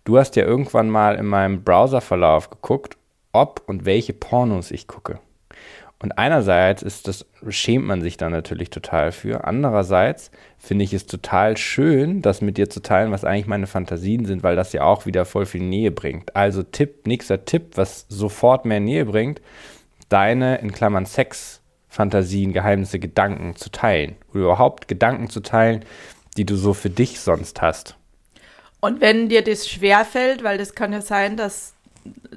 Du 0.06 0.18
hast 0.18 0.36
ja 0.36 0.44
irgendwann 0.44 0.90
mal 0.90 1.16
in 1.16 1.28
meinem 1.28 1.64
Browserverlauf 1.64 2.50
geguckt, 2.50 2.98
ob 3.32 3.62
und 3.68 3.86
welche 3.86 4.14
Pornos 4.14 4.72
ich 4.72 4.88
gucke. 4.88 5.20
Und 6.02 6.18
einerseits 6.18 6.82
ist 6.82 7.10
das, 7.10 7.26
schämt 7.50 7.86
man 7.86 8.02
sich 8.02 8.16
da 8.16 8.30
natürlich 8.30 8.70
total 8.70 9.12
für. 9.12 9.44
Andererseits 9.44 10.32
finde 10.58 10.86
ich 10.86 10.94
es 10.94 11.06
total 11.08 11.58
schön, 11.58 12.22
das 12.22 12.40
mit 12.40 12.58
dir 12.58 12.70
zu 12.70 12.82
teilen, 12.82 13.12
was 13.12 13.26
eigentlich 13.26 13.48
meine 13.48 13.68
Fantasien 13.68 14.24
sind, 14.24 14.42
weil 14.42 14.56
das 14.56 14.72
ja 14.72 14.84
auch 14.84 15.06
wieder 15.06 15.26
voll 15.26 15.46
viel 15.46 15.62
Nähe 15.62 15.92
bringt. 15.92 16.38
Also 16.38 16.64
Tipp, 16.64 17.06
nächster 17.06 17.44
Tipp, 17.44 17.72
was 17.76 18.06
sofort 18.08 18.64
mehr 18.64 18.80
Nähe 18.80 19.06
bringt, 19.06 19.42
deine, 20.08 20.60
in 20.60 20.72
Klammern 20.72 21.06
Sex, 21.06 21.60
Fantasien, 21.90 22.54
Geheimnisse, 22.54 23.00
Gedanken 23.00 23.58
zu 23.58 23.70
teilen. 23.70 24.16
Oder 24.32 24.44
überhaupt 24.44 24.88
Gedanken 24.88 25.30
zu 25.30 25.42
teilen, 25.42 25.84
die 26.38 26.46
du 26.46 26.56
so 26.56 26.74
für 26.74 26.90
dich 26.90 27.20
sonst 27.20 27.62
hast. 27.62 27.98
Und 28.80 29.02
wenn 29.02 29.28
dir 29.28 29.44
das 29.44 29.68
schwerfällt, 29.68 30.44
weil 30.44 30.58
das 30.58 30.76
kann 30.76 30.94
ja 30.94 31.02
sein, 31.02 31.36
dass, 31.36 31.74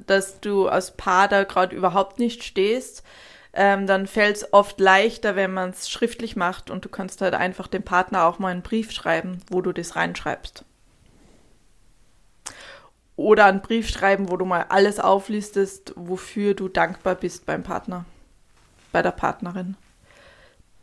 dass 0.08 0.40
du 0.40 0.66
als 0.66 0.96
Paar 0.96 1.28
da 1.28 1.44
gerade 1.44 1.76
überhaupt 1.76 2.18
nicht 2.18 2.42
stehst, 2.42 3.04
ähm, 3.54 3.86
dann 3.86 4.06
fällt 4.06 4.36
es 4.36 4.52
oft 4.52 4.80
leichter, 4.80 5.36
wenn 5.36 5.52
man 5.52 5.70
es 5.70 5.90
schriftlich 5.90 6.36
macht 6.36 6.70
und 6.70 6.84
du 6.84 6.88
kannst 6.88 7.20
halt 7.20 7.34
einfach 7.34 7.66
dem 7.66 7.82
Partner 7.82 8.24
auch 8.24 8.38
mal 8.38 8.48
einen 8.48 8.62
Brief 8.62 8.92
schreiben, 8.92 9.42
wo 9.50 9.60
du 9.60 9.72
das 9.72 9.94
reinschreibst. 9.94 10.64
Oder 13.16 13.44
einen 13.44 13.60
Brief 13.60 13.88
schreiben, 13.88 14.30
wo 14.30 14.36
du 14.36 14.46
mal 14.46 14.66
alles 14.70 14.98
auflistest, 14.98 15.92
wofür 15.96 16.54
du 16.54 16.68
dankbar 16.68 17.14
bist 17.14 17.44
beim 17.44 17.62
Partner, 17.62 18.06
bei 18.90 19.02
der 19.02 19.10
Partnerin. 19.10 19.76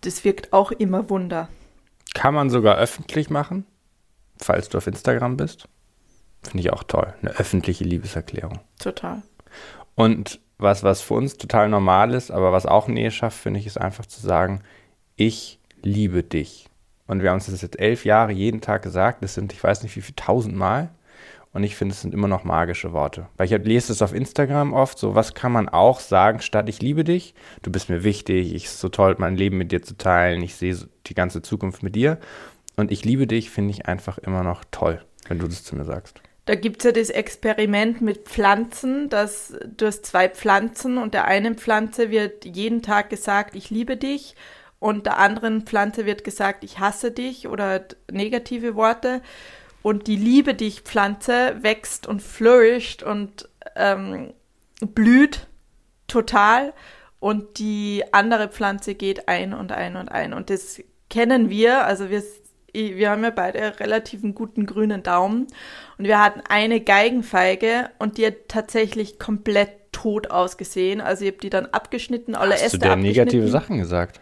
Das 0.01 0.23
wirkt 0.23 0.53
auch 0.53 0.71
immer 0.71 1.10
Wunder. 1.10 1.49
Kann 2.13 2.36
man 2.36 2.49
sogar 2.49 2.77
öffentlich 2.77 3.29
machen, 3.29 3.65
falls 4.39 4.69
du 4.69 4.77
auf 4.77 4.88
Instagram 4.88 5.38
bist. 5.38 5.67
Finde 6.43 6.60
ich 6.60 6.71
auch 6.71 6.84
toll. 6.84 7.13
Eine 7.21 7.32
öffentliche 7.32 7.84
Liebeserklärung. 7.84 8.60
Total. 8.79 9.21
Und 9.95 10.39
was, 10.60 10.84
was 10.84 11.02
für 11.02 11.15
uns 11.15 11.38
total 11.38 11.69
normal 11.69 12.13
ist, 12.13 12.30
aber 12.30 12.52
was 12.52 12.65
auch 12.65 12.88
Nähe 12.88 13.12
schafft, 13.12 13.39
finde 13.39 13.60
ich, 13.60 13.65
ist 13.65 13.80
einfach 13.80 14.06
zu 14.06 14.22
sagen, 14.22 14.62
ich 15.15 15.60
liebe 15.82 16.22
dich. 16.22 16.67
Und 17.08 17.24
wir 17.24 17.30
haben 17.30 17.38
uns 17.38 17.48
das 17.48 17.62
jetzt 17.62 17.80
elf 17.80 18.06
Jahre 18.06 18.32
jeden 18.32 18.62
Tag 18.62 18.84
gesagt. 18.84 19.24
Das 19.24 19.34
sind, 19.34 19.52
ich 19.54 19.63
weiß 19.63 19.82
nicht 19.82 19.95
wie 19.95 20.02
viel, 20.02 20.13
tausend 20.15 20.56
Mal. 20.56 20.89
Und 21.52 21.63
ich 21.63 21.76
finde, 21.76 21.93
es 21.93 22.02
sind 22.02 22.13
immer 22.13 22.28
noch 22.28 22.43
magische 22.43 22.93
Worte. 22.93 23.28
Weil 23.36 23.52
ich 23.52 23.65
lese 23.65 23.91
es 23.91 24.04
auf 24.04 24.13
Instagram 24.13 24.74
oft, 24.74 25.00
so 25.00 25.15
was 25.15 25.34
kann 25.34 25.52
man 25.52 25.67
auch 25.67 26.00
sagen, 26.00 26.41
statt 26.41 26.69
ich 26.69 26.82
liebe 26.82 27.04
dich, 27.04 27.34
du 27.63 27.72
bist 27.72 27.89
mir 27.89 28.04
wichtig, 28.04 28.54
ich 28.54 28.65
ist 28.65 28.80
so 28.80 28.89
toll, 28.89 29.15
mein 29.17 29.36
Leben 29.36 29.58
mit 29.58 29.72
dir 29.72 29.82
zu 29.82 29.98
teilen, 29.98 30.43
ich 30.43 30.56
sehe 30.56 30.78
die 31.08 31.15
ganze 31.15 31.41
Zukunft 31.41 31.82
mit 31.82 31.95
dir. 31.95 32.19
Und 32.76 32.91
ich 32.91 33.04
liebe 33.04 33.26
dich 33.26 33.50
finde 33.50 33.72
ich 33.72 33.88
einfach 33.88 34.19
immer 34.19 34.43
noch 34.43 34.63
toll, 34.69 35.02
wenn 35.28 35.39
du 35.39 35.48
das 35.48 35.63
zu 35.63 35.76
mir 35.76 35.86
sagst. 35.86 36.22
Da 36.50 36.56
gibt 36.56 36.80
es 36.80 36.86
ja 36.86 36.92
das 36.92 37.12
Experiment 37.12 38.02
mit 38.02 38.28
Pflanzen, 38.28 39.08
dass 39.08 39.54
du 39.78 39.86
hast 39.86 40.04
zwei 40.04 40.28
Pflanzen 40.28 40.98
und 40.98 41.14
der 41.14 41.26
einen 41.26 41.54
Pflanze 41.54 42.10
wird 42.10 42.44
jeden 42.44 42.82
Tag 42.82 43.12
gesagt, 43.12 43.56
ich 43.56 43.70
liebe 43.70 43.98
dich 43.98 44.36
und 44.80 45.06
der 45.06 45.20
anderen 45.20 45.68
Pflanze 45.68 46.08
wird 46.08 46.24
gesagt, 46.24 46.64
ich 46.64 46.80
hasse 46.80 47.12
dich 47.12 47.48
oder 47.48 47.86
negative 48.12 48.74
Worte. 48.74 49.22
Und 49.84 50.08
die 50.08 50.16
Liebe 50.16 50.56
dich 50.56 50.82
Pflanze 50.82 51.58
wächst 51.62 52.08
und 52.08 52.20
flourisht 52.20 53.04
und 53.04 53.48
ähm, 53.76 54.34
blüht 54.80 55.46
total 56.08 56.74
und 57.20 57.60
die 57.60 58.06
andere 58.12 58.48
Pflanze 58.48 58.96
geht 58.96 59.28
ein 59.28 59.54
und 59.54 59.72
ein 59.72 59.96
und 59.96 60.10
ein. 60.10 60.34
Und 60.34 60.50
das 60.50 60.82
kennen 61.12 61.52
wir, 61.52 61.86
also 61.86 62.10
wir 62.10 62.24
wir 62.73 63.10
haben 63.10 63.23
ja 63.23 63.29
beide 63.29 63.79
relativ 63.79 64.23
einen 64.23 64.36
guten 64.36 64.65
grünen 64.65 65.03
Daumen 65.03 65.47
und 65.97 66.05
wir 66.05 66.23
hatten 66.23 66.41
eine 66.47 66.82
Geigenfeige 66.82 67.89
und 67.99 68.17
die 68.17 68.27
hat 68.27 68.47
tatsächlich 68.47 69.19
komplett 69.19 69.91
tot 69.91 70.32
ausgesehen. 70.32 71.01
Also 71.01 71.25
ich 71.25 71.32
habe 71.32 71.41
die 71.41 71.49
dann 71.49 71.65
abgeschnitten, 71.67 72.36
alle 72.36 72.53
Hast 72.53 72.63
Äste 72.63 72.79
du 72.79 72.88
da 72.88 72.95
negative 72.95 73.47
Sachen 73.47 73.77
gesagt? 73.79 74.21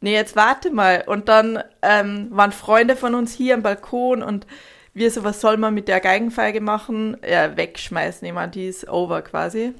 Nee, 0.00 0.14
jetzt 0.14 0.36
warte 0.36 0.70
mal. 0.70 1.04
Und 1.06 1.28
dann 1.28 1.62
ähm, 1.82 2.28
waren 2.30 2.52
Freunde 2.52 2.96
von 2.96 3.14
uns 3.14 3.34
hier 3.34 3.54
am 3.54 3.62
Balkon 3.62 4.22
und 4.22 4.46
wir 4.94 5.10
so, 5.10 5.24
was 5.24 5.40
soll 5.40 5.56
man 5.56 5.74
mit 5.74 5.88
der 5.88 6.00
Geigenfeige 6.00 6.60
machen? 6.60 7.16
Ja, 7.28 7.56
wegschmeißen. 7.56 8.32
Meine, 8.34 8.50
die 8.50 8.66
ist 8.66 8.88
over 8.88 9.22
quasi. 9.22 9.74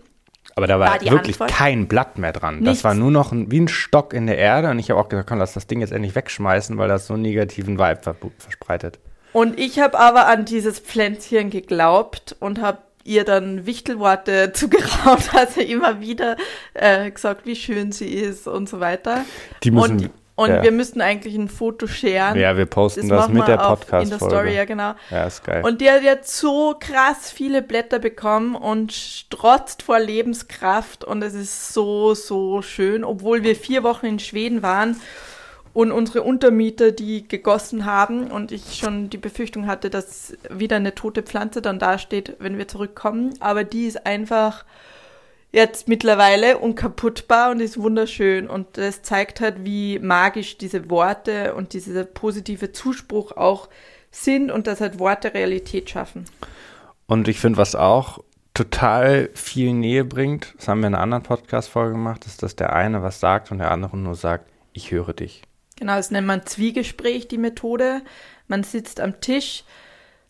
Aber 0.57 0.67
da 0.67 0.79
war, 0.79 0.89
war 0.89 1.01
wirklich 1.01 1.41
Antwort? 1.41 1.51
kein 1.51 1.89
Blatt 1.89 2.19
mehr 2.19 2.33
dran. 2.33 2.61
Nichts. 2.61 2.79
Das 2.79 2.85
war 2.85 2.95
nur 2.95 3.11
noch 3.11 3.33
ein, 3.33 3.51
wie 3.51 3.61
ein 3.61 3.69
Stock 3.69 4.13
in 4.13 4.27
der 4.27 4.39
Erde. 4.39 4.71
Und 4.71 4.79
ich 4.79 4.91
habe 4.91 5.01
auch 5.01 5.09
gesagt, 5.09 5.29
komm, 5.29 5.39
lass 5.39 5.55
das 5.55 5.67
Ding 5.67 5.81
jetzt 5.81 5.93
endlich 5.93 6.15
wegschmeißen, 6.15 6.77
weil 6.79 6.89
das 6.89 7.07
so 7.07 7.15
einen 7.15 7.23
negativen 7.23 7.79
Vibe 7.79 8.17
verspreitet. 8.39 8.99
Und 9.33 9.59
ich 9.59 9.79
habe 9.79 9.99
aber 9.99 10.27
an 10.27 10.45
dieses 10.45 10.81
Pflänzchen 10.81 11.51
geglaubt 11.51 12.37
und 12.41 12.61
habe 12.61 12.79
ihr 13.05 13.25
dann 13.25 13.67
Wichtelworte 13.67 14.53
zugeraunt, 14.55 15.35
also 15.35 15.61
immer 15.61 16.01
wieder 16.01 16.37
äh, 16.75 17.11
gesagt, 17.11 17.47
wie 17.47 17.57
schön 17.57 17.93
sie 17.93 18.09
ist 18.09 18.47
und 18.47 18.69
so 18.69 18.81
weiter. 18.81 19.25
Die 19.63 19.71
müssen, 19.71 19.93
und 19.93 20.11
und 20.41 20.49
ja. 20.49 20.63
wir 20.63 20.73
müssten 20.73 21.03
eigentlich 21.03 21.35
ein 21.35 21.49
Foto 21.49 21.87
scheren. 21.87 22.39
Ja, 22.39 22.57
wir 22.57 22.65
posten 22.65 23.11
das, 23.11 23.27
das 23.27 23.29
mit 23.29 23.47
der 23.47 23.59
Podcast-Folge. 23.59 24.05
In 24.05 24.09
der 24.09 24.19
Story, 24.19 24.57
ja, 24.57 24.65
genau. 24.65 24.95
Ja, 25.11 25.27
ist 25.27 25.45
geil. 25.45 25.63
Und 25.63 25.83
die 25.83 25.91
hat 25.91 26.03
jetzt 26.03 26.35
so 26.35 26.75
krass 26.81 27.31
viele 27.31 27.61
Blätter 27.61 27.99
bekommen 27.99 28.55
und 28.55 28.91
strotzt 28.91 29.83
vor 29.83 29.99
Lebenskraft. 29.99 31.05
Und 31.05 31.21
es 31.21 31.35
ist 31.35 31.75
so, 31.75 32.15
so 32.15 32.63
schön. 32.63 33.05
Obwohl 33.05 33.43
wir 33.43 33.55
vier 33.55 33.83
Wochen 33.83 34.07
in 34.07 34.19
Schweden 34.19 34.63
waren 34.63 34.99
und 35.75 35.93
unsere 35.93 36.23
Untermieter 36.23 36.91
die 36.91 37.29
gegossen 37.29 37.85
haben 37.85 38.31
und 38.31 38.51
ich 38.51 38.79
schon 38.79 39.11
die 39.11 39.19
Befürchtung 39.19 39.67
hatte, 39.67 39.91
dass 39.91 40.39
wieder 40.49 40.77
eine 40.77 40.95
tote 40.95 41.23
Pflanze 41.23 41.61
dann 41.61 41.79
dasteht, 41.79 42.37
wenn 42.39 42.57
wir 42.57 42.67
zurückkommen. 42.67 43.35
Aber 43.41 43.63
die 43.63 43.85
ist 43.85 44.07
einfach 44.07 44.65
jetzt 45.53 45.89
mittlerweile 45.89 46.59
unkaputtbar 46.59 47.51
und 47.51 47.61
ist 47.61 47.81
wunderschön. 47.81 48.49
Und 48.49 48.79
das 48.79 49.03
zeigt 49.03 49.41
halt, 49.41 49.65
wie 49.65 49.99
magisch 49.99 50.59
diese 50.59 50.91
Worte 50.91 51.55
und 51.55 51.73
dieser 51.73 52.05
positive 52.05 52.73
Zuspruch 52.73 53.33
auch 53.37 53.69
sind 54.11 54.51
und 54.51 54.67
dass 54.67 54.81
halt 54.81 54.99
Worte 54.99 55.35
Realität 55.35 55.91
schaffen. 55.91 56.25
Und 57.07 57.29
ich 57.29 57.41
finde, 57.41 57.59
was 57.59 57.75
auch 57.75 58.23
total 58.55 59.31
viel 59.35 59.73
Nähe 59.73 60.05
bringt, 60.05 60.55
das 60.57 60.69
haben 60.69 60.81
wir 60.81 60.89
in 60.89 60.95
einer 60.95 61.03
anderen 61.03 61.23
Podcast-Folge 61.23 61.93
gemacht, 61.93 62.27
ist, 62.27 62.43
dass 62.43 62.57
der 62.57 62.73
eine 62.73 63.03
was 63.03 63.21
sagt 63.21 63.51
und 63.51 63.59
der 63.59 63.71
andere 63.71 63.97
nur 63.97 64.15
sagt, 64.15 64.51
ich 64.73 64.91
höre 64.91 65.13
dich. 65.13 65.43
Genau, 65.79 65.97
das 65.97 66.11
nennt 66.11 66.27
man 66.27 66.45
Zwiegespräch, 66.45 67.27
die 67.29 67.39
Methode. 67.39 68.03
Man 68.49 68.65
sitzt 68.65 69.01
am 69.01 69.21
Tisch, 69.21 69.65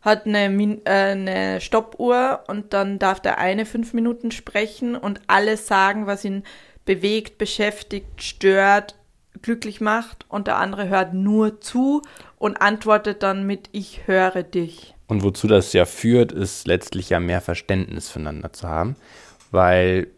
hat 0.02 0.26
eine, 0.26 0.46
äh, 0.84 0.90
eine 0.90 1.60
Stoppuhr 1.60 2.44
und 2.48 2.72
dann 2.72 2.98
darf 2.98 3.20
der 3.20 3.38
eine 3.38 3.66
fünf 3.66 3.92
Minuten 3.92 4.30
sprechen 4.30 4.96
und 4.96 5.20
alles 5.26 5.66
sagen, 5.66 6.06
was 6.06 6.24
ihn 6.24 6.44
bewegt, 6.84 7.38
beschäftigt, 7.38 8.22
stört, 8.22 8.94
glücklich 9.42 9.80
macht 9.80 10.24
und 10.28 10.46
der 10.46 10.56
andere 10.56 10.88
hört 10.88 11.14
nur 11.14 11.60
zu 11.60 12.02
und 12.38 12.60
antwortet 12.60 13.22
dann 13.22 13.46
mit 13.46 13.68
Ich 13.72 14.06
höre 14.06 14.42
dich. 14.42 14.94
Und 15.06 15.22
wozu 15.22 15.46
das 15.46 15.72
ja 15.72 15.84
führt, 15.84 16.32
ist 16.32 16.66
letztlich 16.66 17.10
ja 17.10 17.20
mehr 17.20 17.40
Verständnis 17.40 18.08
füreinander 18.08 18.52
zu 18.52 18.68
haben, 18.68 18.96
weil 19.50 20.08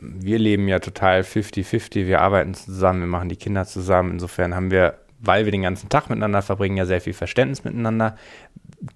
wir 0.00 0.38
leben 0.38 0.68
ja 0.68 0.78
total 0.78 1.22
50-50, 1.22 2.06
wir 2.06 2.20
arbeiten 2.20 2.54
zusammen, 2.54 3.00
wir 3.00 3.06
machen 3.06 3.28
die 3.28 3.36
Kinder 3.36 3.66
zusammen, 3.66 4.12
insofern 4.12 4.54
haben 4.54 4.70
wir 4.70 4.98
weil 5.18 5.44
wir 5.44 5.52
den 5.52 5.62
ganzen 5.62 5.88
Tag 5.88 6.08
miteinander 6.08 6.42
verbringen, 6.42 6.76
ja 6.76 6.86
sehr 6.86 7.00
viel 7.00 7.12
Verständnis 7.12 7.64
miteinander. 7.64 8.16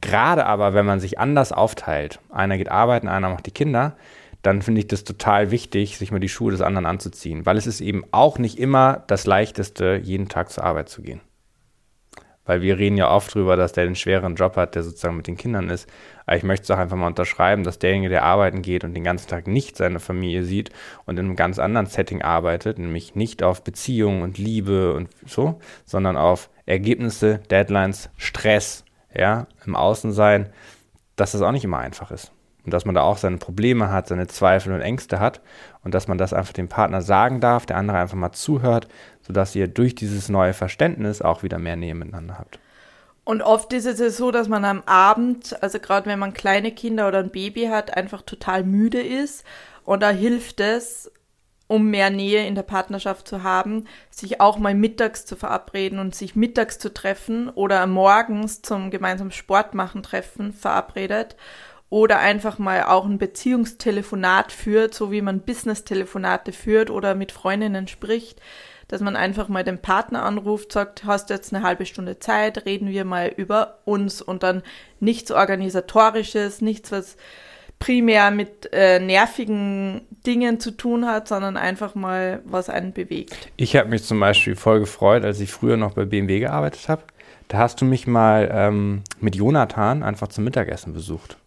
Gerade 0.00 0.46
aber, 0.46 0.74
wenn 0.74 0.86
man 0.86 1.00
sich 1.00 1.18
anders 1.18 1.52
aufteilt, 1.52 2.20
einer 2.30 2.58
geht 2.58 2.70
arbeiten, 2.70 3.08
einer 3.08 3.30
macht 3.30 3.46
die 3.46 3.50
Kinder, 3.50 3.96
dann 4.42 4.62
finde 4.62 4.80
ich 4.80 4.88
das 4.88 5.04
total 5.04 5.50
wichtig, 5.50 5.98
sich 5.98 6.12
mal 6.12 6.20
die 6.20 6.28
Schuhe 6.28 6.52
des 6.52 6.62
anderen 6.62 6.86
anzuziehen, 6.86 7.44
weil 7.44 7.56
es 7.56 7.66
ist 7.66 7.80
eben 7.80 8.04
auch 8.10 8.38
nicht 8.38 8.58
immer 8.58 9.04
das 9.06 9.26
Leichteste, 9.26 10.00
jeden 10.02 10.28
Tag 10.28 10.50
zur 10.50 10.64
Arbeit 10.64 10.88
zu 10.88 11.02
gehen. 11.02 11.20
Weil 12.46 12.62
wir 12.62 12.78
reden 12.78 12.96
ja 12.96 13.10
oft 13.10 13.34
drüber, 13.34 13.54
dass 13.56 13.74
der 13.74 13.84
den 13.84 13.94
schweren 13.94 14.34
Job 14.34 14.56
hat, 14.56 14.74
der 14.74 14.82
sozusagen 14.82 15.16
mit 15.16 15.26
den 15.26 15.36
Kindern 15.36 15.68
ist. 15.68 15.88
Aber 16.26 16.36
ich 16.36 16.42
möchte 16.42 16.64
es 16.64 16.70
auch 16.70 16.78
einfach 16.78 16.96
mal 16.96 17.06
unterschreiben, 17.06 17.64
dass 17.64 17.78
derjenige, 17.78 18.08
der 18.08 18.24
arbeiten 18.24 18.62
geht 18.62 18.82
und 18.82 18.94
den 18.94 19.04
ganzen 19.04 19.28
Tag 19.28 19.46
nicht 19.46 19.76
seine 19.76 20.00
Familie 20.00 20.42
sieht 20.42 20.70
und 21.04 21.18
in 21.18 21.26
einem 21.26 21.36
ganz 21.36 21.58
anderen 21.58 21.86
Setting 21.86 22.22
arbeitet, 22.22 22.78
nämlich 22.78 23.14
nicht 23.14 23.42
auf 23.42 23.62
Beziehung 23.62 24.22
und 24.22 24.38
Liebe 24.38 24.94
und 24.94 25.10
so, 25.26 25.60
sondern 25.84 26.16
auf 26.16 26.48
Ergebnisse, 26.64 27.40
Deadlines, 27.50 28.08
Stress, 28.16 28.84
ja, 29.14 29.46
im 29.66 29.76
Außensein, 29.76 30.52
dass 31.16 31.32
das 31.32 31.42
auch 31.42 31.52
nicht 31.52 31.64
immer 31.64 31.78
einfach 31.78 32.10
ist. 32.10 32.32
Und 32.64 32.74
dass 32.74 32.84
man 32.84 32.94
da 32.94 33.02
auch 33.02 33.16
seine 33.16 33.38
Probleme 33.38 33.90
hat, 33.90 34.08
seine 34.08 34.26
Zweifel 34.26 34.72
und 34.72 34.82
Ängste 34.82 35.18
hat 35.18 35.40
und 35.82 35.94
dass 35.94 36.08
man 36.08 36.18
das 36.18 36.32
einfach 36.32 36.52
dem 36.52 36.68
Partner 36.68 37.00
sagen 37.00 37.40
darf, 37.40 37.64
der 37.64 37.76
andere 37.76 37.98
einfach 37.98 38.16
mal 38.16 38.32
zuhört, 38.32 38.86
sodass 39.22 39.54
ihr 39.54 39.66
durch 39.66 39.94
dieses 39.94 40.28
neue 40.28 40.52
Verständnis 40.52 41.22
auch 41.22 41.42
wieder 41.42 41.58
mehr 41.58 41.76
Nähe 41.76 41.94
miteinander 41.94 42.38
habt. 42.38 42.58
Und 43.24 43.42
oft 43.42 43.72
ist 43.72 43.86
es 43.86 44.16
so, 44.16 44.30
dass 44.30 44.48
man 44.48 44.64
am 44.64 44.82
Abend, 44.86 45.56
also 45.62 45.78
gerade 45.78 46.06
wenn 46.06 46.18
man 46.18 46.34
kleine 46.34 46.72
Kinder 46.72 47.08
oder 47.08 47.18
ein 47.20 47.30
Baby 47.30 47.66
hat, 47.66 47.96
einfach 47.96 48.22
total 48.22 48.64
müde 48.64 49.00
ist. 49.00 49.44
Und 49.84 50.02
da 50.02 50.10
hilft 50.10 50.60
es, 50.60 51.10
um 51.70 51.88
mehr 51.88 52.10
Nähe 52.10 52.44
in 52.48 52.56
der 52.56 52.64
Partnerschaft 52.64 53.28
zu 53.28 53.44
haben, 53.44 53.84
sich 54.10 54.40
auch 54.40 54.58
mal 54.58 54.74
mittags 54.74 55.24
zu 55.24 55.36
verabreden 55.36 56.00
und 56.00 56.16
sich 56.16 56.34
mittags 56.34 56.80
zu 56.80 56.92
treffen 56.92 57.48
oder 57.48 57.86
morgens 57.86 58.60
zum 58.60 58.90
gemeinsamen 58.90 59.30
Sport 59.30 59.72
machen 59.72 60.02
treffen 60.02 60.52
verabredet 60.52 61.36
oder 61.88 62.18
einfach 62.18 62.58
mal 62.58 62.82
auch 62.82 63.04
ein 63.04 63.18
Beziehungstelefonat 63.18 64.50
führt, 64.50 64.94
so 64.94 65.12
wie 65.12 65.22
man 65.22 65.42
Business-Telefonate 65.42 66.50
führt 66.50 66.90
oder 66.90 67.14
mit 67.14 67.30
Freundinnen 67.30 67.86
spricht, 67.86 68.40
dass 68.88 69.00
man 69.00 69.14
einfach 69.14 69.46
mal 69.46 69.62
den 69.62 69.80
Partner 69.80 70.24
anruft, 70.24 70.72
sagt, 70.72 71.04
hast 71.04 71.30
du 71.30 71.34
jetzt 71.34 71.54
eine 71.54 71.62
halbe 71.62 71.86
Stunde 71.86 72.18
Zeit, 72.18 72.66
reden 72.66 72.88
wir 72.88 73.04
mal 73.04 73.28
über 73.28 73.78
uns. 73.84 74.20
Und 74.20 74.42
dann 74.42 74.64
nichts 74.98 75.30
organisatorisches, 75.30 76.62
nichts 76.62 76.90
was 76.90 77.16
primär 77.80 78.30
mit 78.30 78.72
äh, 78.72 79.00
nervigen 79.00 80.02
Dingen 80.24 80.60
zu 80.60 80.70
tun 80.70 81.06
hat, 81.06 81.26
sondern 81.26 81.56
einfach 81.56 81.96
mal, 81.96 82.40
was 82.44 82.68
einen 82.68 82.92
bewegt. 82.92 83.50
Ich 83.56 83.74
habe 83.74 83.88
mich 83.88 84.04
zum 84.04 84.20
Beispiel 84.20 84.54
voll 84.54 84.80
gefreut, 84.80 85.24
als 85.24 85.40
ich 85.40 85.50
früher 85.50 85.76
noch 85.76 85.94
bei 85.94 86.04
BMW 86.04 86.40
gearbeitet 86.40 86.88
habe. 86.88 87.02
Da 87.48 87.58
hast 87.58 87.80
du 87.80 87.84
mich 87.84 88.06
mal 88.06 88.48
ähm, 88.52 89.02
mit 89.18 89.34
Jonathan 89.34 90.04
einfach 90.04 90.28
zum 90.28 90.44
Mittagessen 90.44 90.92
besucht. 90.92 91.38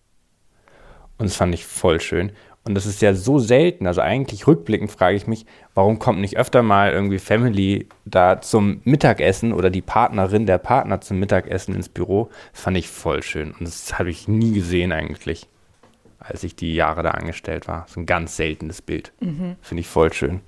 Und 1.17 1.29
das 1.29 1.37
fand 1.37 1.53
ich 1.53 1.65
voll 1.65 2.01
schön. 2.01 2.31
Und 2.65 2.75
das 2.75 2.85
ist 2.85 3.01
ja 3.01 3.13
so 3.13 3.39
selten. 3.39 3.85
Also 3.87 4.01
eigentlich 4.01 4.47
rückblickend 4.47 4.89
frage 4.89 5.15
ich 5.15 5.27
mich, 5.27 5.45
warum 5.75 5.99
kommt 5.99 6.19
nicht 6.19 6.37
öfter 6.37 6.63
mal 6.63 6.91
irgendwie 6.91 7.19
Family 7.19 7.87
da 8.05 8.41
zum 8.41 8.81
Mittagessen 8.85 9.53
oder 9.53 9.69
die 9.69 9.81
Partnerin, 9.81 10.45
der 10.45 10.57
Partner 10.57 10.99
zum 10.99 11.19
Mittagessen 11.19 11.75
ins 11.75 11.89
Büro? 11.89 12.29
Das 12.53 12.61
fand 12.61 12.77
ich 12.77 12.89
voll 12.89 13.21
schön. 13.21 13.51
Und 13.51 13.67
das 13.67 13.99
habe 13.99 14.09
ich 14.09 14.27
nie 14.27 14.53
gesehen 14.53 14.91
eigentlich 14.91 15.47
als 16.23 16.43
ich 16.43 16.55
die 16.55 16.73
Jahre 16.73 17.03
da 17.03 17.11
angestellt 17.11 17.67
war. 17.67 17.81
Das 17.81 17.91
ist 17.91 17.97
ein 17.97 18.05
ganz 18.05 18.35
seltenes 18.37 18.81
Bild. 18.81 19.11
Mhm. 19.19 19.57
Finde 19.61 19.81
ich 19.81 19.87
voll 19.87 20.11
schön. 20.13 20.41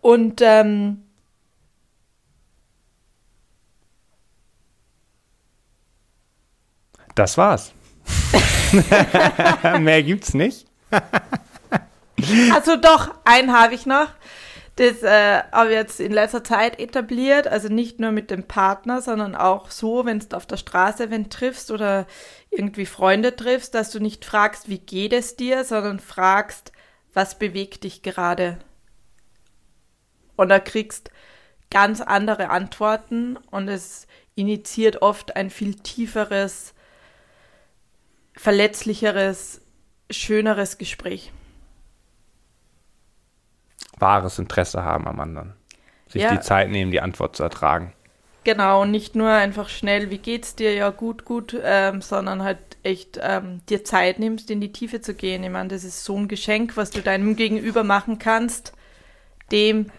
Und 0.00 0.40
ähm, 0.42 1.02
das 7.14 7.36
war's. 7.36 7.72
Mehr 9.80 10.02
gibt's 10.02 10.34
nicht. 10.34 10.66
also 12.52 12.76
doch, 12.76 13.14
einen 13.24 13.52
habe 13.52 13.74
ich 13.74 13.86
noch. 13.86 14.08
Das 14.78 15.02
äh, 15.02 15.42
habe 15.50 15.70
ich 15.70 15.74
jetzt 15.74 15.98
in 15.98 16.12
letzter 16.12 16.44
Zeit 16.44 16.78
etabliert, 16.78 17.48
also 17.48 17.66
nicht 17.66 17.98
nur 17.98 18.12
mit 18.12 18.30
dem 18.30 18.44
Partner, 18.44 19.02
sondern 19.02 19.34
auch 19.34 19.72
so, 19.72 20.04
wenn 20.04 20.20
du 20.20 20.36
auf 20.36 20.46
der 20.46 20.56
Straße 20.56 21.10
wenn 21.10 21.30
triffst 21.30 21.72
oder 21.72 22.06
irgendwie 22.50 22.86
Freunde 22.86 23.34
triffst, 23.34 23.74
dass 23.74 23.90
du 23.90 23.98
nicht 23.98 24.24
fragst, 24.24 24.68
wie 24.68 24.78
geht 24.78 25.12
es 25.12 25.34
dir, 25.34 25.64
sondern 25.64 25.98
fragst, 25.98 26.70
was 27.12 27.40
bewegt 27.40 27.82
dich 27.82 28.02
gerade. 28.02 28.60
Und 30.36 30.48
da 30.48 30.60
kriegst 30.60 31.10
ganz 31.72 32.00
andere 32.00 32.48
Antworten 32.48 33.36
und 33.50 33.66
es 33.66 34.06
initiiert 34.36 35.02
oft 35.02 35.34
ein 35.34 35.50
viel 35.50 35.74
tieferes, 35.74 36.72
verletzlicheres, 38.36 39.60
schöneres 40.08 40.78
Gespräch 40.78 41.32
wahres 44.00 44.38
Interesse 44.38 44.82
haben 44.82 45.06
am 45.06 45.20
anderen. 45.20 45.54
Sich 46.08 46.22
ja. 46.22 46.34
die 46.34 46.40
Zeit 46.40 46.70
nehmen, 46.70 46.90
die 46.90 47.00
Antwort 47.00 47.36
zu 47.36 47.42
ertragen. 47.42 47.92
Genau, 48.44 48.84
nicht 48.86 49.14
nur 49.14 49.30
einfach 49.30 49.68
schnell, 49.68 50.10
wie 50.10 50.18
geht's 50.18 50.54
dir, 50.54 50.72
ja 50.72 50.88
gut, 50.90 51.24
gut, 51.26 51.54
ähm, 51.62 52.00
sondern 52.00 52.42
halt 52.42 52.58
echt 52.82 53.18
ähm, 53.22 53.60
dir 53.68 53.84
Zeit 53.84 54.18
nimmst, 54.18 54.50
in 54.50 54.60
die 54.60 54.72
Tiefe 54.72 55.00
zu 55.00 55.12
gehen. 55.12 55.44
Ich 55.44 55.50
meine, 55.50 55.68
das 55.68 55.84
ist 55.84 56.04
so 56.04 56.16
ein 56.16 56.28
Geschenk, 56.28 56.76
was 56.76 56.90
du 56.90 57.02
deinem 57.02 57.36
Gegenüber 57.36 57.84
machen 57.84 58.18
kannst, 58.18 58.72
dem 59.52 59.90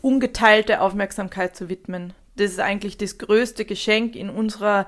ungeteilte 0.00 0.80
Aufmerksamkeit 0.80 1.56
zu 1.56 1.68
widmen. 1.68 2.12
Das 2.36 2.52
ist 2.52 2.60
eigentlich 2.60 2.98
das 2.98 3.18
größte 3.18 3.64
Geschenk 3.64 4.14
in 4.14 4.30
unserer 4.30 4.86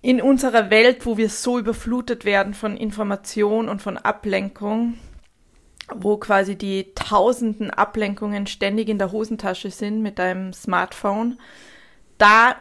in 0.00 0.22
unserer 0.22 0.70
Welt, 0.70 1.04
wo 1.06 1.16
wir 1.16 1.28
so 1.28 1.58
überflutet 1.58 2.24
werden 2.24 2.54
von 2.54 2.76
Information 2.76 3.68
und 3.68 3.82
von 3.82 3.96
Ablenkung, 3.96 4.94
wo 5.94 6.16
quasi 6.16 6.56
die 6.56 6.92
tausenden 6.94 7.70
Ablenkungen 7.70 8.46
ständig 8.46 8.88
in 8.88 8.98
der 8.98 9.12
Hosentasche 9.12 9.70
sind 9.70 10.02
mit 10.02 10.18
deinem 10.18 10.52
Smartphone, 10.52 11.38
da 12.18 12.56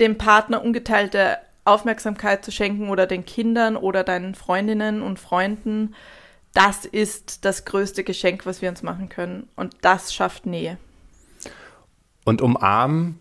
dem 0.00 0.18
Partner 0.18 0.62
ungeteilte 0.62 1.38
Aufmerksamkeit 1.64 2.44
zu 2.44 2.50
schenken 2.50 2.88
oder 2.88 3.06
den 3.06 3.24
Kindern 3.26 3.76
oder 3.76 4.04
deinen 4.04 4.34
Freundinnen 4.34 5.02
und 5.02 5.18
Freunden, 5.18 5.94
das 6.54 6.86
ist 6.86 7.44
das 7.44 7.64
größte 7.64 8.04
Geschenk, 8.04 8.46
was 8.46 8.62
wir 8.62 8.68
uns 8.70 8.82
machen 8.82 9.08
können. 9.08 9.48
Und 9.54 9.76
das 9.82 10.14
schafft 10.14 10.46
Nähe. 10.46 10.78
Und 12.24 12.42
umarmen 12.42 13.20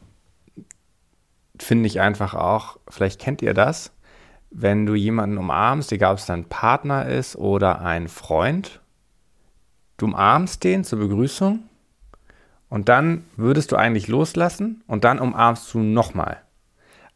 finde 1.60 1.88
ich 1.88 2.00
einfach 2.00 2.34
auch, 2.34 2.78
vielleicht 2.90 3.20
kennt 3.20 3.42
ihr 3.42 3.54
das, 3.54 3.92
wenn 4.50 4.86
du 4.86 4.96
jemanden 4.96 5.38
umarmst, 5.38 5.92
egal 5.92 6.14
ob 6.14 6.20
es 6.20 6.26
dein 6.26 6.46
Partner 6.46 7.06
ist 7.06 7.36
oder 7.36 7.82
ein 7.82 8.08
Freund, 8.08 8.80
du 9.98 10.06
umarmst 10.06 10.64
den 10.64 10.84
zur 10.84 11.00
Begrüßung 11.00 11.64
und 12.70 12.90
dann 12.90 13.24
würdest 13.36 13.72
du 13.72 13.76
eigentlich 13.76 14.08
loslassen 14.08 14.84
und 14.88 15.04
dann 15.04 15.20
umarmst 15.20 15.74
du 15.74 15.80
nochmal. 15.80 16.42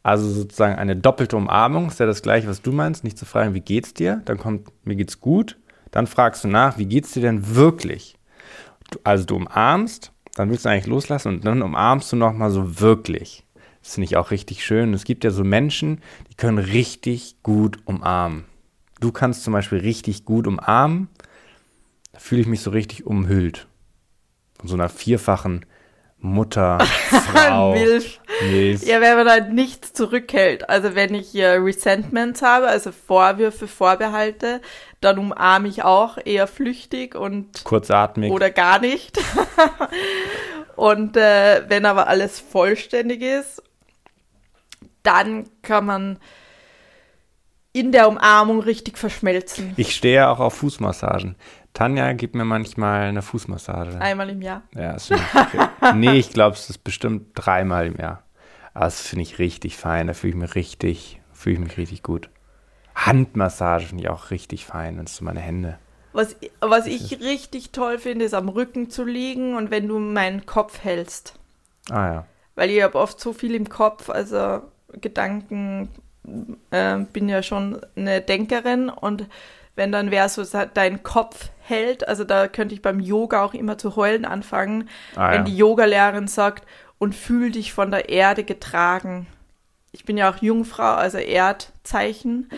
Also 0.03 0.27
sozusagen 0.27 0.75
eine 0.75 0.95
doppelte 0.95 1.37
Umarmung, 1.37 1.87
ist 1.87 1.99
ja 1.99 2.07
das 2.07 2.23
gleiche, 2.23 2.47
was 2.47 2.61
du 2.61 2.71
meinst, 2.71 3.03
nicht 3.03 3.17
zu 3.17 3.25
fragen, 3.25 3.53
wie 3.53 3.61
geht's 3.61 3.93
dir? 3.93 4.21
Dann 4.25 4.37
kommt, 4.37 4.71
mir 4.83 4.95
geht's 4.95 5.19
gut. 5.19 5.57
Dann 5.91 6.07
fragst 6.07 6.43
du 6.43 6.47
nach, 6.47 6.77
wie 6.77 6.85
geht's 6.85 7.11
dir 7.11 7.21
denn 7.21 7.55
wirklich? 7.55 8.17
Also 9.03 9.25
du 9.25 9.35
umarmst, 9.35 10.11
dann 10.35 10.49
willst 10.49 10.65
du 10.65 10.69
eigentlich 10.69 10.87
loslassen 10.87 11.35
und 11.35 11.45
dann 11.45 11.61
umarmst 11.61 12.11
du 12.11 12.15
nochmal 12.15 12.49
so 12.49 12.79
wirklich. 12.79 13.45
Das 13.83 13.95
finde 13.95 14.05
ich 14.05 14.17
auch 14.17 14.31
richtig 14.31 14.65
schön. 14.65 14.93
Es 14.93 15.03
gibt 15.03 15.23
ja 15.23 15.31
so 15.31 15.43
Menschen, 15.43 16.01
die 16.29 16.35
können 16.35 16.57
richtig 16.57 17.35
gut 17.43 17.77
umarmen. 17.85 18.45
Du 18.99 19.11
kannst 19.11 19.43
zum 19.43 19.53
Beispiel 19.53 19.79
richtig 19.79 20.25
gut 20.25 20.47
umarmen 20.47 21.09
fühle 22.21 22.41
ich 22.41 22.47
mich 22.47 22.61
so 22.61 22.71
richtig 22.71 23.05
umhüllt. 23.05 23.67
Von 24.59 24.69
so 24.69 24.75
einer 24.75 24.89
vierfachen 24.89 25.65
Mutter, 26.19 26.77
Frau, 26.79 27.71
Milf. 27.73 28.19
Milf. 28.43 28.85
Ja, 28.85 29.01
wenn 29.01 29.17
man 29.17 29.25
da 29.25 29.39
nichts 29.39 29.91
zurückhält. 29.93 30.69
Also 30.69 30.93
wenn 30.93 31.15
ich 31.15 31.29
hier 31.29 31.63
Resentments 31.63 32.43
habe, 32.43 32.67
also 32.67 32.91
Vorwürfe, 32.91 33.67
Vorbehalte, 33.67 34.61
dann 35.01 35.17
umarme 35.17 35.67
ich 35.67 35.83
auch 35.83 36.19
eher 36.23 36.45
flüchtig 36.45 37.15
und 37.15 37.63
kurzatmig 37.63 38.31
oder 38.31 38.51
gar 38.51 38.79
nicht. 38.79 39.19
und 40.75 41.17
äh, 41.17 41.63
wenn 41.69 41.85
aber 41.87 42.07
alles 42.07 42.39
vollständig 42.39 43.23
ist, 43.23 43.63
dann 45.01 45.49
kann 45.63 45.85
man 45.85 46.19
in 47.73 47.91
der 47.91 48.07
Umarmung 48.07 48.59
richtig 48.59 48.97
verschmelzen. 48.97 49.73
Ich 49.77 49.95
stehe 49.95 50.27
auch 50.27 50.39
auf 50.39 50.55
Fußmassagen. 50.55 51.35
Tanja 51.73 52.13
gibt 52.13 52.35
mir 52.35 52.45
manchmal 52.45 53.03
eine 53.03 53.21
Fußmassage. 53.21 53.99
Einmal 53.99 54.29
im 54.29 54.41
Jahr. 54.41 54.63
Ja, 54.75 54.93
das 54.93 55.09
okay. 55.11 55.67
Nee, 55.95 56.17
ich 56.17 56.31
glaube, 56.31 56.55
es 56.55 56.69
ist 56.69 56.83
bestimmt 56.83 57.31
dreimal 57.35 57.87
im 57.87 57.97
Jahr. 57.97 58.23
Aber 58.73 58.85
das 58.85 59.01
finde 59.07 59.23
ich 59.23 59.39
richtig 59.39 59.77
fein. 59.77 60.07
Da 60.07 60.13
fühle 60.13 60.33
ich 60.33 60.39
mich 60.39 60.55
richtig, 60.55 61.21
fühle 61.33 61.55
ich 61.55 61.61
mich 61.61 61.77
richtig 61.77 62.03
gut. 62.03 62.29
Handmassage 62.95 63.85
finde 63.85 64.03
ich 64.03 64.09
auch 64.09 64.31
richtig 64.31 64.65
fein, 64.65 64.97
wenn 64.97 65.05
es 65.05 65.15
so 65.15 65.23
meine 65.23 65.39
Hände. 65.39 65.77
Was, 66.13 66.35
was 66.59 66.87
ich 66.87 67.21
richtig 67.21 67.71
toll 67.71 67.97
finde, 67.97 68.25
ist 68.25 68.33
am 68.33 68.49
Rücken 68.49 68.89
zu 68.89 69.05
liegen 69.05 69.55
und 69.55 69.71
wenn 69.71 69.87
du 69.87 69.97
meinen 69.99 70.45
Kopf 70.45 70.83
hältst. 70.83 71.39
Ah 71.89 72.13
ja. 72.13 72.25
Weil 72.55 72.69
ich 72.69 72.83
habe 72.83 72.99
oft 72.99 73.19
so 73.19 73.31
viel 73.31 73.55
im 73.55 73.69
Kopf, 73.69 74.09
also 74.09 74.61
Gedanken, 74.99 75.89
äh, 76.69 76.97
bin 76.97 77.29
ja 77.29 77.41
schon 77.41 77.79
eine 77.95 78.19
Denkerin 78.19 78.89
und 78.89 79.25
wenn 79.75 79.91
dann 79.91 80.11
wer 80.11 80.27
so 80.29 80.43
deinen 80.73 81.03
Kopf 81.03 81.49
hält, 81.61 82.07
also 82.07 82.23
da 82.23 82.47
könnte 82.47 82.75
ich 82.75 82.81
beim 82.81 82.99
Yoga 82.99 83.43
auch 83.43 83.53
immer 83.53 83.77
zu 83.77 83.95
heulen 83.95 84.25
anfangen, 84.25 84.89
ah, 85.15 85.31
wenn 85.31 85.39
ja. 85.39 85.43
die 85.43 85.57
Yogalehrerin 85.57 86.27
sagt, 86.27 86.65
und 87.01 87.15
fühl 87.15 87.51
dich 87.51 87.73
von 87.73 87.89
der 87.89 88.09
Erde 88.09 88.43
getragen. 88.43 89.25
Ich 89.91 90.05
bin 90.05 90.17
ja 90.17 90.31
auch 90.31 90.37
Jungfrau, 90.37 90.93
also 90.93 91.17
Erdzeichen. 91.17 92.49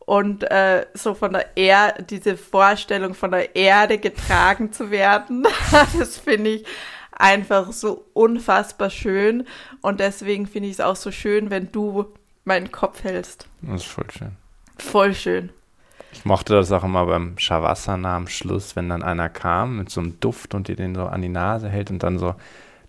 Und 0.00 0.42
äh, 0.50 0.86
so 0.94 1.14
von 1.14 1.32
der 1.32 1.56
Erde, 1.56 2.02
diese 2.02 2.36
Vorstellung 2.36 3.14
von 3.14 3.30
der 3.30 3.54
Erde 3.54 3.98
getragen 3.98 4.72
zu 4.72 4.90
werden, 4.90 5.46
das 5.98 6.18
finde 6.18 6.50
ich 6.50 6.66
einfach 7.12 7.72
so 7.72 8.04
unfassbar 8.12 8.90
schön. 8.90 9.46
Und 9.80 10.00
deswegen 10.00 10.48
finde 10.48 10.68
ich 10.68 10.74
es 10.74 10.80
auch 10.80 10.96
so 10.96 11.12
schön, 11.12 11.50
wenn 11.50 11.70
du 11.70 12.12
meinen 12.44 12.72
Kopf 12.72 13.04
hältst. 13.04 13.46
Das 13.60 13.82
ist 13.82 13.86
voll 13.88 14.10
schön. 14.10 14.32
Voll 14.78 15.14
schön. 15.14 15.50
Ich 16.12 16.24
mochte 16.24 16.54
das 16.54 16.70
auch 16.72 16.84
immer 16.84 17.06
beim 17.06 17.38
Shavasana 17.38 18.16
am 18.16 18.28
Schluss, 18.28 18.76
wenn 18.76 18.88
dann 18.88 19.02
einer 19.02 19.28
kam 19.28 19.78
mit 19.78 19.90
so 19.90 20.00
einem 20.00 20.20
Duft 20.20 20.54
und 20.54 20.68
dir 20.68 20.76
den 20.76 20.94
so 20.94 21.06
an 21.06 21.22
die 21.22 21.28
Nase 21.28 21.68
hält 21.68 21.90
und 21.90 22.02
dann 22.02 22.18
so 22.18 22.34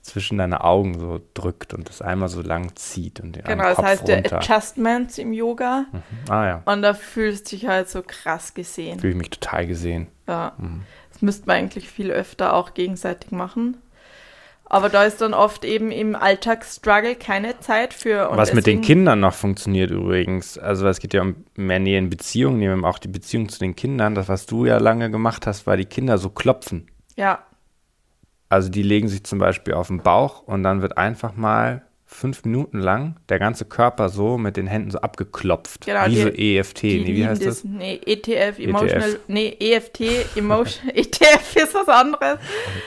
zwischen 0.02 0.38
deine 0.38 0.64
Augen 0.66 1.00
so 1.00 1.22
drückt 1.34 1.74
und 1.74 1.88
das 1.88 2.02
einmal 2.02 2.28
so 2.28 2.42
lang 2.42 2.76
zieht 2.76 3.22
und 3.22 3.38
den 3.38 3.44
Genau, 3.46 3.64
das 3.64 3.78
Kopf 3.78 3.86
heißt 3.86 4.02
runter. 4.02 4.22
der 4.22 4.38
Adjustments 4.40 5.18
im 5.18 5.32
Yoga. 5.32 5.86
Mhm. 5.92 6.02
Ah 6.30 6.46
ja. 6.46 6.62
Und 6.66 6.82
da 6.82 6.94
fühlst 6.94 7.52
du 7.52 7.56
dich 7.56 7.68
halt 7.68 7.90
so 7.90 8.04
krass 8.06 8.54
gesehen. 8.54 9.00
Fühle 9.00 9.14
ich 9.14 9.18
mich 9.18 9.30
total 9.30 9.66
gesehen. 9.66 10.08
Ja. 10.28 10.52
Mhm. 10.58 10.84
Das 11.14 11.22
müsste 11.22 11.48
man 11.48 11.56
eigentlich 11.56 11.90
viel 11.90 12.12
öfter 12.12 12.54
auch 12.54 12.74
gegenseitig 12.74 13.32
machen. 13.32 13.78
Aber 14.74 14.90
da 14.90 15.04
ist 15.04 15.22
dann 15.22 15.36
oft 15.36 15.66
eben 15.66 15.92
im 15.92 16.16
Alltagsstruggle 16.16 17.16
keine 17.16 17.60
Zeit 17.60 17.94
für. 17.94 18.28
was 18.32 18.56
mit 18.56 18.66
den 18.66 18.82
Kindern 18.82 19.20
noch 19.20 19.36
funktioniert 19.36 19.92
übrigens. 19.92 20.58
Also 20.58 20.88
es 20.88 21.00
geht 21.00 21.14
ja 21.14 21.22
um 21.22 21.36
mehr 21.56 21.78
Nähe 21.78 22.00
in 22.00 22.10
Beziehungen, 22.10 22.58
nehmen 22.58 22.82
wir 22.82 22.88
auch 22.88 22.98
die 22.98 23.08
Beziehung 23.08 23.50
zu 23.50 23.60
den 23.60 23.76
Kindern. 23.76 24.16
Das, 24.16 24.30
was 24.30 24.48
du 24.48 24.66
ja 24.66 24.80
lange 24.80 25.12
gemacht 25.12 25.46
hast, 25.46 25.68
war 25.68 25.78
die 25.78 25.86
Kinder 25.86 26.18
so 26.18 26.32
klopfen. 26.32 26.90
Ja. 27.16 27.46
Also 28.50 28.70
die 28.70 28.82
legen 28.82 29.10
sich 29.10 29.24
zum 29.24 29.38
Beispiel 29.38 29.76
auf 29.76 29.90
den 29.90 30.02
Bauch 30.02 30.42
und 30.42 30.64
dann 30.64 30.82
wird 30.82 30.98
einfach 30.98 31.36
mal 31.36 31.84
fünf 32.14 32.44
Minuten 32.46 32.80
lang 32.80 33.18
der 33.30 33.40
ganze 33.40 33.66
Körper 33.66 34.10
so 34.10 34.38
mit 34.38 34.58
den 34.58 34.68
Händen 34.68 34.92
so 34.92 35.00
abgeklopft. 35.00 35.86
Genau, 35.86 36.06
wie 36.06 36.16
die, 36.16 36.22
so 36.22 36.30
EFT. 36.30 36.84
Nee, 36.84 37.08
wie 37.08 37.26
heißt 37.26 37.46
das? 37.46 37.64
Nee, 37.64 38.00
ETF, 38.06 38.60
Emotional. 38.60 39.10
ETF. 39.10 39.20
Nee, 39.28 39.58
EFT, 39.60 40.02
Emotion. 40.36 40.90
ETF 40.90 41.56
ist 41.56 41.74
was 41.74 41.88
anderes. 41.88 42.40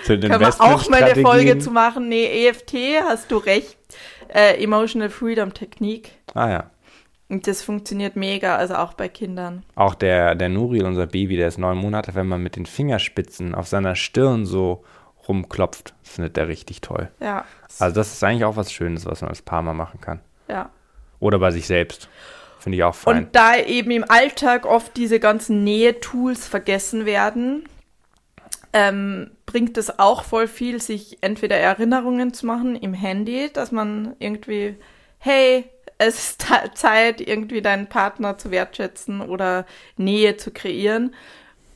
Zu 0.05 0.19
den 0.19 0.31
Können 0.31 0.41
wir 0.41 0.61
auch 0.61 0.89
mal 0.89 1.03
eine 1.03 1.21
Folge 1.21 1.59
zu 1.59 1.71
machen. 1.71 2.09
Nee, 2.09 2.47
EFT, 2.47 2.75
hast 3.03 3.31
du 3.31 3.39
recht. 3.39 3.77
Äh, 4.29 4.63
Emotional 4.63 5.11
Freedom 5.11 5.53
Technik. 5.55 6.11
Ah 6.35 6.51
ja. 6.51 6.71
Und 7.29 7.47
das 7.49 7.63
funktioniert 7.63 8.15
mega, 8.15 8.57
also 8.57 8.77
auch 8.77 8.95
bei 8.95 9.09
Kindern. 9.09 9.65
Auch 9.75 9.95
der, 9.95 10.37
der 10.37 10.49
Nuri, 10.49 10.83
unser 10.83 11.07
Baby, 11.07 11.37
der 11.37 11.49
ist 11.49 11.59
neun 11.59 11.77
Monate, 11.77 12.15
wenn 12.15 12.29
man 12.29 12.43
mit 12.43 12.55
den 12.55 12.67
Fingerspitzen 12.67 13.55
auf 13.55 13.67
seiner 13.67 13.97
Stirn 13.97 14.47
so 14.47 14.85
rumklopft, 15.29 15.95
findet 16.03 16.37
der 16.37 16.49
richtig 16.49 16.81
toll. 16.81 17.11
Ja. 17.21 17.45
Also 17.79 17.95
das 17.95 18.13
ist 18.13 18.25
eigentlich 18.25 18.45
auch 18.45 18.57
was 18.57 18.73
Schönes, 18.73 19.07
was 19.07 19.21
man 19.21 19.31
als 19.31 19.43
Paar 19.43 19.63
mal 19.63 19.75
machen 19.75 20.01
kann. 20.01 20.21
Ja. 20.49 20.71
Oder 21.19 21.39
bei 21.39 21.51
sich 21.51 21.67
selbst. 21.67 22.09
Finde 22.59 22.79
ich 22.79 22.85
auch 22.85 22.95
fein. 22.95 23.19
Und 23.19 23.37
da 23.37 23.57
eben 23.57 23.91
im 23.91 24.05
Alltag 24.09 24.67
oft 24.67 24.97
diese 24.97 25.21
ganzen 25.21 25.63
Nähe-Tools 25.63 26.49
vergessen 26.49 27.07
werden, 27.07 27.69
ähm, 28.73 29.31
bringt 29.47 29.79
es 29.79 29.99
auch 29.99 30.25
voll 30.25 30.49
viel, 30.49 30.83
sich 30.83 31.19
entweder 31.21 31.57
Erinnerungen 31.57 32.35
zu 32.35 32.45
machen 32.45 32.77
im 32.77 32.93
Handy, 32.93 33.51
dass 33.53 33.73
man 33.73 34.17
irgendwie, 34.19 34.77
hey, 35.19 35.65
es 35.99 36.19
ist 36.19 36.47
Zeit, 36.75 37.21
irgendwie 37.21 37.63
deinen 37.63 37.87
Partner 37.87 38.37
zu 38.37 38.51
wertschätzen 38.51 39.23
oder 39.23 39.65
Nähe 39.97 40.37
zu 40.37 40.51
kreieren 40.51 41.15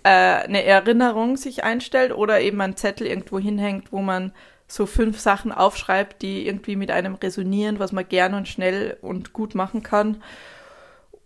äh, 0.03 0.09
eine 0.09 0.65
Erinnerung 0.65 1.37
sich 1.37 1.65
einstellt 1.65 2.13
oder 2.13 2.41
eben 2.41 2.61
ein 2.61 2.77
Zettel 2.77 3.07
irgendwo 3.07 3.39
hinhängt, 3.39 3.93
wo 3.93 4.01
man 4.01 4.33
so 4.67 4.87
fünf 4.87 5.19
Sachen 5.19 5.53
aufschreibt, 5.53 6.23
die 6.23 6.47
irgendwie 6.47 6.77
mit 6.77 6.91
einem 6.91 7.17
resonieren, 7.17 7.79
was 7.79 7.93
man 7.93 8.09
gern 8.09 8.35
und 8.35 8.49
schnell 8.49 8.97
und 9.03 9.33
gut 9.33 9.55
machen 9.55 9.83
kann. 9.83 10.23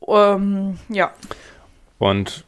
Ähm, 0.06 0.78
ja. 0.88 1.12
Und 1.98 2.44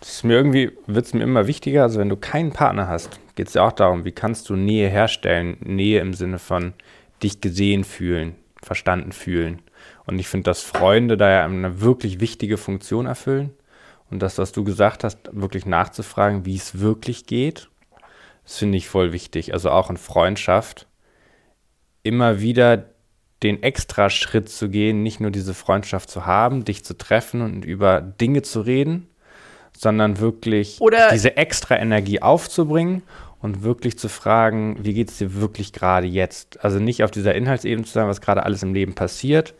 es 0.00 0.16
ist 0.16 0.24
mir 0.24 0.34
irgendwie, 0.34 0.72
wird 0.86 1.06
es 1.06 1.14
mir 1.14 1.22
immer 1.22 1.46
wichtiger, 1.46 1.82
also 1.82 1.98
wenn 1.98 2.08
du 2.08 2.16
keinen 2.16 2.52
Partner 2.52 2.88
hast, 2.88 3.20
geht 3.34 3.48
es 3.48 3.54
ja 3.54 3.66
auch 3.66 3.72
darum, 3.72 4.04
wie 4.04 4.12
kannst 4.12 4.48
du 4.48 4.56
Nähe 4.56 4.88
herstellen? 4.88 5.58
Nähe 5.60 6.00
im 6.00 6.14
Sinne 6.14 6.38
von 6.38 6.72
dich 7.22 7.40
gesehen 7.40 7.84
fühlen, 7.84 8.34
verstanden 8.62 9.12
fühlen. 9.12 9.60
Und 10.06 10.18
ich 10.18 10.28
finde, 10.28 10.44
dass 10.44 10.62
Freunde 10.62 11.16
da 11.16 11.30
ja 11.30 11.44
eine 11.44 11.80
wirklich 11.80 12.20
wichtige 12.20 12.56
Funktion 12.56 13.06
erfüllen. 13.06 13.50
Und 14.10 14.20
das, 14.20 14.38
was 14.38 14.52
du 14.52 14.64
gesagt 14.64 15.04
hast, 15.04 15.18
wirklich 15.32 15.66
nachzufragen, 15.66 16.44
wie 16.44 16.56
es 16.56 16.78
wirklich 16.78 17.26
geht, 17.26 17.68
das 18.44 18.58
finde 18.58 18.78
ich 18.78 18.88
voll 18.88 19.12
wichtig. 19.12 19.52
Also 19.52 19.70
auch 19.70 19.90
in 19.90 19.96
Freundschaft 19.96 20.86
immer 22.02 22.40
wieder 22.40 22.84
den 23.42 23.62
extra 23.62 24.08
Schritt 24.08 24.48
zu 24.48 24.68
gehen, 24.68 25.02
nicht 25.02 25.20
nur 25.20 25.30
diese 25.30 25.54
Freundschaft 25.54 26.08
zu 26.08 26.24
haben, 26.24 26.64
dich 26.64 26.84
zu 26.84 26.96
treffen 26.96 27.42
und 27.42 27.64
über 27.64 28.00
Dinge 28.00 28.42
zu 28.42 28.60
reden, 28.60 29.08
sondern 29.76 30.20
wirklich 30.20 30.80
Oder 30.80 31.10
diese 31.10 31.36
extra 31.36 31.76
Energie 31.76 32.22
aufzubringen 32.22 33.02
und 33.40 33.62
wirklich 33.62 33.98
zu 33.98 34.08
fragen, 34.08 34.78
wie 34.80 34.94
geht 34.94 35.10
es 35.10 35.18
dir 35.18 35.34
wirklich 35.34 35.72
gerade 35.72 36.06
jetzt? 36.06 36.64
Also 36.64 36.78
nicht 36.78 37.04
auf 37.04 37.10
dieser 37.10 37.34
Inhaltsebene 37.34 37.84
zu 37.84 37.92
sagen, 37.92 38.08
was 38.08 38.20
gerade 38.20 38.44
alles 38.44 38.62
im 38.62 38.72
Leben 38.72 38.94
passiert, 38.94 39.54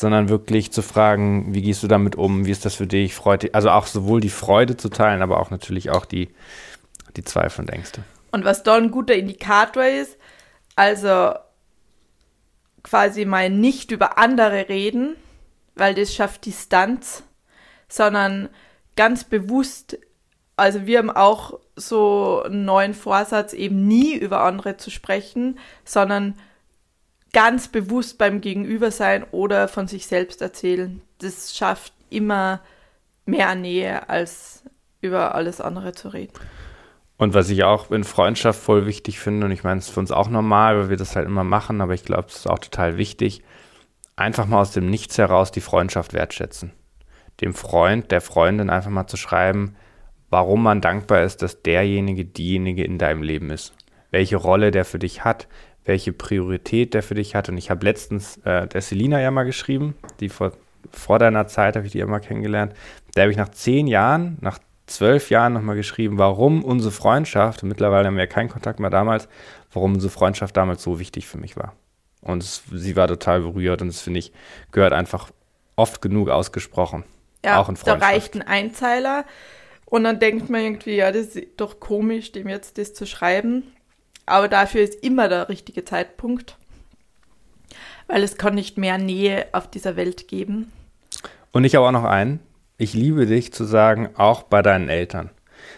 sondern 0.00 0.28
wirklich 0.28 0.72
zu 0.72 0.82
fragen, 0.82 1.54
wie 1.54 1.62
gehst 1.62 1.82
du 1.82 1.88
damit 1.88 2.16
um, 2.16 2.46
wie 2.46 2.50
ist 2.50 2.64
das 2.64 2.74
für 2.74 2.86
dich, 2.86 3.14
freut 3.14 3.42
dich, 3.42 3.54
also 3.54 3.70
auch 3.70 3.86
sowohl 3.86 4.20
die 4.20 4.30
Freude 4.30 4.76
zu 4.76 4.88
teilen, 4.88 5.22
aber 5.22 5.40
auch 5.40 5.50
natürlich 5.50 5.90
auch 5.90 6.04
die, 6.04 6.28
die 7.16 7.24
Zweifel 7.24 7.62
und 7.62 7.70
Ängste. 7.70 8.02
Und 8.30 8.44
was 8.44 8.62
da 8.62 8.76
ein 8.76 8.90
guter 8.90 9.14
Indikator 9.14 9.84
ist, 9.84 10.16
also 10.76 11.32
quasi 12.82 13.24
mal 13.24 13.50
nicht 13.50 13.90
über 13.90 14.18
andere 14.18 14.68
reden, 14.68 15.16
weil 15.74 15.94
das 15.94 16.14
schafft 16.14 16.46
Distanz, 16.46 17.22
sondern 17.88 18.48
ganz 18.96 19.24
bewusst, 19.24 19.98
also 20.56 20.86
wir 20.86 20.98
haben 20.98 21.10
auch 21.10 21.58
so 21.76 22.42
einen 22.44 22.64
neuen 22.64 22.94
Vorsatz, 22.94 23.52
eben 23.52 23.86
nie 23.86 24.14
über 24.14 24.42
andere 24.42 24.76
zu 24.76 24.90
sprechen, 24.90 25.58
sondern 25.84 26.34
ganz 27.32 27.68
bewusst 27.68 28.18
beim 28.18 28.40
Gegenüber 28.40 28.90
sein 28.90 29.24
oder 29.30 29.68
von 29.68 29.86
sich 29.86 30.06
selbst 30.06 30.42
erzählen. 30.42 31.02
Das 31.18 31.56
schafft 31.56 31.92
immer 32.10 32.60
mehr 33.26 33.54
Nähe, 33.54 34.08
als 34.08 34.62
über 35.00 35.34
alles 35.34 35.60
andere 35.60 35.92
zu 35.92 36.08
reden. 36.08 36.32
Und 37.18 37.34
was 37.34 37.50
ich 37.50 37.64
auch 37.64 37.90
in 37.90 38.04
Freundschaft 38.04 38.60
voll 38.60 38.86
wichtig 38.86 39.18
finde, 39.18 39.46
und 39.46 39.52
ich 39.52 39.64
meine, 39.64 39.78
es 39.78 39.88
ist 39.88 39.94
für 39.94 40.00
uns 40.00 40.12
auch 40.12 40.28
normal, 40.28 40.78
weil 40.78 40.90
wir 40.90 40.96
das 40.96 41.16
halt 41.16 41.26
immer 41.26 41.44
machen, 41.44 41.80
aber 41.80 41.94
ich 41.94 42.04
glaube, 42.04 42.28
es 42.28 42.36
ist 42.36 42.46
auch 42.48 42.60
total 42.60 42.96
wichtig, 42.96 43.42
einfach 44.14 44.46
mal 44.46 44.60
aus 44.60 44.70
dem 44.70 44.88
Nichts 44.88 45.18
heraus 45.18 45.50
die 45.50 45.60
Freundschaft 45.60 46.12
wertschätzen. 46.12 46.72
Dem 47.40 47.54
Freund, 47.54 48.10
der 48.12 48.20
Freundin 48.20 48.70
einfach 48.70 48.90
mal 48.90 49.08
zu 49.08 49.16
schreiben, 49.16 49.76
warum 50.30 50.62
man 50.62 50.80
dankbar 50.80 51.22
ist, 51.22 51.42
dass 51.42 51.62
derjenige, 51.62 52.24
diejenige 52.24 52.84
in 52.84 52.98
deinem 52.98 53.22
Leben 53.22 53.50
ist. 53.50 53.74
Welche 54.10 54.36
Rolle 54.36 54.70
der 54.70 54.84
für 54.84 54.98
dich 54.98 55.24
hat, 55.24 55.48
welche 55.88 56.12
Priorität 56.12 56.92
der 56.92 57.02
für 57.02 57.14
dich 57.14 57.34
hat. 57.34 57.48
Und 57.48 57.56
ich 57.56 57.70
habe 57.70 57.84
letztens 57.84 58.36
äh, 58.44 58.66
der 58.68 58.82
Selina 58.82 59.20
ja 59.20 59.30
mal 59.30 59.44
geschrieben, 59.44 59.96
die 60.20 60.28
vor, 60.28 60.52
vor 60.92 61.18
deiner 61.18 61.46
Zeit 61.46 61.76
habe 61.76 61.86
ich 61.86 61.92
die 61.92 61.98
ja 61.98 62.06
mal 62.06 62.20
kennengelernt. 62.20 62.74
Da 63.14 63.22
habe 63.22 63.32
ich 63.32 63.38
nach 63.38 63.48
zehn 63.48 63.86
Jahren, 63.86 64.36
nach 64.42 64.58
zwölf 64.86 65.30
Jahren 65.30 65.54
nochmal 65.54 65.76
geschrieben, 65.76 66.18
warum 66.18 66.62
unsere 66.62 66.92
Freundschaft, 66.92 67.62
und 67.62 67.70
mittlerweile 67.70 68.06
haben 68.06 68.16
wir 68.16 68.24
ja 68.24 68.30
keinen 68.30 68.50
Kontakt 68.50 68.80
mehr 68.80 68.90
damals, 68.90 69.28
warum 69.72 69.94
unsere 69.94 70.12
Freundschaft 70.12 70.56
damals 70.58 70.82
so 70.82 71.00
wichtig 71.00 71.26
für 71.26 71.38
mich 71.38 71.56
war. 71.56 71.74
Und 72.20 72.42
es, 72.42 72.62
sie 72.70 72.94
war 72.94 73.08
total 73.08 73.40
berührt 73.40 73.80
und 73.80 73.88
das 73.88 74.02
finde 74.02 74.18
ich, 74.18 74.32
gehört 74.72 74.92
einfach 74.92 75.30
oft 75.74 76.02
genug 76.02 76.28
ausgesprochen. 76.28 77.04
Ja, 77.42 77.60
auch 77.60 77.68
in 77.70 77.76
Freundschaft. 77.76 78.02
da 78.02 78.06
reicht 78.06 78.34
ein 78.34 78.42
Einzeiler 78.42 79.24
und 79.86 80.04
dann 80.04 80.18
denkt 80.18 80.50
man 80.50 80.60
irgendwie, 80.60 80.96
ja, 80.96 81.12
das 81.12 81.28
ist 81.28 81.48
doch 81.56 81.80
komisch, 81.80 82.32
dem 82.32 82.48
jetzt 82.48 82.76
das 82.76 82.92
zu 82.92 83.06
schreiben. 83.06 83.62
Aber 84.28 84.48
dafür 84.48 84.82
ist 84.82 84.94
immer 85.02 85.28
der 85.28 85.48
richtige 85.48 85.84
Zeitpunkt, 85.84 86.56
weil 88.06 88.22
es 88.22 88.36
kann 88.36 88.54
nicht 88.54 88.78
mehr 88.78 88.98
Nähe 88.98 89.46
auf 89.52 89.70
dieser 89.70 89.96
Welt 89.96 90.28
geben. 90.28 90.72
Und 91.52 91.64
ich 91.64 91.74
habe 91.74 91.86
auch 91.86 91.92
noch 91.92 92.04
einen. 92.04 92.40
Ich 92.76 92.94
liebe 92.94 93.26
dich 93.26 93.52
zu 93.52 93.64
sagen, 93.64 94.10
auch 94.16 94.44
bei 94.44 94.62
deinen 94.62 94.88
Eltern. 94.88 95.30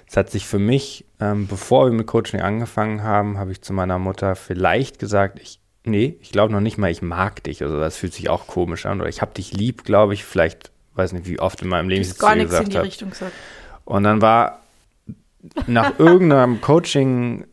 Es 0.07 0.17
hat 0.17 0.31
sich 0.31 0.47
für 0.47 0.59
mich, 0.59 1.05
ähm, 1.21 1.47
bevor 1.47 1.87
wir 1.87 1.93
mit 1.93 2.07
Coaching 2.07 2.41
angefangen 2.41 3.03
haben, 3.03 3.39
habe 3.39 3.53
ich 3.53 3.63
zu 3.63 3.73
meiner 3.73 3.99
Mutter 3.99 4.37
vielleicht 4.37 4.99
gesagt, 4.99 5.39
ich, 5.41 5.61
nee, 5.85 6.17
ich 6.21 6.33
glaube 6.33 6.53
noch 6.53 6.61
nicht 6.61 6.79
mal, 6.79 6.91
ich 6.91 7.01
mag 7.01 7.43
dich. 7.45 7.63
Also 7.63 7.79
das 7.81 7.97
fühlt 7.97 8.13
sich 8.13 8.29
auch 8.29 8.47
komisch 8.47 8.87
an. 8.87 9.01
Oder 9.01 9.09
ich 9.09 9.23
habe 9.23 9.33
dich 9.33 9.53
lieb, 9.53 9.85
glaube 9.85 10.15
ich, 10.15 10.25
vielleicht, 10.25 10.71
weiß 10.95 11.13
nicht, 11.13 11.27
wie 11.27 11.39
oft 11.39 11.63
in 11.63 11.69
meinem 11.69 11.89
Leben 11.89 12.03
ich 12.03 12.09
es 12.09 12.19
gar 12.19 12.35
nichts 12.35 12.59
in 12.59 12.69
die 12.69 12.77
Richtung 12.77 13.11
gesagt. 13.11 13.33
Und 13.85 14.05
dann 14.05 14.21
war 14.21 14.61
nach 15.67 15.99
irgendeinem 15.99 16.61
Coaching 16.61 17.47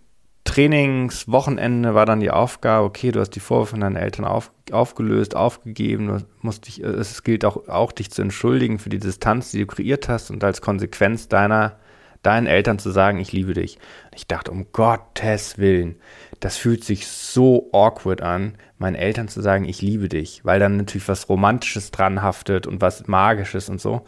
Trainingswochenende 0.48 1.94
war 1.94 2.06
dann 2.06 2.22
die 2.22 2.32
Aufgabe, 2.32 2.86
okay, 2.86 3.12
du 3.12 3.20
hast 3.20 3.32
die 3.32 3.42
Vorwürfe 3.42 3.78
deinen 3.78 3.98
Eltern 3.98 4.24
auf, 4.24 4.52
aufgelöst, 4.72 5.36
aufgegeben, 5.36 6.08
du 6.08 6.26
musst 6.42 6.68
dich, 6.68 6.82
es 6.82 7.24
gilt 7.24 7.44
auch, 7.44 7.68
auch, 7.68 7.92
dich 7.92 8.12
zu 8.12 8.22
entschuldigen 8.22 8.80
für 8.80 8.90
die 8.90 8.98
Distanz, 8.98 9.52
die 9.52 9.60
du 9.60 9.68
kreiert 9.68 10.08
hast 10.08 10.32
und 10.32 10.44
als 10.46 10.62
Konsequenz 10.62 11.28
deiner, 11.28 11.76
deinen 12.24 12.48
Eltern 12.48 12.80
zu 12.80 12.92
sagen, 12.92 13.20
ich 13.20 13.34
liebe 13.34 13.54
dich. 13.54 13.78
ich 14.16 14.26
dachte, 14.26 14.52
um 14.52 14.68
Gottes 14.72 15.58
Willen, 15.58 15.98
das 16.40 16.56
fühlt 16.56 16.86
sich 16.86 17.08
so 17.08 17.70
awkward 17.74 18.22
an, 18.22 18.56
meinen 18.78 18.96
Eltern 18.96 19.28
zu 19.28 19.42
sagen, 19.42 19.66
ich 19.66 19.82
liebe 19.82 20.08
dich, 20.08 20.46
weil 20.46 20.62
dann 20.62 20.78
natürlich 20.78 21.10
was 21.10 21.28
Romantisches 21.28 21.92
dran 21.92 22.22
haftet 22.22 22.68
und 22.68 22.80
was 22.80 23.06
Magisches 23.08 23.68
und 23.68 23.82
so. 23.82 24.06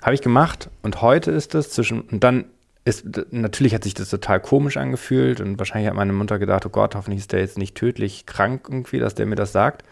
Habe 0.00 0.14
ich 0.14 0.22
gemacht 0.22 0.70
und 0.80 1.02
heute 1.02 1.30
ist 1.32 1.54
es 1.54 1.70
zwischen, 1.70 2.00
und 2.00 2.24
dann 2.24 2.46
ist, 2.84 3.06
natürlich 3.30 3.74
hat 3.74 3.84
sich 3.84 3.94
das 3.94 4.10
total 4.10 4.40
komisch 4.40 4.76
angefühlt 4.76 5.40
und 5.40 5.58
wahrscheinlich 5.58 5.88
hat 5.88 5.96
meine 5.96 6.12
Mutter 6.12 6.38
gedacht, 6.38 6.66
oh 6.66 6.70
Gott, 6.70 6.94
hoffentlich 6.94 7.20
ist 7.20 7.32
der 7.32 7.40
jetzt 7.40 7.58
nicht 7.58 7.76
tödlich 7.76 8.26
krank 8.26 8.66
irgendwie, 8.68 8.98
dass 8.98 9.14
der 9.14 9.26
mir 9.26 9.36
das 9.36 9.52
sagt. 9.52 9.84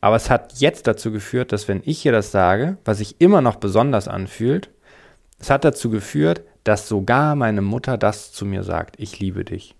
Aber 0.00 0.16
es 0.16 0.30
hat 0.30 0.54
jetzt 0.58 0.86
dazu 0.86 1.10
geführt, 1.12 1.52
dass 1.52 1.68
wenn 1.68 1.82
ich 1.84 2.06
ihr 2.06 2.12
das 2.12 2.30
sage, 2.30 2.78
was 2.84 2.98
sich 2.98 3.20
immer 3.20 3.40
noch 3.40 3.56
besonders 3.56 4.08
anfühlt, 4.08 4.70
es 5.38 5.50
hat 5.50 5.64
dazu 5.64 5.90
geführt, 5.90 6.42
dass 6.64 6.88
sogar 6.88 7.34
meine 7.34 7.62
Mutter 7.62 7.98
das 7.98 8.32
zu 8.32 8.46
mir 8.46 8.62
sagt, 8.62 8.98
ich 8.98 9.18
liebe 9.18 9.44
dich. 9.44 9.74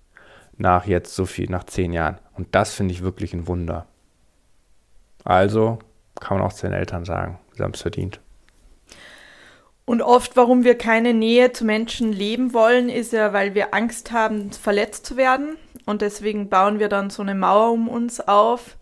Nach 0.56 0.86
jetzt 0.86 1.14
so 1.14 1.26
viel, 1.26 1.48
nach 1.48 1.64
zehn 1.64 1.92
Jahren. 1.92 2.18
Und 2.34 2.48
das 2.54 2.74
finde 2.74 2.92
ich 2.92 3.02
wirklich 3.02 3.32
ein 3.32 3.46
Wunder. 3.46 3.86
Also 5.24 5.78
kann 6.18 6.38
man 6.38 6.46
auch 6.46 6.52
zu 6.52 6.66
den 6.66 6.74
Eltern 6.74 7.04
sagen, 7.04 7.38
sie 7.56 7.62
haben 7.62 7.72
es 7.74 7.82
verdient. 7.82 8.20
Und 9.90 10.02
oft, 10.02 10.36
warum 10.36 10.62
wir 10.62 10.78
keine 10.78 11.12
Nähe 11.12 11.50
zu 11.50 11.64
Menschen 11.64 12.12
leben 12.12 12.54
wollen, 12.54 12.88
ist 12.88 13.12
ja, 13.12 13.32
weil 13.32 13.56
wir 13.56 13.74
Angst 13.74 14.12
haben, 14.12 14.52
verletzt 14.52 15.04
zu 15.04 15.16
werden. 15.16 15.56
Und 15.84 16.00
deswegen 16.00 16.48
bauen 16.48 16.78
wir 16.78 16.88
dann 16.88 17.10
so 17.10 17.22
eine 17.22 17.34
Mauer 17.34 17.72
um 17.72 17.88
uns 17.88 18.20
auf 18.20 18.76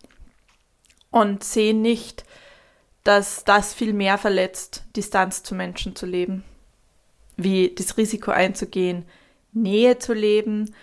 und 1.09 1.43
sehen 1.43 1.81
nicht, 1.81 2.25
dass 3.03 3.43
das 3.43 3.73
viel 3.73 3.91
mehr 3.91 4.19
verletzt, 4.19 4.83
Distanz 4.95 5.41
zu 5.41 5.55
Menschen 5.55 5.95
zu 5.95 6.05
leben. 6.05 6.43
Wie 7.37 7.73
das 7.73 7.97
Risiko 7.97 8.29
einzugehen, 8.29 9.03
Nähe 9.51 9.97
zu 9.97 10.13
leben 10.13 10.75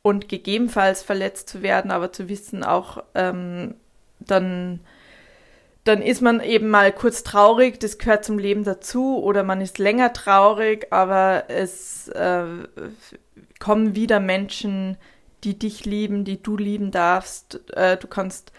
und 0.00 0.30
gegebenenfalls 0.30 1.02
verletzt 1.02 1.50
zu 1.50 1.60
werden, 1.60 1.90
aber 1.90 2.12
zu 2.12 2.30
wissen 2.30 2.64
auch, 2.64 3.04
ähm, 3.14 3.74
dann, 4.20 4.80
dann 5.86 6.02
ist 6.02 6.20
man 6.20 6.40
eben 6.40 6.68
mal 6.68 6.92
kurz 6.92 7.22
traurig, 7.22 7.78
das 7.78 7.98
gehört 7.98 8.24
zum 8.24 8.38
Leben 8.38 8.64
dazu, 8.64 9.22
oder 9.22 9.44
man 9.44 9.60
ist 9.60 9.78
länger 9.78 10.12
traurig, 10.12 10.88
aber 10.90 11.44
es 11.48 12.08
äh, 12.08 12.44
kommen 13.60 13.94
wieder 13.94 14.18
Menschen, 14.18 14.96
die 15.44 15.56
dich 15.58 15.84
lieben, 15.84 16.24
die 16.24 16.42
du 16.42 16.56
lieben 16.56 16.90
darfst. 16.90 17.60
Äh, 17.74 17.98
du 17.98 18.08
kannst 18.08 18.50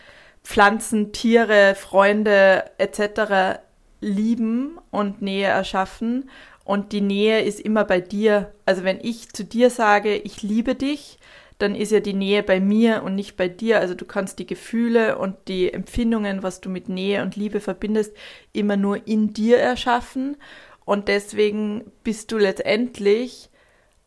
Pflanzen, 0.44 1.12
Tiere, 1.12 1.76
Freunde 1.76 2.64
etc. 2.78 3.60
lieben 4.00 4.80
und 4.90 5.22
Nähe 5.22 5.48
erschaffen. 5.48 6.30
Und 6.64 6.94
die 6.94 7.02
Nähe 7.02 7.42
ist 7.42 7.60
immer 7.60 7.84
bei 7.84 8.00
dir. 8.00 8.54
Also 8.66 8.86
wenn 8.86 9.00
ich 9.02 9.34
zu 9.34 9.44
dir 9.44 9.70
sage, 9.70 10.16
ich 10.16 10.44
liebe 10.44 10.76
dich, 10.76 11.20
dann 11.58 11.74
ist 11.74 11.92
ja 11.92 12.00
die 12.00 12.14
Nähe 12.14 12.44
bei 12.44 12.60
mir 12.60 13.04
und 13.04 13.16
nicht 13.16 13.36
bei 13.36 13.48
dir. 13.48 13.80
Also 13.80 13.96
du 13.96 14.06
kannst 14.06 14.40
die 14.40 14.46
Gefühle 14.46 15.18
und 15.18 15.36
die 15.48 15.74
Empfindungen, 15.74 16.44
was 16.44 16.62
du 16.62 16.70
mit 16.70 16.88
Nähe 16.88 17.24
und 17.24 17.36
Liebe 17.36 17.60
verbindest, 17.60 18.16
immer 18.54 18.78
nur 18.78 19.08
in 19.08 19.34
dir 19.34 19.58
erschaffen. 19.58 20.38
Und 20.86 21.08
deswegen 21.08 21.92
bist 22.04 22.32
du 22.32 22.38
letztendlich, 22.38 23.50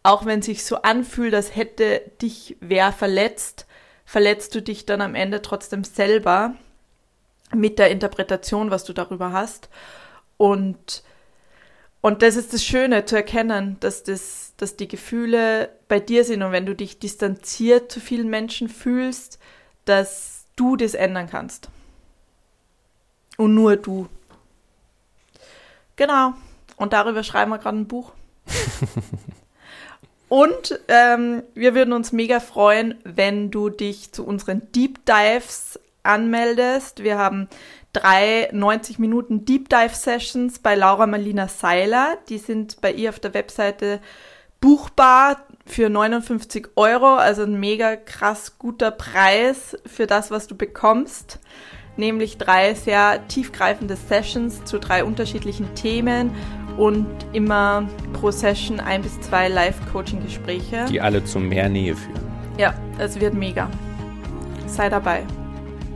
auch 0.03 0.27
wenn 0.27 0.41
es 0.41 0.47
sich 0.47 0.65
so 0.65 0.77
anfühlt, 0.77 1.35
als 1.35 1.57
hätte 1.57 2.03
dich 2.23 2.57
wer 2.61 2.93
verletzt, 2.93 3.67
verletzt 4.05 4.55
du 4.55 4.63
dich 4.63 4.87
dann 4.87 5.01
am 5.01 5.15
Ende 5.15 5.43
trotzdem 5.43 5.85
selber 5.85 6.55
mit 7.53 7.79
der 7.79 7.91
Interpretation, 7.91 8.71
was 8.71 8.85
du 8.85 8.93
darüber 8.93 9.33
hast. 9.33 9.69
Und, 10.37 11.03
und 12.01 12.23
das 12.23 12.37
ist 12.37 12.53
das 12.53 12.65
Schöne 12.65 13.05
zu 13.05 13.17
erkennen, 13.17 13.77
dass 13.81 14.03
das 14.03 14.51
dass 14.61 14.77
die 14.77 14.89
Gefühle 14.89 15.71
bei 15.89 16.01
dir 16.01 16.25
sind 16.25 16.43
und 16.43 16.53
wenn 16.53 16.67
du 16.67 16.75
dich 16.75 16.99
distanziert 16.99 17.91
zu 17.91 17.99
vielen 17.99 18.29
Menschen 18.29 18.69
fühlst, 18.69 19.39
dass 19.87 20.45
du 20.55 20.77
das 20.77 20.95
ändern 20.95 21.29
kannst. 21.31 21.71
Und 23.39 23.55
nur 23.55 23.77
du. 23.77 24.07
Genau. 25.97 26.35
Und 26.77 26.93
darüber 26.93 27.23
schreiben 27.23 27.51
wir 27.51 27.59
gerade 27.59 27.79
ein 27.79 27.89
Buch. 27.89 28.13
und 30.29 30.79
ähm, 30.89 31.43
wir 31.55 31.75
würden 31.75 31.95
uns 31.95 32.13
mega 32.13 32.39
freuen, 32.41 32.99
wenn 33.05 33.51
du 33.51 33.71
dich 33.71 34.13
zu 34.13 34.27
unseren 34.27 34.71
Deep 34.73 35.07
Dives 35.07 35.81
anmeldest. 36.03 37.03
Wir 37.03 37.17
haben 37.17 37.49
drei 37.93 38.49
90 38.53 38.99
Minuten 38.99 39.45
Deep 39.45 39.69
Dive 39.69 39.95
Sessions 39.95 40.59
bei 40.59 40.75
Laura 40.75 41.07
Marlina 41.07 41.49
Seiler. 41.49 42.19
Die 42.29 42.39
sind 42.39 42.81
bei 42.81 42.93
ihr 42.93 43.11
auf 43.11 43.21
der 43.21 43.35
Webseite 43.35 44.01
buchbar 44.61 45.47
für 45.67 45.89
59 45.89 46.69
Euro, 46.77 47.15
also 47.15 47.43
ein 47.43 47.59
mega 47.59 47.97
krass 47.97 48.59
guter 48.59 48.91
Preis 48.91 49.77
für 49.87 50.07
das, 50.07 50.31
was 50.31 50.47
du 50.47 50.57
bekommst. 50.57 51.39
Nämlich 51.97 52.39
drei 52.39 52.75
sehr 52.75 53.27
tiefgreifende 53.29 53.97
Sessions 53.97 54.65
zu 54.65 54.79
drei 54.79 55.05
unterschiedlichen 55.05 55.75
Themen 55.75 56.31
und 56.79 57.07
immer 57.33 57.89
pro 58.13 58.31
Session 58.31 58.81
ein 58.81 59.03
bis 59.03 59.21
zwei 59.21 59.49
Live-Coaching-Gespräche. 59.49 60.87
Die 60.89 61.01
alle 61.01 61.25
zu 61.25 61.39
mehr 61.39 61.69
Nähe 61.69 61.97
führen. 61.97 62.21
Ja, 62.59 62.75
es 62.99 63.21
wird 63.21 63.35
mega. 63.35 63.71
Sei 64.67 64.89
dabei. 64.89 65.25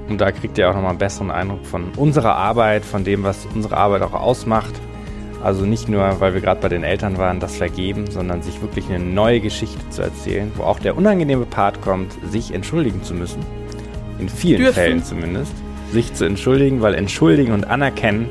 Und 0.08 0.20
da 0.20 0.32
kriegt 0.32 0.58
ihr 0.58 0.68
auch 0.68 0.74
nochmal 0.74 0.90
einen 0.90 0.98
besseren 0.98 1.30
Eindruck 1.30 1.64
von 1.64 1.92
unserer 1.96 2.36
Arbeit, 2.36 2.84
von 2.84 3.04
dem, 3.04 3.22
was 3.22 3.46
unsere 3.54 3.76
Arbeit 3.76 4.02
auch 4.02 4.12
ausmacht. 4.12 4.74
Also 5.42 5.66
nicht 5.66 5.88
nur, 5.88 6.20
weil 6.20 6.34
wir 6.34 6.40
gerade 6.40 6.60
bei 6.60 6.68
den 6.68 6.84
Eltern 6.84 7.18
waren, 7.18 7.38
das 7.40 7.56
vergeben, 7.56 8.10
sondern 8.10 8.42
sich 8.42 8.62
wirklich 8.62 8.88
eine 8.88 8.98
neue 8.98 9.40
Geschichte 9.40 9.88
zu 9.90 10.02
erzählen, 10.02 10.50
wo 10.56 10.62
auch 10.62 10.78
der 10.78 10.96
unangenehme 10.96 11.44
Part 11.44 11.82
kommt, 11.82 12.12
sich 12.30 12.54
entschuldigen 12.54 13.02
zu 13.02 13.14
müssen. 13.14 13.44
In 14.18 14.28
vielen 14.28 14.58
Dürfen. 14.58 14.74
Fällen 14.74 15.04
zumindest. 15.04 15.52
Sich 15.92 16.14
zu 16.14 16.24
entschuldigen, 16.24 16.80
weil 16.80 16.94
entschuldigen 16.94 17.52
und 17.52 17.66
anerkennen 17.66 18.28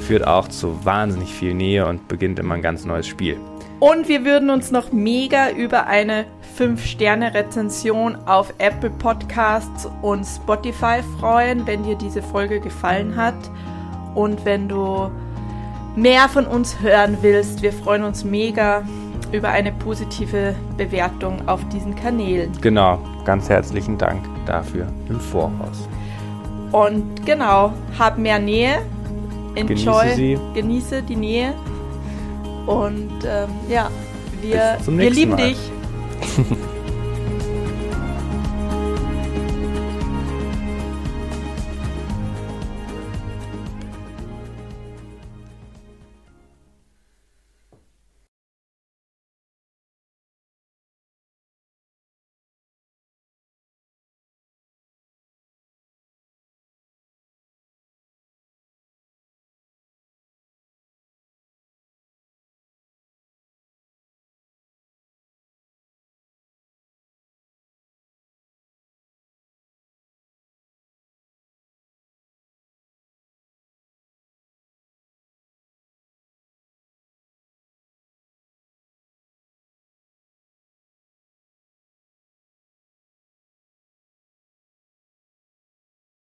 führt 0.00 0.26
auch 0.26 0.48
zu 0.48 0.84
wahnsinnig 0.84 1.32
viel 1.32 1.54
Nähe 1.54 1.86
und 1.86 2.08
beginnt 2.08 2.38
immer 2.38 2.54
ein 2.54 2.62
ganz 2.62 2.84
neues 2.84 3.06
Spiel. 3.06 3.36
Und 3.80 4.08
wir 4.08 4.24
würden 4.24 4.50
uns 4.50 4.70
noch 4.70 4.92
mega 4.92 5.50
über 5.50 5.86
eine 5.86 6.26
5-Sterne-Rezension 6.58 8.16
auf 8.26 8.54
Apple 8.58 8.90
Podcasts 8.90 9.88
und 10.02 10.24
Spotify 10.24 11.00
freuen, 11.18 11.66
wenn 11.66 11.82
dir 11.82 11.96
diese 11.96 12.22
Folge 12.22 12.60
gefallen 12.60 13.16
hat. 13.16 13.34
Und 14.14 14.44
wenn 14.44 14.68
du 14.68 15.10
mehr 15.96 16.28
von 16.28 16.46
uns 16.46 16.80
hören 16.80 17.18
willst, 17.20 17.62
wir 17.62 17.72
freuen 17.72 18.04
uns 18.04 18.24
mega 18.24 18.82
über 19.32 19.48
eine 19.48 19.72
positive 19.72 20.54
Bewertung 20.76 21.48
auf 21.48 21.66
diesen 21.68 21.96
Kanälen. 21.96 22.52
Genau, 22.60 23.00
ganz 23.24 23.48
herzlichen 23.48 23.98
Dank 23.98 24.22
dafür 24.46 24.86
im 25.08 25.18
Voraus. 25.18 25.88
Und 26.70 27.26
genau, 27.26 27.72
hab 27.98 28.18
mehr 28.18 28.38
Nähe, 28.38 28.82
enjoy, 29.56 30.14
genieße, 30.14 30.40
genieße 30.54 31.02
die 31.02 31.16
Nähe 31.16 31.54
und 32.66 33.24
ähm, 33.24 33.50
ja, 33.68 33.90
wir, 34.40 34.78
wir 34.86 35.10
lieben 35.10 35.32
Mal. 35.32 35.48
dich. 35.48 35.58